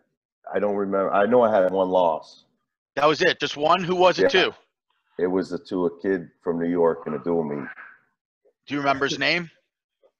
I 0.55 0.59
don't 0.59 0.76
remember. 0.76 1.13
I 1.13 1.26
know 1.26 1.41
I 1.43 1.51
had 1.53 1.72
one 1.72 1.89
loss. 1.89 2.45
that 2.95 3.07
was 3.07 3.22
it. 3.22 3.39
Just 3.39 3.57
one. 3.57 3.84
Who 3.84 3.95
was 3.95 4.20
it 4.20 4.34
Yeah. 4.34 4.45
to? 4.45 4.55
It 5.20 5.28
was 5.28 5.51
a, 5.51 5.59
to 5.59 5.86
a 5.88 6.01
kid 6.01 6.30
from 6.41 6.59
New 6.59 6.70
York 6.70 7.03
in 7.05 7.13
a 7.13 7.20
dual 7.20 7.43
meet. 7.43 7.67
Do 8.67 8.74
you 8.74 8.80
remember 8.80 9.05
his 9.07 9.20
name? 9.20 9.49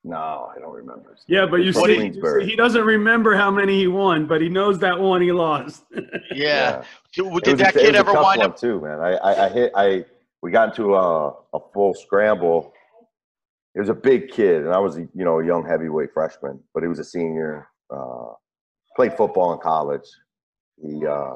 No, 0.04 0.50
I 0.56 0.60
don't 0.60 0.74
remember. 0.74 1.18
yeah, 1.28 1.45
but 1.45 1.58
you 1.58 1.70
It's 1.70 1.80
from 1.80 1.88
see, 1.89 2.45
he 2.50 2.56
doesn't 2.56 2.84
remember 2.86 3.36
how 3.36 3.52
many 3.52 3.78
he 3.80 3.88
won, 3.88 4.28
but 4.28 4.39
he 4.41 4.47
knows 4.47 4.80
that 4.80 4.97
one 4.97 5.22
he 5.22 5.32
lost. 5.32 5.84
Yeah. 6.34 6.84
Did, 7.14 7.26
It 7.26 7.43
did 7.43 7.52
was 7.52 7.60
a- 7.62 7.64
that 7.64 7.76
it 7.76 7.80
kid 7.80 7.88
was 7.88 7.95
a 7.95 8.00
ever 8.00 8.12
tough 8.14 8.24
wind 8.24 8.39
one 8.39 8.50
up? 8.52 8.58
too, 8.58 8.80
man? 8.82 9.00
I, 9.00 9.12
I, 9.16 9.45
I 9.45 9.50
hit. 9.50 9.72
I 9.76 10.06
we 10.41 10.52
got 10.52 10.70
into 10.70 10.95
a 10.95 11.30
a 11.54 11.60
full 11.74 11.93
scramble. 11.93 12.72
It 13.76 13.80
was 13.80 13.89
a 13.89 13.93
big 13.93 14.30
kid, 14.32 14.64
and 14.66 14.74
I 14.74 14.80
was, 14.80 14.97
you 14.97 15.10
know, 15.14 15.39
a 15.39 15.45
young 15.45 15.66
heavyweight 15.66 16.14
freshman, 16.14 16.60
but 16.74 16.82
he 16.84 16.88
was 16.88 17.00
a 17.00 17.04
senior. 17.04 17.68
Uh, 17.89 18.34
played 19.00 19.16
football 19.16 19.54
in 19.54 19.60
college. 19.60 20.04
He, 20.82 21.06
uh, 21.06 21.36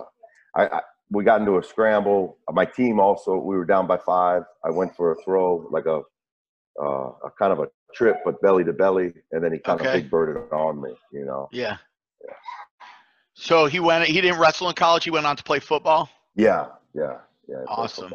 I, 0.53 0.67
I, 0.67 0.81
we 1.09 1.23
got 1.23 1.39
into 1.39 1.59
a 1.59 1.63
scramble. 1.63 2.37
My 2.51 2.65
team 2.65 2.99
also, 2.99 3.37
we 3.37 3.55
were 3.55 3.63
down 3.63 3.87
by 3.87 3.97
five. 3.97 4.43
I 4.65 4.69
went 4.69 4.93
for 4.97 5.13
a 5.13 5.15
throw, 5.23 5.65
like 5.71 5.85
a, 5.85 6.01
uh, 6.81 7.11
a 7.23 7.31
kind 7.39 7.53
of 7.53 7.59
a 7.59 7.67
trip, 7.95 8.17
but 8.25 8.41
belly 8.41 8.65
to 8.65 8.73
belly, 8.73 9.13
and 9.31 9.41
then 9.41 9.53
he 9.53 9.59
kind 9.59 9.79
Okay. 9.79 9.89
of 9.89 9.93
big 9.93 10.11
birded 10.11 10.51
on 10.51 10.81
me. 10.81 10.93
You 11.13 11.23
know. 11.23 11.47
Yeah. 11.53 11.77
So 13.33 13.65
he 13.67 13.79
went. 13.79 14.05
He 14.09 14.19
didn't 14.19 14.39
wrestle 14.39 14.67
in 14.67 14.75
college. 14.75 15.05
He 15.05 15.11
went 15.11 15.25
on 15.25 15.37
to 15.37 15.43
play 15.43 15.59
football. 15.59 16.09
Yeah, 16.35 16.67
yeah, 16.93 17.19
yeah. 17.47 17.63
Awesome. 17.67 18.13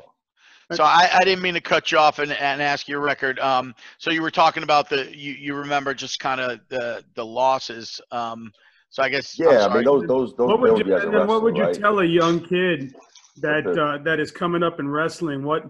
So 0.72 0.84
I, 0.84 1.09
I 1.14 1.24
didn't 1.24 1.40
mean 1.40 1.55
to 1.55 1.62
cut 1.62 1.90
you 1.90 1.96
off 1.96 2.18
and, 2.18 2.32
and 2.32 2.61
ask 2.61 2.86
your 2.86 3.01
record. 3.01 3.38
Um, 3.38 3.74
so 3.96 4.11
you 4.11 4.20
were 4.20 4.30
talking 4.30 4.62
about 4.62 4.90
the 4.90 5.16
you, 5.16 5.32
you 5.32 5.55
remember 5.55 5.94
just 5.94 6.20
kind 6.20 6.38
of 6.38 6.61
the 6.68 7.03
the 7.14 7.24
losses. 7.24 7.99
Um, 8.11 8.53
so 8.91 9.03
I 9.03 9.09
guess 9.09 9.39
Yeah, 9.39 9.66
I 9.66 9.74
mean 9.74 9.84
those 9.84 10.07
those 10.07 10.34
those 10.34 10.49
what 10.49 10.61
would 10.61 10.78
you 10.78 10.84
you, 10.86 10.97
as 10.97 11.03
a 11.03 11.07
and 11.07 11.14
then 11.14 11.26
what 11.26 11.43
would 11.43 11.57
you 11.57 11.64
right? 11.64 11.74
tell 11.74 12.01
a 12.01 12.05
young 12.05 12.41
kid 12.41 12.95
that 13.39 13.66
uh, 13.66 14.03
that 14.05 14.18
is 14.18 14.30
coming 14.30 14.62
up 14.62 14.80
in 14.80 14.89
wrestling? 14.89 15.43
What 15.43 15.64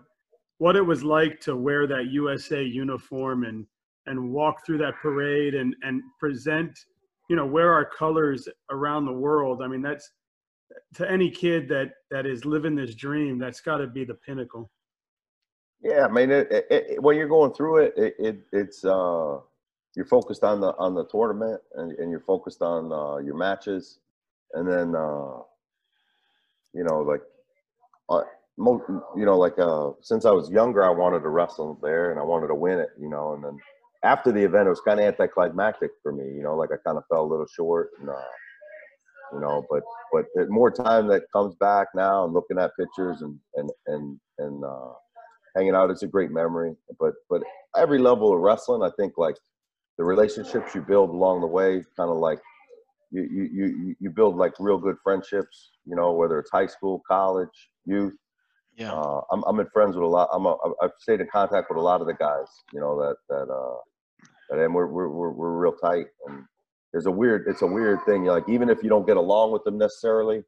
what 0.58 0.76
it 0.76 0.82
was 0.82 1.02
like 1.04 1.40
to 1.40 1.56
wear 1.56 1.86
that 1.86 2.06
USA 2.10 2.62
uniform 2.62 3.44
and 3.44 3.66
and 4.06 4.32
walk 4.32 4.64
through 4.64 4.78
that 4.78 4.94
parade 5.02 5.54
and 5.54 5.74
and 5.82 6.02
present, 6.20 6.78
you 7.28 7.36
know, 7.36 7.46
wear 7.46 7.72
our 7.72 7.84
colors 7.84 8.48
around 8.70 9.04
the 9.04 9.12
world. 9.12 9.62
I 9.62 9.68
mean, 9.68 9.82
that's 9.82 10.10
to 10.94 11.10
any 11.10 11.30
kid 11.30 11.68
that 11.68 11.90
that 12.10 12.24
is 12.24 12.44
living 12.44 12.74
this 12.74 12.94
dream. 12.94 13.38
That's 13.38 13.60
got 13.60 13.78
to 13.78 13.86
be 13.86 14.04
the 14.04 14.14
pinnacle. 14.14 14.70
Yeah, 15.80 16.06
I 16.06 16.08
mean, 16.08 16.30
it, 16.30 16.50
it, 16.50 16.66
it, 16.70 17.02
when 17.02 17.16
you're 17.16 17.28
going 17.28 17.52
through 17.52 17.78
it, 17.78 17.94
it, 17.96 18.14
it 18.18 18.38
it's 18.52 18.84
uh, 18.84 19.38
you're 19.98 20.06
focused 20.06 20.44
on 20.44 20.60
the 20.60 20.72
on 20.78 20.94
the 20.94 21.04
tournament 21.06 21.60
and, 21.74 21.90
and 21.98 22.08
you're 22.08 22.20
focused 22.20 22.62
on 22.62 22.92
uh, 22.92 23.16
your 23.16 23.36
matches, 23.36 23.98
and 24.52 24.70
then 24.70 24.94
uh, 24.94 25.38
you 26.72 26.84
know, 26.84 27.00
like, 27.00 27.20
uh, 28.08 28.20
mo- 28.56 29.02
you 29.16 29.26
know, 29.26 29.36
like 29.36 29.58
uh, 29.58 29.90
since 30.00 30.24
I 30.24 30.30
was 30.30 30.50
younger, 30.50 30.84
I 30.84 30.90
wanted 30.90 31.24
to 31.24 31.30
wrestle 31.30 31.80
there 31.82 32.12
and 32.12 32.20
I 32.20 32.22
wanted 32.22 32.46
to 32.46 32.54
win 32.54 32.78
it, 32.78 32.90
you 32.96 33.10
know, 33.10 33.34
and 33.34 33.42
then 33.42 33.58
after 34.04 34.30
the 34.30 34.44
event, 34.44 34.68
it 34.68 34.70
was 34.70 34.80
kind 34.82 35.00
of 35.00 35.06
anticlimactic 35.06 35.90
for 36.00 36.12
me, 36.12 36.26
you 36.26 36.44
know, 36.44 36.54
like 36.54 36.70
I 36.70 36.76
kind 36.86 36.96
of 36.96 37.02
fell 37.10 37.24
a 37.24 37.30
little 37.32 37.48
short, 37.52 37.90
and 37.98 38.08
uh, 38.08 38.30
you 39.32 39.40
know, 39.40 39.66
but 39.68 39.82
but 40.12 40.26
more 40.48 40.70
time 40.70 41.08
that 41.08 41.24
comes 41.32 41.56
back 41.56 41.88
now 41.92 42.24
and 42.24 42.32
looking 42.32 42.60
at 42.60 42.70
pictures 42.78 43.22
and 43.22 43.36
and 43.56 43.68
and 43.88 44.20
and 44.38 44.64
uh, 44.64 44.92
hanging 45.56 45.74
out 45.74 45.90
it's 45.90 46.04
a 46.04 46.06
great 46.06 46.30
memory. 46.30 46.76
But 47.00 47.14
but 47.28 47.42
every 47.76 47.98
level 47.98 48.32
of 48.32 48.40
wrestling 48.40 48.82
i 48.82 48.90
think 48.96 49.12
like 49.18 49.36
the 49.98 50.04
relationships 50.04 50.74
you 50.74 50.80
build 50.80 51.10
along 51.10 51.40
the 51.40 51.46
way 51.46 51.82
kind 51.96 52.10
of 52.10 52.16
like 52.16 52.38
you 53.10 53.22
you 53.22 53.42
you 53.52 53.96
you 54.00 54.10
build 54.10 54.36
like 54.36 54.52
real 54.58 54.78
good 54.78 54.96
friendships 55.02 55.70
you 55.84 55.96
know 55.96 56.12
whether 56.12 56.38
it's 56.38 56.50
high 56.50 56.66
school 56.66 57.02
college 57.08 57.70
youth 57.84 58.14
Yeah. 58.76 58.92
uh, 58.92 59.20
I'm, 59.32 59.42
I'm 59.44 59.58
in 59.60 59.66
friends 59.72 59.96
with 59.96 60.04
a 60.04 60.08
lot 60.08 60.28
i'm 60.32 60.46
a, 60.46 60.56
i've 60.82 60.92
stayed 61.00 61.20
in 61.20 61.28
contact 61.32 61.68
with 61.70 61.78
a 61.78 61.82
lot 61.82 62.00
of 62.00 62.06
the 62.06 62.14
guys 62.14 62.46
you 62.72 62.80
know 62.80 62.98
that 63.00 63.16
that 63.28 63.52
uh 63.52 63.78
that 64.50 64.58
and 64.64 64.74
we're 64.74 64.86
we're 64.86 65.08
we're, 65.08 65.30
we're 65.32 65.56
real 65.58 65.72
tight 65.72 66.06
and 66.26 66.44
there's 66.92 67.06
a 67.06 67.10
weird 67.10 67.44
it's 67.48 67.62
a 67.62 67.66
weird 67.66 67.98
thing 68.06 68.24
like 68.24 68.48
even 68.48 68.68
if 68.70 68.82
you 68.82 68.88
don't 68.88 69.06
get 69.06 69.16
along 69.16 69.52
with 69.52 69.64
them 69.64 69.78
necessarily 69.78 70.42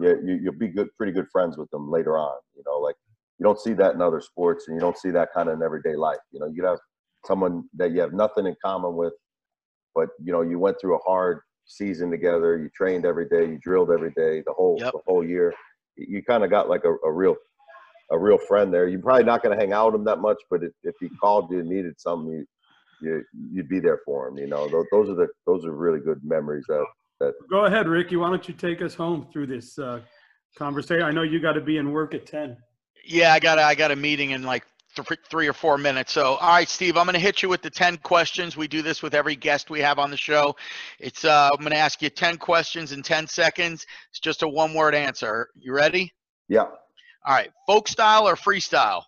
you, 0.00 0.08
you 0.24 0.34
you'll 0.42 0.58
be 0.58 0.68
good 0.68 0.88
pretty 0.96 1.12
good 1.12 1.26
friends 1.30 1.56
with 1.56 1.70
them 1.70 1.90
later 1.90 2.16
on 2.18 2.36
you 2.56 2.62
know 2.66 2.78
like 2.78 2.96
you 3.38 3.44
don't 3.44 3.60
see 3.60 3.72
that 3.74 3.94
in 3.94 4.00
other 4.00 4.20
sports 4.20 4.66
and 4.68 4.76
you 4.76 4.80
don't 4.80 4.96
see 4.98 5.10
that 5.10 5.28
kind 5.34 5.48
of 5.48 5.56
in 5.56 5.62
everyday 5.62 5.96
life 5.96 6.18
you 6.32 6.38
know 6.40 6.46
you 6.46 6.64
have 6.64 6.78
someone 7.26 7.64
that 7.74 7.92
you 7.92 8.00
have 8.00 8.12
nothing 8.12 8.46
in 8.46 8.56
common 8.64 8.96
with 8.96 9.12
but 9.94 10.08
you 10.22 10.32
know 10.32 10.42
you 10.42 10.58
went 10.58 10.76
through 10.80 10.96
a 10.96 11.02
hard 11.06 11.40
season 11.66 12.10
together 12.10 12.58
you 12.58 12.68
trained 12.74 13.06
every 13.06 13.28
day 13.28 13.46
you 13.46 13.58
drilled 13.62 13.90
every 13.90 14.10
day 14.10 14.42
the 14.46 14.52
whole 14.52 14.78
Yep. 14.80 14.92
the 14.92 15.00
whole 15.06 15.24
year 15.24 15.52
you, 15.96 16.06
you 16.16 16.22
kind 16.22 16.44
of 16.44 16.50
got 16.50 16.68
like 16.68 16.84
a, 16.84 16.94
a 17.06 17.12
real 17.12 17.36
a 18.10 18.18
real 18.18 18.38
friend 18.38 18.72
there 18.72 18.86
you're 18.86 19.00
probably 19.00 19.24
not 19.24 19.42
going 19.42 19.56
to 19.56 19.60
hang 19.60 19.72
out 19.72 19.92
with 19.92 20.00
him 20.00 20.04
that 20.04 20.18
much 20.18 20.36
but 20.50 20.62
if, 20.62 20.72
if 20.82 20.94
he 21.00 21.08
called 21.20 21.50
you 21.50 21.60
and 21.60 21.68
needed 21.68 21.98
something 21.98 22.30
you 22.30 22.46
you, 23.00 23.24
you'd 23.52 23.68
be 23.68 23.80
there 23.80 24.00
for 24.04 24.28
him. 24.28 24.38
You 24.38 24.46
know, 24.46 24.68
those, 24.68 24.86
those 24.90 25.10
are 25.10 25.14
the 25.14 25.28
those 25.46 25.64
are 25.64 25.72
really 25.72 26.00
good 26.00 26.20
memories 26.24 26.64
that 26.68 26.84
Go 27.48 27.64
ahead, 27.64 27.88
Ricky. 27.88 28.16
Why 28.16 28.28
don't 28.28 28.46
you 28.46 28.54
take 28.54 28.82
us 28.82 28.94
home 28.94 29.26
through 29.32 29.46
this 29.46 29.78
uh, 29.78 30.00
conversation? 30.58 31.04
I 31.04 31.10
know 31.10 31.22
you 31.22 31.40
got 31.40 31.52
to 31.52 31.60
be 31.60 31.78
in 31.78 31.90
work 31.90 32.14
at 32.14 32.26
10. 32.26 32.56
Yeah, 33.06 33.32
I 33.32 33.38
got 33.38 33.58
a, 33.58 33.62
I 33.62 33.74
got 33.74 33.90
a 33.92 33.96
meeting 33.96 34.30
in 34.32 34.42
like 34.42 34.66
th- 35.02 35.20
three 35.28 35.48
or 35.48 35.52
four 35.52 35.76
minutes. 35.78 36.12
So, 36.12 36.34
all 36.36 36.48
right, 36.50 36.68
Steve, 36.68 36.96
I'm 36.96 37.04
going 37.06 37.14
to 37.14 37.20
hit 37.20 37.42
you 37.42 37.48
with 37.48 37.62
the 37.62 37.70
10 37.70 37.96
questions. 37.98 38.56
We 38.56 38.68
do 38.68 38.82
this 38.82 39.02
with 39.02 39.14
every 39.14 39.34
guest 39.36 39.70
we 39.70 39.80
have 39.80 39.98
on 39.98 40.10
the 40.10 40.16
show. 40.16 40.54
It's 41.00 41.24
uh, 41.24 41.48
I'm 41.52 41.60
going 41.60 41.72
to 41.72 41.78
ask 41.78 42.00
you 42.02 42.10
10 42.10 42.36
questions 42.38 42.92
in 42.92 43.02
10 43.02 43.26
seconds. 43.26 43.86
It's 44.10 44.20
just 44.20 44.42
a 44.42 44.48
one 44.48 44.74
word 44.74 44.94
answer. 44.94 45.48
You 45.54 45.72
ready? 45.74 46.12
yeah, 46.48 46.62
All 47.26 47.34
right, 47.34 47.50
folk 47.66 47.88
style 47.88 48.28
or 48.28 48.36
freestyle? 48.36 49.02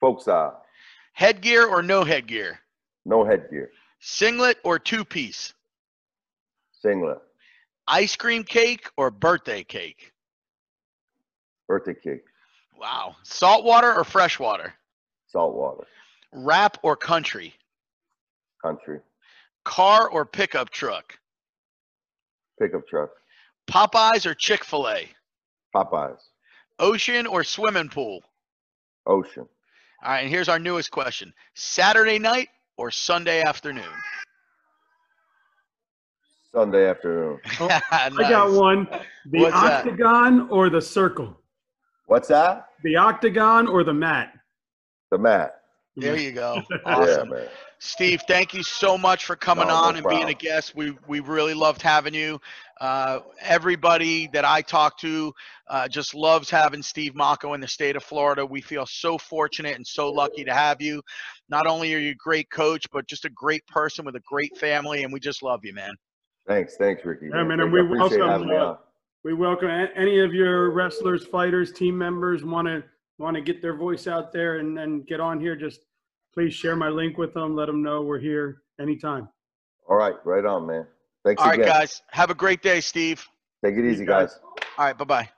folk 0.00 0.20
style, 0.22 0.62
Headgear 1.14 1.66
or 1.66 1.82
no 1.82 2.04
headgear? 2.04 2.58
no 3.04 3.24
headgear, 3.24 3.70
Singlet 4.00 4.58
or 4.64 4.78
two 4.78 5.04
piece? 5.04 5.52
singlet, 6.82 7.18
Ice 7.88 8.14
cream 8.16 8.44
cake 8.44 8.88
or 8.96 9.10
birthday 9.10 9.64
cake? 9.64 10.12
birthday 11.68 11.94
cake, 11.94 12.22
Wow. 12.78 13.16
Saltwater 13.22 13.92
or 13.94 14.04
freshwater? 14.04 14.74
saltwater, 15.26 15.86
Rap 16.32 16.78
or 16.82 16.96
country? 16.96 17.54
country, 18.62 19.00
Car 19.64 20.08
or 20.08 20.24
pickup 20.24 20.70
truck? 20.70 21.18
pickup 22.60 22.86
truck, 22.88 23.10
Popeyes 23.68 24.24
or 24.26 24.34
Chick 24.34 24.64
fil 24.64 24.88
A? 24.88 25.08
Popeyes, 25.74 26.20
Ocean 26.78 27.26
or 27.26 27.44
swimming 27.44 27.88
pool? 27.88 28.22
ocean, 29.06 29.46
All 30.02 30.10
right, 30.12 30.20
and 30.20 30.30
here's 30.30 30.48
our 30.48 30.58
newest 30.58 30.90
question 30.90 31.32
Saturday 31.54 32.18
night 32.18 32.48
or 32.76 32.90
Sunday 32.90 33.42
afternoon? 33.42 33.84
Sunday 36.52 36.88
afternoon. 36.88 37.38
Oh, 37.60 37.68
I 37.90 38.08
got 38.18 38.50
one. 38.52 38.88
The 39.26 39.40
What's 39.40 39.60
that? 39.60 39.86
octagon 39.86 40.48
or 40.50 40.70
the 40.70 40.80
circle? 40.80 41.38
What's 42.06 42.28
that? 42.28 42.68
The 42.82 42.96
octagon 42.96 43.66
or 43.68 43.84
the 43.84 43.94
mat? 43.94 44.32
The 45.10 45.18
mat. 45.18 45.60
There 45.96 46.16
you 46.16 46.32
go. 46.32 46.62
Yeah, 46.70 46.94
Awesome. 46.94 47.30
man. 47.30 47.48
Steve, 47.78 48.22
thank 48.28 48.54
you 48.54 48.62
so 48.62 48.96
much 48.96 49.24
for 49.24 49.36
coming 49.36 49.68
No, 49.68 49.74
no 49.74 49.80
on 49.80 49.96
and 49.96 50.06
being 50.08 50.28
a 50.28 50.34
guest. 50.34 50.74
We 50.74 50.96
we 51.06 51.20
really 51.20 51.52
loved 51.54 51.82
having 51.82 52.14
you. 52.14 52.40
Uh, 52.80 53.20
everybody 53.40 54.28
that 54.32 54.44
I 54.44 54.62
talk 54.62 54.98
to 55.00 55.32
uh, 55.68 55.88
just 55.88 56.14
loves 56.14 56.48
having 56.48 56.82
Steve 56.82 57.12
Mocco 57.14 57.54
in 57.54 57.60
the 57.60 57.68
state 57.68 57.96
of 57.96 58.02
Florida. 58.02 58.44
We 58.46 58.60
feel 58.60 58.86
so 58.86 59.18
fortunate 59.18 59.76
and 59.76 59.86
so 59.86 60.10
lucky 60.10 60.44
to 60.44 60.54
have 60.54 60.80
you. 60.80 61.02
Not 61.48 61.66
only 61.66 61.94
are 61.94 61.98
you 61.98 62.12
a 62.12 62.14
great 62.14 62.50
coach, 62.50 62.86
but 62.92 63.06
just 63.06 63.24
a 63.24 63.30
great 63.30 63.66
person 63.66 64.04
with 64.04 64.16
a 64.16 64.22
great 64.26 64.56
family, 64.56 65.02
and 65.04 65.12
we 65.12 65.20
just 65.20 65.42
love 65.42 65.60
you, 65.64 65.74
man. 65.74 65.94
Thanks, 66.46 66.76
thanks, 66.76 67.04
Ricky. 67.04 67.26
Yeah, 67.26 67.42
man, 67.42 67.60
and 67.60 67.72
Thanks. 67.74 68.14
we 68.14 68.20
I 68.22 68.85
appreciate 69.26 69.40
welcome, 69.40 69.68
having 69.68 69.80
me 69.80 69.90
on. 69.90 69.92
We 69.92 69.94
welcome 69.94 69.96
any 69.96 70.20
of 70.20 70.34
your 70.34 70.70
wrestlers, 70.70 71.26
fighters, 71.26 71.72
team 71.72 71.98
members 71.98 72.44
want 72.44 72.68
to 72.68 72.84
want 73.18 73.34
to 73.34 73.40
get 73.40 73.62
their 73.62 73.74
voice 73.74 74.06
out 74.06 74.32
there 74.32 74.58
and, 74.58 74.78
and 74.78 75.06
get 75.06 75.20
on 75.20 75.40
here. 75.40 75.56
Just 75.56 75.80
please 76.34 76.54
share 76.54 76.76
my 76.76 76.88
link 76.88 77.18
with 77.18 77.34
them. 77.34 77.56
Let 77.56 77.66
them 77.66 77.82
know 77.82 78.02
we're 78.02 78.18
here 78.18 78.62
anytime. 78.80 79.28
All 79.88 79.96
right, 79.96 80.14
right 80.24 80.44
on, 80.44 80.66
man. 80.66 80.86
Thanks 81.24 81.42
All 81.42 81.48
right, 81.48 81.58
again. 81.58 81.68
guys. 81.68 82.02
Have 82.10 82.30
a 82.30 82.34
great 82.34 82.62
day, 82.62 82.80
Steve. 82.80 83.26
Take 83.64 83.76
it 83.76 83.84
easy, 83.84 84.04
guys. 84.04 84.34
guys. 84.34 84.40
All 84.78 84.84
right, 84.86 84.98
bye 84.98 85.04
bye. 85.04 85.28